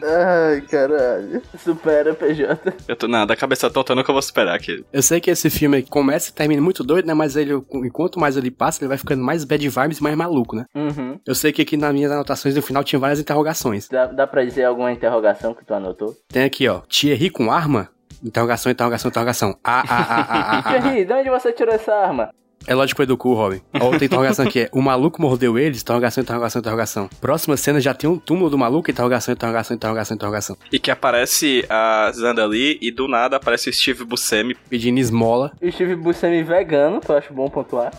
Ai, 0.00 0.60
caralho. 0.62 1.42
Supera, 1.58 2.14
PJ. 2.14 2.56
Eu 2.86 2.94
tô, 2.94 3.08
não, 3.08 3.26
da 3.26 3.34
cabeça 3.34 3.68
tonta 3.68 3.92
eu 3.92 3.96
nunca 3.96 4.12
vou 4.12 4.22
superar 4.22 4.54
aquele. 4.54 4.84
Eu 4.92 5.02
sei 5.02 5.20
que 5.20 5.30
esse 5.30 5.50
filme 5.50 5.82
começa 5.82 6.30
e 6.30 6.32
termina 6.32 6.62
muito 6.62 6.84
doido, 6.84 7.06
né? 7.06 7.14
Mas 7.14 7.34
ele, 7.34 7.52
enquanto 7.84 8.18
mais 8.20 8.36
ele 8.36 8.50
passa, 8.50 8.80
ele 8.80 8.88
vai 8.88 8.96
ficando 8.96 9.22
mais 9.22 9.44
bad 9.44 9.68
vibes 9.68 9.98
e 9.98 10.02
mais 10.02 10.16
maluco, 10.16 10.54
né? 10.54 10.64
Uhum. 10.74 11.18
Eu 11.26 11.34
sei 11.34 11.52
que 11.52 11.62
aqui 11.62 11.76
nas 11.76 11.92
minhas 11.92 12.12
anotações 12.12 12.54
no 12.54 12.62
final 12.62 12.84
tinha 12.84 13.00
várias 13.00 13.18
interrogações. 13.18 13.88
Dá, 13.88 14.06
dá 14.06 14.26
pra 14.26 14.44
dizer 14.44 14.64
alguma 14.64 14.92
interrogação 14.92 15.52
que 15.52 15.64
tu 15.64 15.74
anotou? 15.74 16.14
Tem 16.28 16.44
aqui, 16.44 16.68
ó. 16.68 16.80
Thierry 16.88 17.28
com 17.28 17.50
arma? 17.50 17.90
Interrogação, 18.22 18.72
interrogação, 18.72 19.08
interrogação. 19.08 19.58
Ah, 19.62 19.80
ah, 19.80 19.84
ah, 19.88 20.06
ah, 20.08 20.26
ah, 20.28 20.58
ah. 20.58 20.62
Thierry, 20.80 21.04
de 21.04 21.12
onde 21.12 21.30
você 21.30 21.52
tirou 21.52 21.74
essa 21.74 21.94
arma? 21.94 22.30
É 22.66 22.74
lógico 22.74 23.06
do 23.06 23.16
cu, 23.16 23.32
Robin. 23.32 23.62
Outra 23.80 24.04
interrogação 24.04 24.46
aqui 24.46 24.60
é: 24.60 24.68
o 24.72 24.82
maluco 24.82 25.22
mordeu 25.22 25.58
eles? 25.58 25.80
Interrogação, 25.80 26.22
interrogação, 26.22 26.60
interrogação. 26.60 27.10
Próxima 27.20 27.56
cena 27.56 27.80
já 27.80 27.94
tem 27.94 28.10
um 28.10 28.18
túmulo 28.18 28.50
do 28.50 28.58
maluco? 28.58 28.90
Interrogação, 28.90 29.32
interrogação, 29.32 29.74
interrogação, 29.74 30.14
interrogação. 30.14 30.58
E 30.70 30.78
que 30.78 30.90
aparece 30.90 31.64
a 31.68 32.10
Zandali 32.12 32.78
e 32.82 32.90
do 32.90 33.08
nada 33.08 33.36
aparece 33.36 33.70
o 33.70 33.72
Steve 33.72 34.04
Buscemi. 34.04 34.54
Pedindo 34.68 34.98
esmola. 34.98 35.52
O 35.62 35.72
Steve 35.72 35.96
Buscemi 35.96 36.42
vegano, 36.42 37.00
que 37.00 37.10
eu 37.10 37.16
acho 37.16 37.32
bom 37.32 37.48
pontuar. 37.48 37.90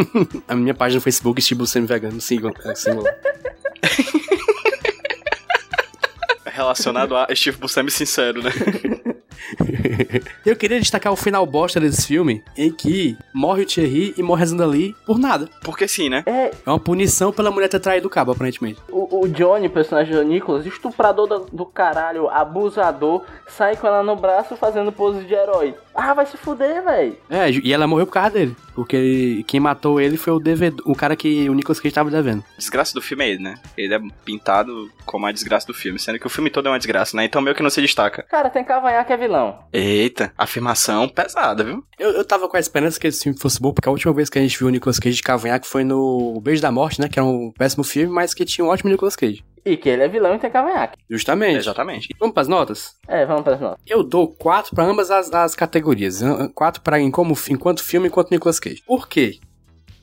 A 0.48 0.54
minha 0.54 0.72
página 0.72 0.96
no 0.98 1.02
Facebook, 1.02 1.42
Steve 1.42 1.58
Buscemi 1.58 1.86
Vegano. 1.86 2.20
Sigam. 2.20 2.52
É, 2.64 2.74
sigam 2.74 3.02
lá. 3.02 3.10
Relacionado 6.46 7.14
a 7.14 7.28
Steve 7.34 7.58
Buscemi 7.58 7.90
sincero, 7.90 8.42
né? 8.42 8.50
Eu 10.44 10.56
queria 10.56 10.78
destacar 10.80 11.12
o 11.12 11.16
final 11.16 11.44
bosta 11.46 11.80
desse 11.80 12.06
filme, 12.06 12.42
em 12.56 12.70
que 12.70 13.16
morre 13.32 13.62
o 13.62 13.66
Thierry 13.66 14.14
e 14.16 14.22
morre 14.22 14.42
a 14.42 14.46
Zandali 14.46 14.94
por 15.04 15.18
nada. 15.18 15.48
Porque 15.62 15.86
sim, 15.88 16.08
né? 16.08 16.22
É, 16.26 16.50
É 16.64 16.70
uma 16.70 16.78
punição 16.78 17.32
pela 17.32 17.50
mulher 17.50 17.68
ter 17.68 17.80
traído 17.80 18.06
o 18.06 18.10
cabo, 18.10 18.32
aparentemente. 18.32 18.80
o, 18.90 19.22
o 19.22 19.28
Johnny, 19.28 19.68
personagem 19.68 20.14
do 20.14 20.22
Nicholas, 20.22 20.66
estuprador 20.66 21.26
do, 21.26 21.40
do 21.52 21.66
caralho, 21.66 22.28
abusador, 22.28 23.22
sai 23.48 23.76
com 23.76 23.86
ela 23.86 24.02
no 24.02 24.16
braço 24.16 24.56
fazendo 24.56 24.92
pose 24.92 25.24
de 25.24 25.34
herói. 25.34 25.74
Ah, 25.94 26.12
vai 26.12 26.26
se 26.26 26.36
fuder, 26.36 26.84
véi. 26.84 27.18
É, 27.30 27.50
e 27.50 27.72
ela 27.72 27.86
morreu 27.86 28.06
por 28.06 28.12
causa 28.12 28.30
dele. 28.30 28.54
Porque 28.74 29.42
quem 29.46 29.58
matou 29.58 29.98
ele 29.98 30.18
foi 30.18 30.34
o 30.34 30.38
devedor, 30.38 30.86
o 30.86 30.94
cara 30.94 31.16
que 31.16 31.48
o 31.48 31.54
Nicolas 31.54 31.80
Cage 31.80 31.94
tava 31.94 32.10
devendo. 32.10 32.44
Desgraça 32.58 32.92
do 32.92 33.00
filme 33.00 33.24
é 33.24 33.30
ele, 33.30 33.42
né? 33.42 33.54
Ele 33.78 33.94
é 33.94 34.00
pintado 34.22 34.90
como 35.06 35.24
a 35.24 35.32
desgraça 35.32 35.66
do 35.66 35.72
filme, 35.72 35.98
sendo 35.98 36.18
que 36.18 36.26
o 36.26 36.30
filme 36.30 36.50
todo 36.50 36.66
é 36.66 36.70
uma 36.70 36.76
desgraça, 36.76 37.16
né? 37.16 37.24
Então 37.24 37.40
meio 37.40 37.56
que 37.56 37.62
não 37.62 37.70
se 37.70 37.80
destaca. 37.80 38.22
Cara, 38.24 38.50
tem 38.50 38.62
cavanhaque 38.62 39.10
é 39.12 39.16
vilão. 39.16 39.35
Não. 39.36 39.58
Eita, 39.70 40.32
afirmação 40.38 41.06
pesada, 41.08 41.62
viu? 41.62 41.84
Eu, 41.98 42.12
eu 42.12 42.24
tava 42.24 42.48
com 42.48 42.56
a 42.56 42.60
esperança 42.60 42.98
que 42.98 43.06
esse 43.06 43.24
filme 43.24 43.38
fosse 43.38 43.60
bom, 43.60 43.70
porque 43.70 43.88
a 43.88 43.92
última 43.92 44.14
vez 44.14 44.30
que 44.30 44.38
a 44.38 44.42
gente 44.42 44.58
viu 44.58 44.68
o 44.68 44.70
Nicolas 44.70 44.98
Cage 44.98 45.16
de 45.16 45.22
cavanhaque 45.22 45.66
foi 45.66 45.84
no 45.84 46.40
Beijo 46.40 46.62
da 46.62 46.72
Morte, 46.72 47.00
né? 47.00 47.08
Que 47.08 47.18
era 47.18 47.26
um 47.26 47.52
péssimo 47.52 47.84
filme, 47.84 48.12
mas 48.12 48.32
que 48.32 48.46
tinha 48.46 48.64
um 48.64 48.68
ótimo 48.68 48.90
Nicolas 48.90 49.14
Cage. 49.14 49.44
E 49.62 49.76
que 49.76 49.88
ele 49.88 50.04
é 50.04 50.08
vilão 50.08 50.34
e 50.34 50.38
tem 50.38 50.50
cavanhaque. 50.50 50.96
Justamente. 51.10 51.58
Exatamente. 51.58 52.08
Vamos 52.18 52.32
pras 52.32 52.48
notas? 52.48 52.94
É, 53.06 53.26
vamos 53.26 53.42
para 53.42 53.58
nós. 53.58 53.76
Eu 53.86 54.02
dou 54.02 54.28
4 54.28 54.74
pra 54.74 54.84
ambas 54.84 55.10
as, 55.10 55.30
as 55.34 55.54
categorias. 55.54 56.22
4 56.54 56.80
para 56.80 57.00
em 57.00 57.10
como, 57.10 57.36
enquanto 57.50 57.82
filme 57.82 58.08
enquanto 58.08 58.30
Nicolas 58.30 58.60
Cage. 58.60 58.82
Por 58.86 59.08
quê? 59.08 59.38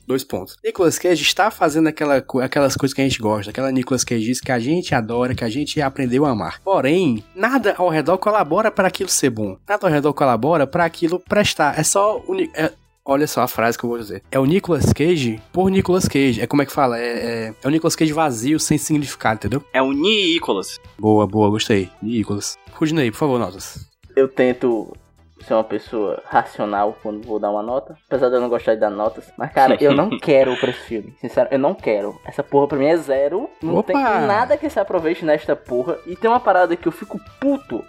Dois 0.06 0.24
pontos. 0.24 0.56
Nicolas 0.64 0.98
Cage 0.98 1.22
está 1.22 1.50
fazendo 1.50 1.88
aquela, 1.88 2.22
aquelas 2.42 2.76
coisas 2.76 2.94
que 2.94 3.00
a 3.00 3.04
gente 3.04 3.18
gosta, 3.20 3.50
aquela 3.50 3.72
Nicolas 3.72 4.04
Cage 4.04 4.40
que 4.40 4.52
a 4.52 4.58
gente 4.58 4.94
adora, 4.94 5.34
que 5.34 5.44
a 5.44 5.48
gente 5.48 5.80
aprendeu 5.80 6.24
a 6.26 6.30
amar. 6.30 6.60
Porém, 6.62 7.24
nada 7.34 7.74
ao 7.78 7.88
redor 7.88 8.18
colabora 8.18 8.70
para 8.70 8.88
aquilo 8.88 9.08
ser 9.08 9.30
bom. 9.30 9.56
Nada 9.68 9.86
ao 9.86 9.92
redor 9.92 10.12
colabora 10.12 10.66
para 10.66 10.84
aquilo 10.84 11.18
prestar. 11.20 11.78
É 11.78 11.82
só 11.82 12.22
é- 12.54 12.72
Olha 13.06 13.26
só 13.26 13.42
a 13.42 13.48
frase 13.48 13.76
que 13.76 13.84
eu 13.84 13.90
vou 13.90 13.98
dizer. 13.98 14.22
É 14.30 14.38
o 14.38 14.46
Nicolas 14.46 14.90
Cage 14.94 15.38
por 15.52 15.68
Nicolas 15.70 16.08
Cage. 16.08 16.40
É 16.40 16.46
como 16.46 16.62
é 16.62 16.66
que 16.66 16.72
fala? 16.72 16.98
É, 16.98 17.04
é, 17.48 17.54
é 17.62 17.68
o 17.68 17.70
Nicolas 17.70 17.94
Cage 17.94 18.14
vazio, 18.14 18.58
sem 18.58 18.78
significado, 18.78 19.36
entendeu? 19.36 19.62
É 19.74 19.82
o 19.82 19.92
Nicolas. 19.92 20.80
Boa, 20.98 21.26
boa, 21.26 21.50
gostei. 21.50 21.90
Nicolas. 22.00 22.56
Rudney, 22.72 23.10
por 23.10 23.18
favor, 23.18 23.38
notas. 23.38 23.86
Eu 24.16 24.26
tento 24.26 24.96
ser 25.44 25.54
uma 25.54 25.64
pessoa 25.64 26.22
racional 26.26 26.96
quando 27.02 27.26
vou 27.26 27.38
dar 27.38 27.50
uma 27.50 27.62
nota. 27.62 27.96
Apesar 28.06 28.28
de 28.28 28.34
eu 28.36 28.40
não 28.40 28.48
gostar 28.48 28.74
de 28.74 28.80
dar 28.80 28.90
notas. 28.90 29.32
Mas, 29.36 29.52
cara, 29.52 29.76
eu 29.80 29.94
não 29.94 30.10
quero 30.18 30.56
pra 30.56 30.70
esse 30.70 30.80
filme. 30.80 31.14
Sincero, 31.20 31.48
eu 31.50 31.58
não 31.58 31.74
quero. 31.74 32.18
Essa 32.24 32.42
porra 32.42 32.68
pra 32.68 32.78
mim 32.78 32.86
é 32.86 32.96
zero. 32.96 33.48
Não 33.62 33.76
Opa! 33.76 33.92
tem 33.92 34.02
nada 34.02 34.56
que 34.56 34.68
se 34.68 34.80
aproveite 34.80 35.24
nesta 35.24 35.54
porra. 35.54 35.98
E 36.06 36.16
tem 36.16 36.30
uma 36.30 36.40
parada 36.40 36.76
que 36.76 36.88
eu 36.88 36.92
fico 36.92 37.20
puto. 37.40 37.84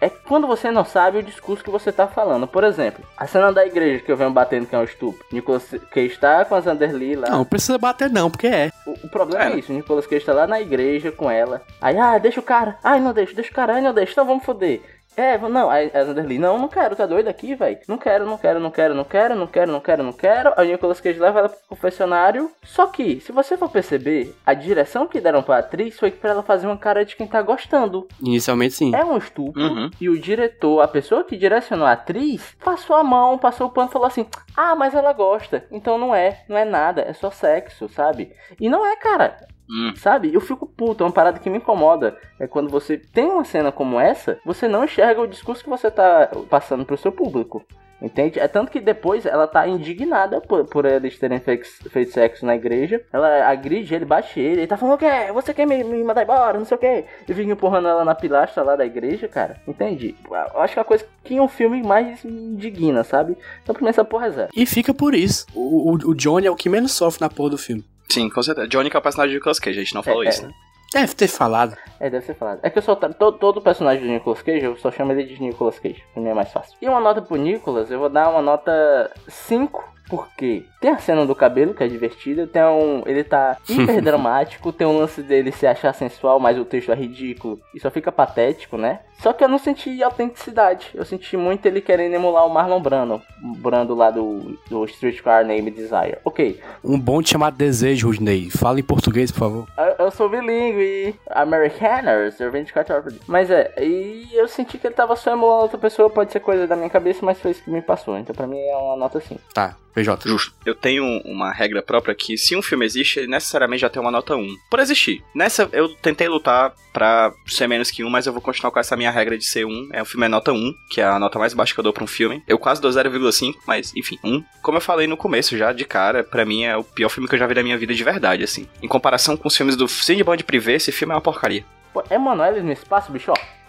É 0.00 0.08
quando 0.08 0.46
você 0.46 0.70
não 0.70 0.82
sabe 0.82 1.18
o 1.18 1.22
discurso 1.22 1.62
que 1.62 1.68
você 1.68 1.92
tá 1.92 2.08
falando. 2.08 2.48
Por 2.48 2.64
exemplo, 2.64 3.04
a 3.18 3.26
cena 3.26 3.52
da 3.52 3.66
igreja 3.66 4.02
que 4.02 4.10
eu 4.10 4.16
venho 4.16 4.30
batendo 4.30 4.66
que 4.66 4.74
é 4.74 4.78
um 4.78 4.84
estupro. 4.84 5.22
Nicolas 5.30 5.68
Cage 5.90 6.18
tá 6.18 6.42
com 6.46 6.54
a 6.54 6.60
Zanderly 6.60 7.16
lá. 7.16 7.28
Não, 7.28 7.44
precisa 7.44 7.76
bater 7.76 8.08
não, 8.08 8.30
porque 8.30 8.46
é. 8.46 8.70
O, 8.86 8.92
o 8.92 9.10
problema 9.10 9.44
é. 9.44 9.52
É. 9.52 9.58
isso, 9.58 9.70
o 9.70 9.74
Nicolas 9.76 10.06
Cage 10.06 10.24
tá 10.24 10.32
lá 10.32 10.46
na 10.46 10.58
igreja 10.58 11.12
com 11.12 11.30
ela. 11.30 11.60
Aí, 11.82 11.98
ah, 11.98 12.16
deixa 12.16 12.40
o 12.40 12.42
cara. 12.42 12.78
Ai, 12.82 12.98
não 12.98 13.12
deixa, 13.12 13.34
deixa 13.34 13.50
o 13.50 13.54
cara, 13.54 13.74
ai, 13.74 13.82
não 13.82 13.92
deixa, 13.92 14.12
então 14.12 14.24
vamos 14.24 14.42
foder. 14.42 14.80
É, 15.16 15.36
não, 15.36 15.68
aí 15.68 15.90
a 15.92 16.04
Zanderly, 16.04 16.38
não, 16.38 16.58
não 16.58 16.68
quero, 16.68 16.96
tá 16.96 17.04
doido 17.04 17.28
aqui, 17.28 17.54
velho? 17.54 17.78
Não 17.86 17.98
quero, 17.98 18.24
não 18.24 18.38
quero, 18.38 18.60
não 18.60 18.70
quero, 18.70 18.94
não 18.94 19.04
quero, 19.04 19.34
não 19.34 19.46
quero, 19.46 19.72
não 19.72 19.80
quero, 19.80 20.02
não 20.02 20.12
quero. 20.12 20.52
Aí 20.56 20.68
o 20.68 20.72
Nicolas 20.72 21.00
Cage 21.00 21.18
leva 21.18 21.40
ela 21.40 21.48
pro 21.48 21.58
confessionário. 21.68 22.50
Só 22.62 22.86
que, 22.86 23.20
se 23.20 23.32
você 23.32 23.56
for 23.56 23.70
perceber, 23.70 24.34
a 24.46 24.54
direção 24.54 25.06
que 25.06 25.20
deram 25.20 25.42
pra 25.42 25.58
atriz 25.58 25.98
foi 25.98 26.10
pra 26.10 26.30
ela 26.30 26.42
fazer 26.42 26.66
uma 26.66 26.76
cara 26.76 27.04
de 27.04 27.16
quem 27.16 27.26
tá 27.26 27.42
gostando. 27.42 28.06
Inicialmente 28.20 28.74
sim. 28.74 28.94
É 28.94 29.04
um 29.04 29.16
estupro. 29.16 29.60
Uhum. 29.60 29.90
E 30.00 30.08
o 30.08 30.18
diretor, 30.18 30.80
a 30.80 30.88
pessoa 30.88 31.24
que 31.24 31.36
direcionou 31.36 31.86
a 31.86 31.92
atriz, 31.92 32.56
passou 32.64 32.96
a 32.96 33.04
mão, 33.04 33.38
passou 33.38 33.66
o 33.66 33.70
pano 33.70 33.88
e 33.88 33.92
falou 33.92 34.06
assim: 34.06 34.26
Ah, 34.56 34.74
mas 34.74 34.94
ela 34.94 35.12
gosta. 35.12 35.64
Então 35.70 35.98
não 35.98 36.14
é, 36.14 36.42
não 36.48 36.56
é 36.56 36.64
nada, 36.64 37.02
é 37.02 37.12
só 37.12 37.30
sexo, 37.30 37.88
sabe? 37.88 38.32
E 38.60 38.68
não 38.68 38.86
é, 38.86 38.96
cara. 38.96 39.36
Hum. 39.70 39.94
Sabe? 39.94 40.34
Eu 40.34 40.40
fico 40.40 40.66
puto, 40.66 41.04
é 41.04 41.06
uma 41.06 41.12
parada 41.12 41.38
que 41.38 41.48
me 41.48 41.58
incomoda. 41.58 42.18
É 42.38 42.46
quando 42.46 42.68
você 42.68 42.98
tem 42.98 43.26
uma 43.26 43.44
cena 43.44 43.70
como 43.70 44.00
essa, 44.00 44.38
você 44.44 44.66
não 44.66 44.84
enxerga 44.84 45.20
o 45.20 45.28
discurso 45.28 45.62
que 45.62 45.70
você 45.70 45.90
tá 45.90 46.28
passando 46.48 46.84
pro 46.84 46.96
seu 46.96 47.12
público. 47.12 47.64
Entende? 48.02 48.40
É 48.40 48.48
tanto 48.48 48.70
que 48.70 48.80
depois 48.80 49.26
ela 49.26 49.46
tá 49.46 49.68
indignada 49.68 50.40
por, 50.40 50.64
por 50.64 50.86
eles 50.86 51.18
terem 51.18 51.38
feito, 51.38 51.68
feito 51.90 52.12
sexo 52.12 52.46
na 52.46 52.56
igreja. 52.56 53.02
Ela 53.12 53.46
agride 53.46 53.94
ele, 53.94 54.06
bate 54.06 54.40
ele. 54.40 54.60
Ele 54.60 54.66
tá 54.66 54.76
falando 54.76 54.94
o 54.94 54.98
quê? 54.98 55.30
Você 55.34 55.52
quer 55.52 55.66
me, 55.66 55.84
me 55.84 56.02
mandar 56.02 56.22
embora? 56.22 56.58
Não 56.58 56.64
sei 56.64 56.76
o 56.76 56.80
quê. 56.80 57.04
E 57.28 57.34
fica 57.34 57.52
empurrando 57.52 57.88
ela 57.88 58.04
na 58.04 58.14
pilastra 58.14 58.62
lá 58.62 58.74
da 58.74 58.86
igreja, 58.86 59.28
cara. 59.28 59.60
Entende? 59.68 60.16
Eu 60.30 60.60
acho 60.62 60.72
que 60.72 60.78
é 60.78 60.82
a 60.82 60.84
coisa 60.84 61.04
que 61.22 61.38
um 61.38 61.48
filme 61.48 61.82
mais 61.82 62.24
me 62.24 62.32
indigna, 62.32 63.04
sabe? 63.04 63.36
Então 63.62 63.74
pra 63.74 63.84
mim 63.84 63.90
essa 63.90 64.04
porra 64.04 64.26
é 64.26 64.30
zero. 64.30 64.50
E 64.56 64.64
fica 64.64 64.94
por 64.94 65.14
isso. 65.14 65.46
O, 65.54 65.90
o, 65.90 65.94
o 66.10 66.14
Johnny 66.14 66.46
é 66.46 66.50
o 66.50 66.56
que 66.56 66.70
menos 66.70 66.92
sofre 66.92 67.20
na 67.20 67.28
porra 67.28 67.50
do 67.50 67.58
filme. 67.58 67.84
Sim, 68.10 68.28
com 68.28 68.42
certeza. 68.42 68.66
Johnny 68.68 68.90
que 68.90 68.96
é 68.96 68.98
o 68.98 69.02
personagem 69.02 69.30
de 69.32 69.36
Nicolas 69.36 69.58
Cage, 69.58 69.78
a 69.78 69.82
gente 69.82 69.94
não 69.94 70.02
falou 70.02 70.24
É, 70.24 70.28
isso, 70.28 70.44
é. 70.44 70.48
né? 70.48 70.54
Deve 70.92 71.14
ter 71.14 71.28
falado. 71.28 71.76
É, 72.00 72.10
deve 72.10 72.26
ser 72.26 72.34
falado. 72.34 72.58
É 72.64 72.68
que 72.68 72.78
eu 72.78 72.82
só. 72.82 72.96
Todo, 72.96 73.38
todo 73.38 73.62
personagem 73.62 74.02
do 74.04 74.10
Nicolas 74.10 74.42
Cage, 74.42 74.64
eu 74.64 74.76
só 74.76 74.90
chamo 74.90 75.12
ele 75.12 75.22
de 75.22 75.40
Nicolas 75.40 75.78
Cage. 75.78 76.02
Pra 76.12 76.20
mim 76.20 76.30
é 76.30 76.34
mais 76.34 76.52
fácil. 76.52 76.76
E 76.82 76.88
uma 76.88 76.98
nota 77.00 77.22
pro 77.22 77.36
Nicolas, 77.36 77.90
eu 77.92 77.98
vou 78.00 78.08
dar 78.08 78.28
uma 78.28 78.42
nota 78.42 79.08
5. 79.28 79.88
Porque 80.08 80.64
tem 80.80 80.90
a 80.90 80.98
cena 80.98 81.24
do 81.24 81.34
cabelo, 81.34 81.74
que 81.74 81.84
é 81.84 81.88
divertida, 81.88 82.46
tem 82.46 82.62
um. 82.64 83.02
Ele 83.06 83.22
tá 83.22 83.56
hiper 83.68 84.02
dramático, 84.02 84.72
tem 84.72 84.86
um 84.86 84.98
lance 84.98 85.22
dele 85.22 85.52
se 85.52 85.66
achar 85.66 85.92
sensual, 85.94 86.40
mas 86.40 86.58
o 86.58 86.64
texto 86.64 86.90
é 86.90 86.94
ridículo 86.94 87.60
e 87.74 87.80
só 87.80 87.90
fica 87.90 88.10
patético, 88.10 88.76
né? 88.76 89.00
Só 89.20 89.34
que 89.34 89.44
eu 89.44 89.48
não 89.48 89.58
senti 89.58 90.02
autenticidade. 90.02 90.90
Eu 90.94 91.04
senti 91.04 91.36
muito 91.36 91.66
ele 91.66 91.82
querendo 91.82 92.14
emular 92.14 92.46
o 92.46 92.48
Marlon 92.50 92.80
Brando. 92.80 93.20
Brando 93.58 93.94
lá 93.94 94.10
do, 94.10 94.58
do 94.70 94.84
Streetcar 94.86 95.44
Name 95.44 95.70
Desire. 95.70 96.16
Ok, 96.24 96.58
Um 96.82 96.98
bom 96.98 97.22
chamado 97.22 97.54
desejo, 97.54 98.08
Rudney. 98.08 98.50
Fala 98.50 98.80
em 98.80 98.82
português, 98.82 99.30
por 99.30 99.38
favor. 99.40 99.66
eu, 99.76 100.06
eu 100.06 100.10
sou 100.10 100.26
bilíngue, 100.28 101.14
Americaners, 101.30 102.40
eu 102.40 102.50
venho 102.50 102.64
de 102.64 102.72
14. 102.72 103.20
Mas 103.26 103.50
é, 103.50 103.72
e 103.78 104.28
eu 104.32 104.48
senti 104.48 104.78
que 104.78 104.86
ele 104.86 104.94
tava 104.94 105.14
só 105.16 105.32
emulando 105.32 105.62
outra 105.64 105.78
pessoa, 105.78 106.08
pode 106.08 106.32
ser 106.32 106.40
coisa 106.40 106.66
da 106.66 106.74
minha 106.74 106.88
cabeça, 106.90 107.24
mas 107.24 107.38
foi 107.38 107.50
isso 107.50 107.62
que 107.62 107.70
me 107.70 107.82
passou. 107.82 108.16
Então 108.18 108.34
pra 108.34 108.46
mim 108.46 108.58
é 108.58 108.76
uma 108.76 108.96
nota 108.96 109.20
5. 109.20 109.38
Tá, 109.52 109.76
PJ. 109.94 110.28
Justo. 110.28 110.54
Eu 110.64 110.74
tenho 110.74 111.04
uma 111.24 111.52
regra 111.52 111.82
própria 111.82 112.14
que 112.14 112.36
se 112.36 112.56
um 112.56 112.62
filme 112.62 112.84
existe, 112.84 113.18
ele 113.18 113.28
necessariamente 113.28 113.82
já 113.82 113.88
tem 113.88 114.00
uma 114.00 114.10
nota 114.10 114.36
1. 114.36 114.56
Por 114.70 114.80
existir. 114.80 115.22
Nessa, 115.34 115.68
eu 115.72 115.88
tentei 115.96 116.28
lutar 116.28 116.72
pra 116.92 117.32
ser 117.46 117.66
menos 117.66 117.90
que 117.90 118.04
1, 118.04 118.10
mas 118.10 118.26
eu 118.26 118.32
vou 118.32 118.42
continuar 118.42 118.70
com 118.70 118.78
essa 118.78 118.96
minha 118.96 119.10
regra 119.10 119.36
de 119.36 119.44
ser 119.44 119.64
1. 119.64 119.90
É, 119.92 120.02
o 120.02 120.04
filme 120.04 120.26
é 120.26 120.28
nota 120.28 120.52
1, 120.52 120.74
que 120.90 121.00
é 121.00 121.04
a 121.04 121.18
nota 121.18 121.38
mais 121.38 121.54
baixa 121.54 121.74
que 121.74 121.80
eu 121.80 121.84
dou 121.84 121.92
pra 121.92 122.04
um 122.04 122.08
filme. 122.08 122.42
Eu 122.46 122.58
quase 122.58 122.80
dou 122.80 122.90
0,5, 122.90 123.54
mas 123.66 123.92
enfim, 123.96 124.18
1. 124.24 124.42
Como 124.62 124.76
eu 124.78 124.82
falei 124.82 125.06
no 125.06 125.16
começo 125.16 125.56
já, 125.56 125.72
de 125.72 125.84
cara, 125.84 126.22
pra 126.24 126.44
mim 126.44 126.64
é 126.64 126.76
o 126.76 126.84
pior 126.84 127.08
filme 127.08 127.28
que 127.28 127.34
eu 127.34 127.38
já 127.38 127.46
vi 127.46 127.54
da 127.54 127.62
minha 127.62 127.78
vida 127.78 127.94
de 127.94 128.04
verdade, 128.04 128.44
assim. 128.44 128.68
Em 128.82 128.88
comparação 128.88 129.36
com 129.36 129.48
os 129.48 129.56
filmes 129.56 129.76
do 129.76 129.88
Cindy 129.88 130.24
Bond 130.24 130.42
Privé, 130.44 130.74
esse 130.74 130.92
filme 130.92 131.12
é 131.12 131.16
uma 131.16 131.20
porcaria. 131.20 131.64
Pô, 131.92 132.04
Emanuele 132.10 132.60
no 132.60 132.72
espaço, 132.72 133.10
bicho, 133.10 133.32
ó. 133.32 133.59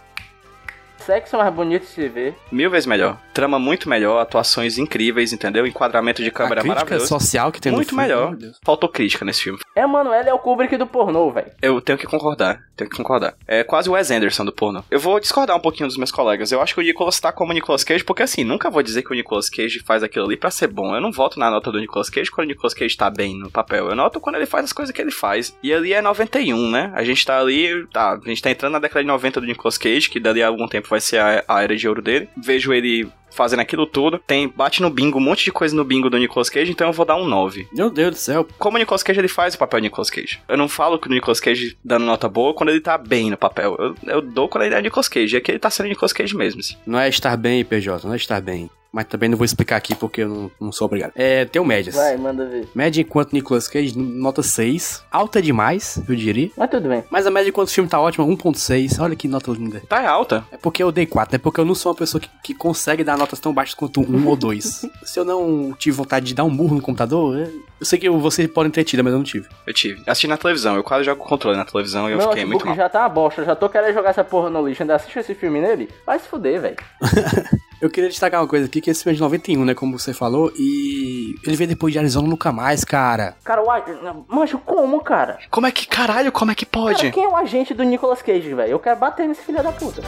Sexo 1.05 1.35
é 1.35 1.39
mais 1.39 1.53
bonito 1.53 1.81
de 1.83 1.87
se 1.87 2.07
ver. 2.07 2.35
Mil 2.51 2.69
vezes 2.69 2.85
melhor. 2.85 3.17
Trama 3.33 3.57
muito 3.57 3.89
melhor, 3.89 4.19
atuações 4.19 4.77
incríveis, 4.77 5.33
entendeu? 5.33 5.65
Enquadramento 5.65 6.21
de 6.21 6.29
A 6.29 6.31
câmera 6.31 6.61
crítica 6.61 6.75
maravilhoso. 6.75 7.07
social 7.07 7.51
que 7.51 7.59
tem 7.61 7.71
Muito 7.71 7.89
filme, 7.89 8.03
melhor. 8.03 8.35
Faltou 8.63 8.89
crítica 8.89 9.23
nesse 9.25 9.43
filme. 9.43 9.59
Emanuele 9.75 10.29
é 10.29 10.33
o 10.33 10.39
Kubrick 10.39 10.75
do 10.77 10.85
pornô, 10.85 11.31
velho. 11.31 11.51
Eu 11.61 11.81
tenho 11.81 11.97
que 11.97 12.05
concordar, 12.05 12.59
tenho 12.75 12.89
que 12.89 12.97
concordar. 12.97 13.33
É 13.47 13.63
quase 13.63 13.89
o 13.89 13.93
Wes 13.93 14.11
Anderson 14.11 14.45
do 14.45 14.51
porno. 14.51 14.83
Eu 14.91 14.99
vou 14.99 15.19
discordar 15.19 15.55
um 15.55 15.59
pouquinho 15.61 15.87
dos 15.87 15.97
meus 15.97 16.11
colegas. 16.11 16.51
Eu 16.51 16.61
acho 16.61 16.73
que 16.73 16.79
o 16.81 16.83
Nicolas 16.83 17.19
tá 17.19 17.31
como 17.31 17.51
o 17.51 17.53
Nicolas 17.53 17.83
Cage, 17.83 18.03
porque 18.03 18.23
assim, 18.23 18.43
nunca 18.43 18.69
vou 18.69 18.83
dizer 18.83 19.01
que 19.01 19.11
o 19.11 19.15
Nicolas 19.15 19.49
Cage 19.49 19.79
faz 19.85 20.03
aquilo 20.03 20.25
ali 20.25 20.37
pra 20.37 20.51
ser 20.51 20.67
bom. 20.67 20.93
Eu 20.93 21.01
não 21.01 21.11
voto 21.11 21.39
na 21.39 21.49
nota 21.49 21.71
do 21.71 21.79
Nicolas 21.79 22.09
Cage 22.09 22.29
quando 22.29 22.45
o 22.45 22.49
Nicolas 22.49 22.73
Cage 22.73 22.95
tá 22.97 23.09
bem 23.09 23.37
no 23.37 23.49
papel. 23.49 23.87
Eu 23.89 23.95
noto 23.95 24.19
quando 24.19 24.35
ele 24.35 24.45
faz 24.45 24.65
as 24.65 24.73
coisas 24.73 24.93
que 24.93 25.01
ele 25.01 25.11
faz. 25.11 25.55
E 25.63 25.73
ali 25.73 25.93
é 25.93 26.01
91, 26.01 26.69
né? 26.69 26.91
A 26.93 27.03
gente 27.03 27.25
tá 27.25 27.39
ali, 27.39 27.87
tá, 27.93 28.19
a 28.23 28.29
gente 28.29 28.41
tá 28.41 28.51
entrando 28.51 28.73
na 28.73 28.79
década 28.79 29.01
de 29.01 29.07
90 29.07 29.39
do 29.41 29.47
Nicolas 29.47 29.77
Cage, 29.77 30.09
que 30.09 30.19
dali 30.19 30.43
a 30.43 30.47
algum 30.47 30.67
tempo 30.67 30.87
vai 30.91 31.01
ser 31.01 31.17
a, 31.17 31.43
a 31.47 31.63
era 31.63 31.75
de 31.75 31.87
ouro 31.87 32.01
dele. 32.01 32.29
Vejo 32.37 32.71
ele 32.71 33.09
fazendo 33.31 33.61
aquilo 33.61 33.85
tudo. 33.85 34.19
Tem, 34.19 34.47
bate 34.47 34.81
no 34.81 34.89
bingo, 34.89 35.17
um 35.17 35.21
monte 35.21 35.45
de 35.45 35.51
coisa 35.51 35.75
no 35.75 35.83
bingo 35.85 36.09
do 36.09 36.17
Nicolas 36.17 36.49
Cage, 36.49 36.69
então 36.69 36.87
eu 36.87 36.93
vou 36.93 37.05
dar 37.05 37.15
um 37.15 37.25
9 37.25 37.67
Meu 37.73 37.89
Deus 37.89 38.11
do 38.11 38.17
céu. 38.17 38.47
como 38.59 38.75
o 38.75 38.79
Nicolas 38.79 39.01
Cage 39.01 39.19
ele 39.19 39.27
faz 39.29 39.55
o 39.55 39.57
papel 39.57 39.79
de 39.79 39.85
Nicolas 39.85 40.09
Cage. 40.09 40.39
Eu 40.47 40.57
não 40.57 40.67
falo 40.67 40.99
que 40.99 41.07
o 41.07 41.11
Nicolas 41.11 41.39
Cage 41.39 41.77
dando 41.83 42.05
nota 42.05 42.27
boa 42.27 42.53
quando 42.53 42.69
ele 42.69 42.81
tá 42.81 42.97
bem 42.97 43.31
no 43.31 43.37
papel. 43.37 43.75
Eu, 43.79 43.95
eu 44.05 44.21
dou 44.21 44.49
quando 44.49 44.65
ele 44.65 44.75
é 44.75 44.81
Nicolas 44.81 45.07
Cage. 45.07 45.35
E 45.35 45.37
aqui 45.37 45.51
ele 45.51 45.59
tá 45.59 45.69
sendo 45.69 45.87
Nicolas 45.87 46.13
Cage 46.13 46.35
mesmo, 46.35 46.59
assim. 46.59 46.75
Não 46.85 46.99
é 46.99 47.07
estar 47.07 47.35
bem, 47.37 47.63
PJ, 47.63 48.05
não 48.05 48.13
é 48.13 48.17
estar 48.17 48.41
bem. 48.41 48.69
Mas 48.91 49.05
também 49.05 49.29
não 49.29 49.37
vou 49.37 49.45
explicar 49.45 49.77
aqui 49.77 49.95
porque 49.95 50.21
eu 50.23 50.27
não, 50.27 50.51
não 50.59 50.71
sou 50.71 50.85
obrigado. 50.85 51.13
É, 51.15 51.45
tem 51.45 51.61
o 51.61 51.65
médias. 51.65 51.95
Vai, 51.95 52.17
manda 52.17 52.45
ver. 52.45 52.67
Média 52.75 53.01
enquanto 53.01 53.31
Nicolas 53.31 53.67
Cage, 53.67 53.97
nota 53.97 54.43
6. 54.43 55.03
Alta 55.09 55.41
demais, 55.41 56.01
eu 56.09 56.15
diria. 56.15 56.51
Mas 56.57 56.69
tudo 56.69 56.89
bem. 56.89 57.03
Mas 57.09 57.25
a 57.25 57.31
média 57.31 57.49
enquanto 57.49 57.69
o 57.69 57.71
filme 57.71 57.89
tá 57.89 57.99
ótima, 58.01 58.25
1.6. 58.25 59.01
Olha 59.01 59.15
que 59.15 59.29
nota 59.29 59.49
linda. 59.51 59.81
Tá 59.87 60.09
alta. 60.09 60.45
É 60.51 60.57
porque 60.57 60.83
eu 60.83 60.91
dei 60.91 61.05
4, 61.05 61.35
é 61.35 61.39
porque 61.39 61.61
eu 61.61 61.65
não 61.65 61.73
sou 61.73 61.91
uma 61.91 61.97
pessoa 61.97 62.19
que, 62.19 62.29
que 62.43 62.53
consegue 62.53 63.01
dar 63.03 63.17
notas 63.17 63.39
tão 63.39 63.53
baixas 63.53 63.75
quanto 63.75 64.01
1 64.01 64.27
ou 64.27 64.35
2. 64.35 64.85
Se 65.05 65.19
eu 65.19 65.23
não 65.23 65.73
tive 65.77 65.95
vontade 65.95 66.25
de 66.25 66.33
dar 66.33 66.43
um 66.43 66.49
murro 66.49 66.75
no 66.75 66.81
computador, 66.81 67.37
eu 67.79 67.85
sei 67.85 67.97
que 67.97 68.09
vocês 68.09 68.49
podem 68.49 68.71
ter 68.71 68.83
tido, 68.83 69.03
mas 69.05 69.13
eu 69.13 69.19
não 69.19 69.25
tive. 69.25 69.47
Eu 69.65 69.73
tive. 69.73 70.01
Assisti 70.05 70.27
na 70.27 70.35
televisão. 70.37 70.75
Eu 70.75 70.83
quase 70.83 71.05
jogo 71.05 71.23
controle 71.23 71.55
na 71.55 71.63
televisão 71.63 72.09
e 72.09 72.11
eu 72.11 72.17
Meu 72.17 72.27
fiquei 72.27 72.43
muito 72.43 72.65
notebook 72.65 72.67
mal. 72.67 72.75
já 72.75 72.89
tá 72.89 72.99
uma 72.99 73.09
bosta, 73.09 73.41
eu 73.41 73.45
já 73.45 73.55
tô 73.55 73.69
querendo 73.69 73.93
jogar 73.93 74.09
essa 74.09 74.23
porra 74.23 74.49
no 74.49 74.67
lixo. 74.67 74.83
Ainda 74.83 74.95
assiste 74.95 75.17
esse 75.17 75.33
filme 75.33 75.61
nele? 75.61 75.89
Vai 76.05 76.19
se 76.19 76.27
fuder, 76.27 76.59
velho. 76.59 76.77
Eu 77.81 77.89
queria 77.89 78.11
destacar 78.11 78.39
uma 78.39 78.47
coisa 78.47 78.67
aqui, 78.67 78.79
que 78.81 78.89
esse 78.89 79.03
filme 79.03 79.13
é 79.13 79.17
de 79.17 79.21
91, 79.21 79.65
né, 79.65 79.73
como 79.73 79.97
você 79.97 80.13
falou, 80.13 80.51
e 80.57 81.35
ele 81.45 81.55
veio 81.55 81.69
depois 81.69 81.93
de 81.93 81.99
Arizona 81.99 82.27
nunca 82.27 82.51
mais, 82.51 82.83
cara. 82.83 83.35
Cara, 83.43 83.61
o. 83.61 84.25
Mancho, 84.27 84.57
como, 84.59 85.01
cara? 85.01 85.39
Como 85.49 85.67
é 85.67 85.71
que, 85.71 85.87
caralho, 85.87 86.31
como 86.31 86.51
é 86.51 86.55
que 86.55 86.65
pode? 86.65 86.97
Cara, 86.97 87.11
quem 87.11 87.23
é 87.23 87.27
o 87.27 87.35
agente 87.35 87.73
do 87.73 87.83
Nicolas 87.83 88.21
Cage, 88.21 88.53
velho? 88.53 88.71
Eu 88.71 88.79
quero 88.79 88.99
bater 88.99 89.27
nesse 89.27 89.41
filho 89.41 89.61
da 89.61 89.71
puta. 89.71 90.01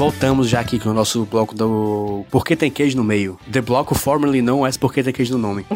Voltamos 0.00 0.48
já 0.48 0.60
aqui 0.60 0.78
com 0.78 0.88
o 0.88 0.94
nosso 0.94 1.26
bloco 1.26 1.54
do 1.54 2.24
Por 2.30 2.42
que 2.42 2.56
tem 2.56 2.70
queijo 2.70 2.96
no 2.96 3.04
meio? 3.04 3.38
The 3.52 3.60
bloco 3.60 3.94
formerly 3.94 4.40
known 4.40 4.64
as 4.64 4.78
Por 4.78 4.94
que 4.94 5.02
tem 5.02 5.12
queijo 5.12 5.36
no 5.36 5.38
nome. 5.38 5.66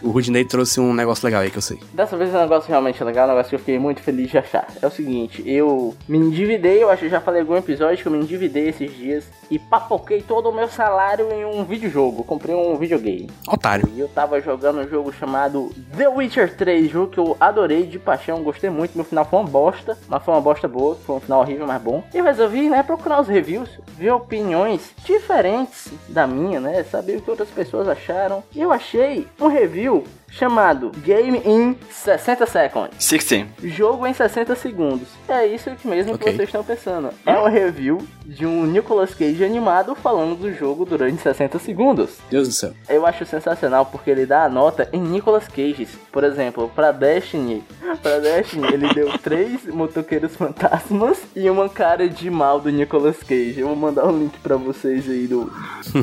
O 0.00 0.10
Rudney 0.10 0.44
trouxe 0.44 0.80
um 0.80 0.94
negócio 0.94 1.26
legal 1.26 1.42
aí 1.42 1.50
que 1.50 1.58
eu 1.58 1.62
sei. 1.62 1.78
Dessa 1.92 2.16
vez 2.16 2.32
é 2.32 2.38
um 2.38 2.42
negócio 2.42 2.68
realmente 2.68 3.02
legal, 3.02 3.26
um 3.26 3.30
negócio 3.30 3.50
que 3.50 3.56
eu 3.56 3.58
fiquei 3.58 3.78
muito 3.78 4.00
feliz 4.00 4.30
de 4.30 4.38
achar. 4.38 4.66
É 4.80 4.86
o 4.86 4.90
seguinte, 4.90 5.42
eu 5.44 5.94
me 6.08 6.16
endividei, 6.16 6.82
eu 6.82 6.88
acho 6.88 7.02
que 7.02 7.10
já 7.10 7.20
falei 7.20 7.40
em 7.40 7.42
algum 7.42 7.56
episódio 7.56 8.00
que 8.00 8.06
eu 8.06 8.12
me 8.12 8.18
endividei 8.18 8.68
esses 8.68 8.96
dias 8.96 9.24
e 9.50 9.58
papoquei 9.58 10.22
todo 10.22 10.48
o 10.48 10.52
meu 10.52 10.68
salário 10.68 11.30
em 11.32 11.44
um 11.44 11.64
videojogo. 11.64 12.24
Comprei 12.24 12.54
um 12.54 12.76
videogame. 12.76 13.30
Otário. 13.46 13.88
E 13.94 14.00
eu 14.00 14.08
tava 14.08 14.40
jogando 14.40 14.80
um 14.80 14.88
jogo 14.88 15.12
chamado 15.12 15.70
The 15.96 16.08
Witcher 16.08 16.56
3, 16.56 16.90
jogo 16.90 17.12
que 17.12 17.18
eu 17.18 17.36
adorei 17.40 17.86
de 17.86 17.98
paixão, 17.98 18.42
gostei 18.42 18.70
muito. 18.70 18.96
No 18.96 19.04
final 19.04 19.24
foi 19.24 19.38
uma 19.38 19.48
bosta, 19.48 19.98
mas 20.08 20.22
foi 20.22 20.34
uma 20.34 20.40
bosta 20.40 20.68
boa, 20.68 20.94
foi 20.94 21.16
um 21.16 21.20
final 21.20 21.40
horrível, 21.40 21.66
mas 21.66 21.82
bom. 21.82 22.02
E 22.12 22.18
eu 22.18 22.24
resolvi, 22.24 22.68
né, 22.68 22.82
procurar 22.82 23.20
os 23.20 23.28
reviews, 23.28 23.68
ver 23.96 24.12
opiniões 24.12 24.92
diferentes 25.04 25.92
da 26.08 26.26
minha, 26.26 26.60
né, 26.60 26.82
saber 26.84 27.16
o 27.16 27.22
que 27.22 27.30
outras 27.30 27.48
pessoas 27.48 27.88
acharam. 27.88 28.42
E 28.54 28.60
eu 28.60 28.72
achei 28.72 29.26
um 29.40 29.48
review 29.48 30.04
chamado 30.30 30.90
Game 31.04 31.40
in 31.44 31.76
60 31.90 32.46
Seconds. 32.46 32.90
16. 32.98 33.46
Jogo 33.64 34.06
em 34.06 34.12
60 34.14 34.54
segundos. 34.54 35.08
É 35.28 35.46
isso 35.46 35.70
mesmo 35.84 36.14
Ok. 36.14 36.24
que 36.26 36.36
vocês 36.36 36.48
estão 36.48 36.62
pensando. 36.64 37.10
É 37.26 37.38
um 37.38 37.48
review 37.48 37.98
de 38.24 38.44
um 38.46 38.66
Nicolas 38.66 39.14
Cage 39.14 39.42
animado 39.44 39.94
falando 39.94 40.36
do 40.38 40.52
jogo 40.54 40.84
durante 40.84 41.20
60 41.22 41.58
segundos. 41.58 42.18
Deus 42.30 42.46
do 42.48 42.54
céu. 42.54 42.72
Eu 42.88 43.06
acho 43.06 43.24
sensacional 43.24 43.86
porque 43.86 44.10
ele 44.10 44.26
dá 44.26 44.44
a 44.44 44.48
nota 44.48 44.88
em 44.92 45.00
Nicolas 45.00 45.48
Cages. 45.48 45.88
Por 46.12 46.22
exemplo, 46.24 46.70
pra 46.74 46.92
Destiny, 46.92 47.64
pra 48.02 48.18
Destiny 48.18 48.66
ele 48.72 48.92
deu 48.94 49.16
três 49.18 49.64
motoqueiros 49.66 50.36
fantasmas 50.36 51.18
e 51.34 51.48
uma 51.48 51.68
cara 51.68 52.08
de 52.08 52.30
mal 52.30 52.60
do 52.60 52.70
Nicolas 52.70 53.16
Cage. 53.22 53.60
Eu 53.60 53.68
vou 53.68 53.76
mandar 53.76 54.06
um 54.06 54.18
link 54.18 54.38
pra 54.40 54.56
vocês 54.56 55.08
aí 55.08 55.26
do. 55.26 55.50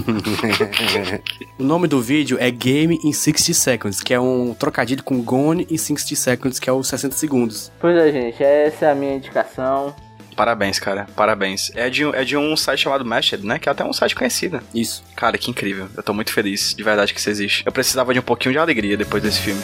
O 1.57 1.63
nome 1.63 1.87
do 1.87 2.01
vídeo 2.01 2.37
é 2.39 2.49
Game 2.51 2.99
in 3.03 3.13
60 3.13 3.53
Seconds, 3.53 4.01
que 4.01 4.13
é 4.13 4.14
um 4.19 4.53
trocadilho 4.53 5.03
com 5.03 5.21
Gone 5.21 5.67
in 5.69 5.77
60 5.77 6.15
Seconds, 6.15 6.59
que 6.59 6.69
é 6.69 6.73
os 6.73 6.87
60 6.87 7.15
segundos. 7.15 7.71
Pois 7.79 7.95
é, 7.97 8.11
gente, 8.11 8.43
essa 8.43 8.85
é 8.85 8.91
a 8.91 8.95
minha 8.95 9.15
indicação. 9.15 9.95
Parabéns, 10.35 10.79
cara. 10.79 11.07
Parabéns. 11.15 11.71
É 11.75 11.89
de, 11.89 12.03
é 12.03 12.23
de 12.23 12.35
um 12.35 12.57
site 12.57 12.81
chamado 12.81 13.05
Mashed, 13.05 13.45
né? 13.45 13.57
Que 13.57 13.69
é 13.69 13.71
até 13.71 13.85
um 13.85 13.93
site 13.93 14.15
conhecido. 14.15 14.59
Isso. 14.73 15.03
Cara, 15.15 15.37
que 15.37 15.49
incrível. 15.49 15.87
Eu 15.95 16.03
tô 16.03 16.13
muito 16.13 16.33
feliz, 16.33 16.73
de 16.75 16.83
verdade, 16.83 17.13
que 17.13 17.19
isso 17.19 17.29
existe. 17.29 17.63
Eu 17.65 17.71
precisava 17.71 18.13
de 18.13 18.19
um 18.19 18.23
pouquinho 18.23 18.51
de 18.51 18.59
alegria 18.59 18.97
depois 18.97 19.23
desse 19.23 19.39
filme. 19.39 19.61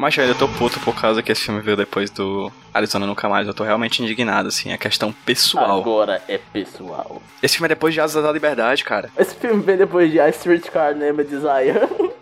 Mas 0.00 0.16
eu 0.16 0.24
ainda 0.24 0.34
tô 0.34 0.48
puto 0.48 0.80
por 0.80 0.98
causa 0.98 1.22
que 1.22 1.30
esse 1.30 1.42
filme 1.42 1.60
veio 1.60 1.76
depois 1.76 2.08
do 2.08 2.50
Arizona 2.72 3.06
Nunca 3.06 3.28
Mais. 3.28 3.46
Eu 3.46 3.52
tô 3.52 3.64
realmente 3.64 4.02
indignado, 4.02 4.48
assim. 4.48 4.72
É 4.72 4.78
questão 4.78 5.12
pessoal. 5.12 5.78
Agora 5.78 6.22
é 6.26 6.38
pessoal. 6.38 7.20
Esse 7.42 7.56
filme 7.56 7.66
é 7.66 7.68
depois 7.68 7.92
de 7.92 8.00
Asas 8.00 8.22
da 8.22 8.32
Liberdade, 8.32 8.82
cara. 8.82 9.10
Esse 9.18 9.34
filme 9.34 9.62
vem 9.62 9.76
depois 9.76 10.10
de 10.10 10.18
A 10.18 10.30
Streetcar 10.30 10.96
Named 10.96 11.28
Desire. 11.28 11.80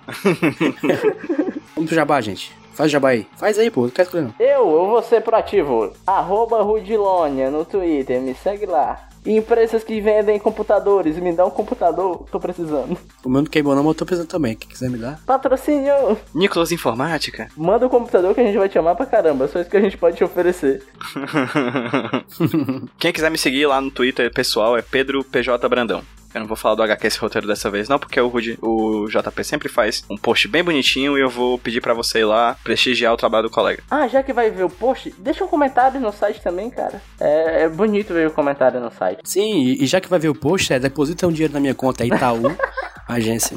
Vamos 1.77 1.89
pro 1.89 1.95
jabá, 1.95 2.21
gente. 2.21 2.53
Faz 2.75 2.89
o 2.89 2.93
jabá 2.93 3.11
aí. 3.11 3.29
Faz 3.37 3.57
aí, 3.57 3.71
pô. 3.71 3.83
Não 3.83 3.91
quer 3.91 4.03
escolher 4.03 4.25
não. 4.25 4.35
Eu, 4.41 4.69
eu 4.73 4.87
vou 4.89 5.01
ser 5.01 5.21
proativo. 5.21 5.93
Arroba 6.05 6.61
Rudilonia 6.63 7.49
no 7.49 7.65
Twitter, 7.65 8.21
me 8.21 8.35
segue 8.35 8.67
lá. 8.67 9.08
E 9.29 9.37
empresas 9.37 9.85
que 9.85 10.01
vendem 10.01 10.39
computadores, 10.39 11.19
me 11.19 11.35
dá 11.35 11.45
um 11.45 11.51
computador, 11.51 12.25
tô 12.33 12.41
precisando. 12.41 12.97
O 13.23 13.29
meu 13.29 13.43
não 13.43 13.47
queimou 13.47 13.75
não, 13.75 13.83
mas 13.83 13.91
eu 13.91 13.99
tô 13.99 14.07
precisando 14.07 14.31
também. 14.31 14.57
Quem 14.57 14.71
quiser 14.71 14.89
me 14.89 14.97
dar. 14.97 15.21
Patrocínio! 15.27 16.17
Nicolas 16.35 16.73
Informática. 16.73 17.51
Manda 17.55 17.87
o 17.87 17.91
computador 17.91 18.35
que 18.35 18.41
a 18.41 18.45
gente 18.45 18.57
vai 18.57 18.71
te 18.71 18.79
amar 18.79 18.97
pra 18.97 19.05
caramba, 19.05 19.47
só 19.47 19.61
isso 19.61 19.69
que 19.69 19.77
a 19.77 19.83
gente 19.83 19.99
pode 19.99 20.17
te 20.17 20.25
oferecer. 20.25 20.83
Quem 22.99 23.13
quiser 23.13 23.31
me 23.31 23.37
seguir 23.37 23.67
lá 23.67 23.83
no 23.83 23.91
Twitter 23.91 24.33
pessoal 24.33 24.79
é 24.79 24.81
Pedro 24.81 25.23
PJ 25.23 25.69
Brandão. 25.69 26.03
Eu 26.35 26.41
não 26.41 26.47
vou 26.47 26.57
falar 26.57 26.75
do 26.75 26.83
HQ 26.83 27.07
esse 27.07 27.19
roteiro 27.19 27.47
dessa 27.47 27.71
vez, 27.71 27.89
não, 27.89 27.99
porque 27.99 28.21
o, 28.21 28.29
Rudy, 28.29 28.59
o 28.61 29.07
JP 29.09 29.43
sempre 29.43 29.69
faz 29.69 30.05
um 30.11 30.17
post 30.17 30.47
bem 30.49 30.63
bonitinho 30.63 31.17
e 31.17 31.21
eu 31.21 31.31
vou 31.31 31.59
pedir 31.59 31.81
pra 31.81 31.95
você 31.95 32.21
ir 32.21 32.25
lá 32.25 32.57
prestigiar 32.63 33.15
o 33.15 33.17
trabalho 33.17 33.49
do 33.49 33.51
colega. 33.51 33.83
Ah, 33.91 34.07
já 34.07 34.23
que 34.23 34.33
vai 34.33 34.51
ver 34.51 34.65
o 34.65 34.71
post, 34.71 35.15
deixa 35.19 35.45
um 35.45 35.49
comentário 35.49 35.99
no 36.01 36.13
site 36.13 36.43
também, 36.43 36.71
cara. 36.71 37.01
É, 37.19 37.63
é 37.63 37.69
bonito 37.69 38.13
ver 38.13 38.29
o 38.29 38.31
comentário 38.31 38.81
no 38.81 38.91
site. 38.91 39.21
Sim, 39.25 39.77
e 39.81 39.87
já 39.87 40.01
que 40.01 40.09
vai 40.09 40.19
ver 40.19 40.29
o 40.29 40.35
post, 40.35 40.73
é, 40.73 40.79
deposita 40.79 41.27
um 41.27 41.33
dinheiro 41.33 41.55
na 41.55 41.61
minha 41.61 41.75
conta 41.75 42.05
aí, 42.05 42.11
Itaú, 42.11 42.43
agência. 43.09 43.57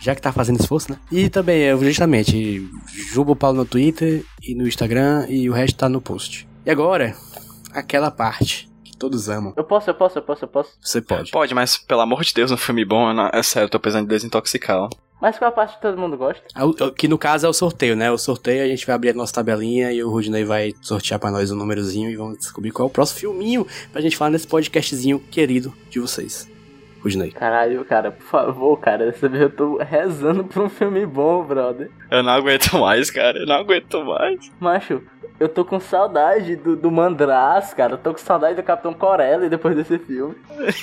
já 0.00 0.14
que 0.14 0.22
tá 0.22 0.32
fazendo 0.32 0.60
esforço, 0.60 0.90
né? 0.90 0.98
E 1.10 1.28
também, 1.28 1.60
eu 1.62 1.78
justamente, 1.84 2.66
Juba 3.12 3.32
o 3.32 3.36
Paulo 3.36 3.58
no 3.58 3.64
Twitter 3.66 4.24
e 4.42 4.54
no 4.54 4.66
Instagram 4.66 5.26
e 5.28 5.48
o 5.48 5.52
resto 5.52 5.76
tá 5.76 5.88
no 5.88 6.00
post. 6.00 6.48
E 6.64 6.70
agora, 6.70 7.14
aquela 7.74 8.10
parte 8.10 8.71
todos 9.02 9.28
amam. 9.28 9.52
Eu 9.56 9.64
posso, 9.64 9.90
eu 9.90 9.94
posso, 9.94 10.18
eu 10.18 10.22
posso, 10.22 10.44
eu 10.44 10.48
posso. 10.48 10.70
Você 10.80 11.00
pode. 11.00 11.30
Pode, 11.30 11.54
mas 11.54 11.76
pelo 11.76 12.00
amor 12.00 12.22
de 12.22 12.32
Deus, 12.32 12.50
um 12.50 12.56
filme 12.56 12.84
bom, 12.84 13.08
eu 13.08 13.14
não- 13.14 13.30
é 13.32 13.42
sério, 13.42 13.66
eu 13.66 13.70
tô 13.70 13.78
precisando 13.80 14.06
de 14.08 14.14
desintoxicar. 14.14 14.78
ó. 14.78 14.88
Mas 15.20 15.38
qual 15.38 15.48
a 15.50 15.52
parte 15.52 15.76
que 15.76 15.82
todo 15.82 15.96
mundo 15.98 16.16
gosta? 16.16 16.42
Ah, 16.54 16.62
Que 16.96 17.06
no 17.06 17.16
caso 17.16 17.46
é 17.46 17.48
o 17.48 17.52
sorteio, 17.52 17.94
né? 17.94 18.10
O 18.10 18.18
sorteio 18.18 18.64
a 18.64 18.66
gente 18.66 18.84
vai 18.84 18.94
abrir 18.96 19.10
a 19.10 19.14
nossa 19.14 19.32
tabelinha 19.32 19.92
e 19.92 20.02
o 20.02 20.10
Rudney 20.10 20.44
vai 20.44 20.72
sortear 20.82 21.20
pra 21.20 21.30
nós 21.30 21.50
um 21.52 21.56
númerozinho 21.56 22.10
e 22.10 22.16
vamos 22.16 22.38
descobrir 22.38 22.72
qual 22.72 22.86
é 22.86 22.90
o 22.90 22.92
próximo 22.92 23.20
filminho 23.20 23.64
pra 23.92 24.00
gente 24.00 24.16
falar 24.16 24.30
nesse 24.32 24.46
podcastzinho 24.48 25.20
querido 25.30 25.72
de 25.90 26.00
vocês. 26.00 26.48
Rudney. 27.02 27.32
Caralho, 27.32 27.84
cara, 27.84 28.10
por 28.10 28.24
favor, 28.24 28.76
cara, 28.78 29.06
dessa 29.06 29.28
vez 29.28 29.42
eu 29.42 29.50
tô 29.50 29.78
rezando 29.78 30.44
pra 30.44 30.62
um 30.62 30.68
filme 30.68 31.04
bom, 31.04 31.42
brother. 31.42 31.90
Eu 32.10 32.22
não 32.22 32.32
aguento 32.32 32.78
mais, 32.78 33.10
cara, 33.10 33.38
eu 33.38 33.46
não 33.46 33.56
aguento 33.56 34.04
mais. 34.04 34.52
Macho, 34.60 35.02
eu 35.40 35.48
tô 35.48 35.64
com 35.64 35.80
saudade 35.80 36.54
do, 36.54 36.76
do 36.76 36.90
Mandraz, 36.90 37.74
cara. 37.74 37.94
Eu 37.94 37.98
tô 37.98 38.12
com 38.12 38.18
saudade 38.18 38.54
do 38.54 38.62
Capitão 38.62 38.94
Corelli 38.94 39.48
depois 39.48 39.74
desse 39.74 39.98
filme. 39.98 40.36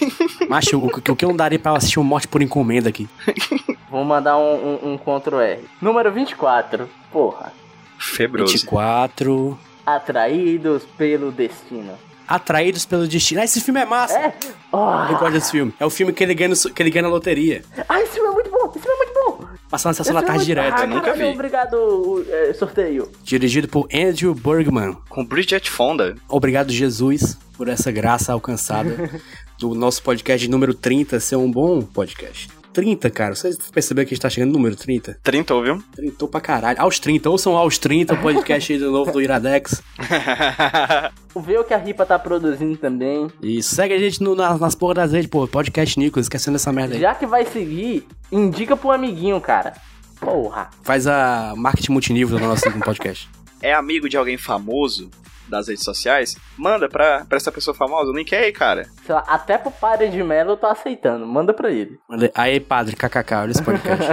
Macho, 0.50 0.78
o, 0.78 0.88
o 0.88 1.16
que 1.16 1.24
eu 1.24 1.30
não 1.30 1.36
daria 1.36 1.58
pra 1.58 1.72
assistir 1.78 2.00
um 2.00 2.04
morte 2.04 2.28
por 2.28 2.42
encomenda 2.42 2.90
aqui? 2.90 3.08
Vou 3.90 4.04
mandar 4.04 4.38
um, 4.38 4.80
um, 4.84 4.94
um 4.94 4.98
Ctrl 4.98 5.40
R. 5.40 5.62
Número 5.82 6.12
24. 6.12 6.90
Porra. 7.12 7.54
Febroso. 7.98 8.54
24. 8.54 9.58
Atraídos 9.86 10.84
pelo 10.98 11.32
destino. 11.32 11.94
Atraídos 12.30 12.86
pelo 12.86 13.08
destino. 13.08 13.42
Ah, 13.42 13.46
esse 13.46 13.60
filme 13.60 13.80
é 13.80 13.86
massa. 13.86 14.18
É? 14.18 14.34
Oh. 14.72 14.78
Eu 15.12 15.18
gosto 15.18 15.32
desse 15.34 15.50
filme. 15.52 15.74
É 15.80 15.86
o 15.86 15.90
filme 15.90 16.14
que 16.14 16.24
ele 16.24 16.36
ganha, 16.36 16.50
no- 16.50 16.74
que 16.74 16.84
ele 16.84 16.92
ganha 16.92 17.04
na 17.04 17.10
loteria. 17.10 17.64
Ah, 17.90 18.00
esse 18.02 18.14
filme 18.14 18.30
é 18.30 18.32
muito 18.32 18.52
bom! 18.52 18.72
Esse 18.76 18.80
filme 18.80 18.94
é 18.94 18.98
muito 19.06 19.14
bom! 19.14 19.48
Passando 19.70 19.92
na 19.92 19.94
sessão 19.96 20.14
da 20.14 20.22
tarde 20.22 20.46
filme 20.46 20.62
é 20.62 20.64
direto. 20.64 20.80
Ah, 20.80 20.84
Eu 20.84 20.88
nunca 20.90 21.14
vi. 21.14 21.24
Obrigado, 21.26 22.26
é, 22.30 22.54
sorteio. 22.54 23.12
Dirigido 23.24 23.68
por 23.68 23.88
Andrew 23.94 24.36
Bergman. 24.36 24.96
Com 25.10 25.26
Bridget 25.26 25.70
Fonda. 25.72 26.16
Obrigado, 26.28 26.72
Jesus, 26.72 27.38
por 27.58 27.68
essa 27.68 27.92
graça 27.92 28.32
alcançada 28.32 29.10
do 29.58 29.74
nosso 29.74 30.04
podcast 30.04 30.48
número 30.48 30.74
30 30.76 31.20
ser 31.20 31.36
um 31.36 31.52
bom 31.52 31.82
podcast. 31.82 32.59
30, 32.74 33.10
cara. 33.10 33.36
Vocês 33.36 33.58
perceberam 33.72 34.08
que 34.08 34.14
a 34.14 34.16
gente 34.16 34.22
tá 34.22 34.30
chegando 34.30 34.52
no 34.52 34.58
número 34.58 34.76
30? 34.76 35.20
30, 35.24 35.54
ouviu? 35.54 35.84
30 35.96 36.28
pra 36.28 36.42
caralho. 36.42 36.82
Aos 36.82 37.00
30. 37.00 37.30
Ouçam 37.30 37.58
aos 37.58 37.78
30 37.78 38.14
o 38.14 38.18
podcast 38.18 38.74
aí 38.74 38.80
do 38.80 38.92
novo 38.92 39.12
do 39.12 39.22
Iradex. 39.22 39.82
Vê 41.36 41.58
o 41.58 41.64
que 41.64 41.74
a 41.74 41.78
Ripa 41.78 42.06
tá 42.06 42.18
produzindo 42.20 42.78
também. 42.78 43.28
E 43.42 43.62
segue 43.64 43.94
a 43.94 44.00
gente 44.00 44.22
no, 44.22 44.36
nas, 44.36 44.60
nas 44.60 44.76
porras 44.76 44.96
das 44.96 45.12
redes, 45.14 45.30
pô. 45.30 45.48
Podcast 45.48 45.98
Nicolas, 46.00 46.26
esquecendo 46.26 46.56
essa 46.58 46.72
merda 46.72 46.96
aí. 46.96 47.02
Já 47.02 47.16
que 47.16 47.26
vai 47.26 47.46
seguir, 47.46 48.06
indica 48.32 48.76
pro 48.76 48.92
amiguinho, 48.92 49.40
cara. 49.40 49.74
Porra. 50.20 50.70
Faz 50.84 51.08
a 51.08 51.54
marketing 51.56 51.92
multinível 51.94 52.38
do 52.38 52.46
nosso 52.46 52.70
podcast. 52.84 53.30
é 53.62 53.74
amigo 53.74 54.10
de 54.10 54.18
alguém 54.18 54.38
famoso 54.38 55.10
das 55.50 55.68
redes 55.68 55.84
sociais, 55.84 56.36
manda 56.58 56.88
pra, 56.88 57.26
pra 57.26 57.38
essa 57.38 57.52
pessoa 57.52 57.74
famosa 57.76 58.12
o 58.12 58.16
link 58.16 58.34
aí, 58.36 58.52
cara. 58.52 58.88
Sei 59.06 59.14
lá, 59.16 59.24
até 59.28 59.58
pro 59.58 59.72
padre 59.72 60.10
de 60.10 60.22
Mello 60.24 60.52
eu 60.52 60.58
tô 60.58 60.68
aceitando. 60.68 61.26
Manda 61.26 61.54
pra 61.54 61.72
ele. 61.72 62.00
Aí, 62.36 62.60
padre, 62.60 62.96
kkk, 62.96 63.34
olha 63.36 63.52
esse 63.52 63.64
podcast. 63.64 64.04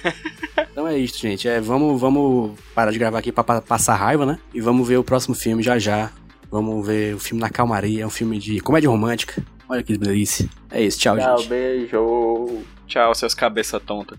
então 0.72 0.86
é 0.86 0.96
isso, 0.98 1.18
gente. 1.18 1.48
É, 1.48 1.60
vamos, 1.60 2.00
vamos 2.00 2.52
parar 2.74 2.90
de 2.90 2.98
gravar 2.98 3.18
aqui 3.18 3.32
pra, 3.32 3.42
pa- 3.44 3.60
passar 3.60 3.94
raiva, 3.96 4.24
né? 4.24 4.38
E 4.54 4.60
vamos 4.60 4.86
ver 4.86 4.96
o 4.98 5.04
próximo 5.04 5.34
filme 5.34 5.62
já 5.62 5.78
já. 5.78 6.10
Vamos 6.50 6.84
ver 6.86 7.14
o 7.14 7.18
filme 7.18 7.40
Na 7.40 7.48
Calmaria. 7.50 8.02
É 8.02 8.06
um 8.06 8.10
filme 8.10 8.38
de 8.38 8.60
comédia 8.60 8.90
romântica. 8.90 9.42
Olha 9.68 9.82
que 9.82 9.96
delícia. 9.96 10.48
É 10.70 10.82
isso, 10.82 10.98
tchau, 10.98 11.16
Tchau, 11.16 11.38
gente. 11.38 11.48
beijo. 11.48 12.58
Tchau, 12.88 13.14
seus 13.14 13.34
cabeça 13.34 13.78
tonta. 13.78 14.18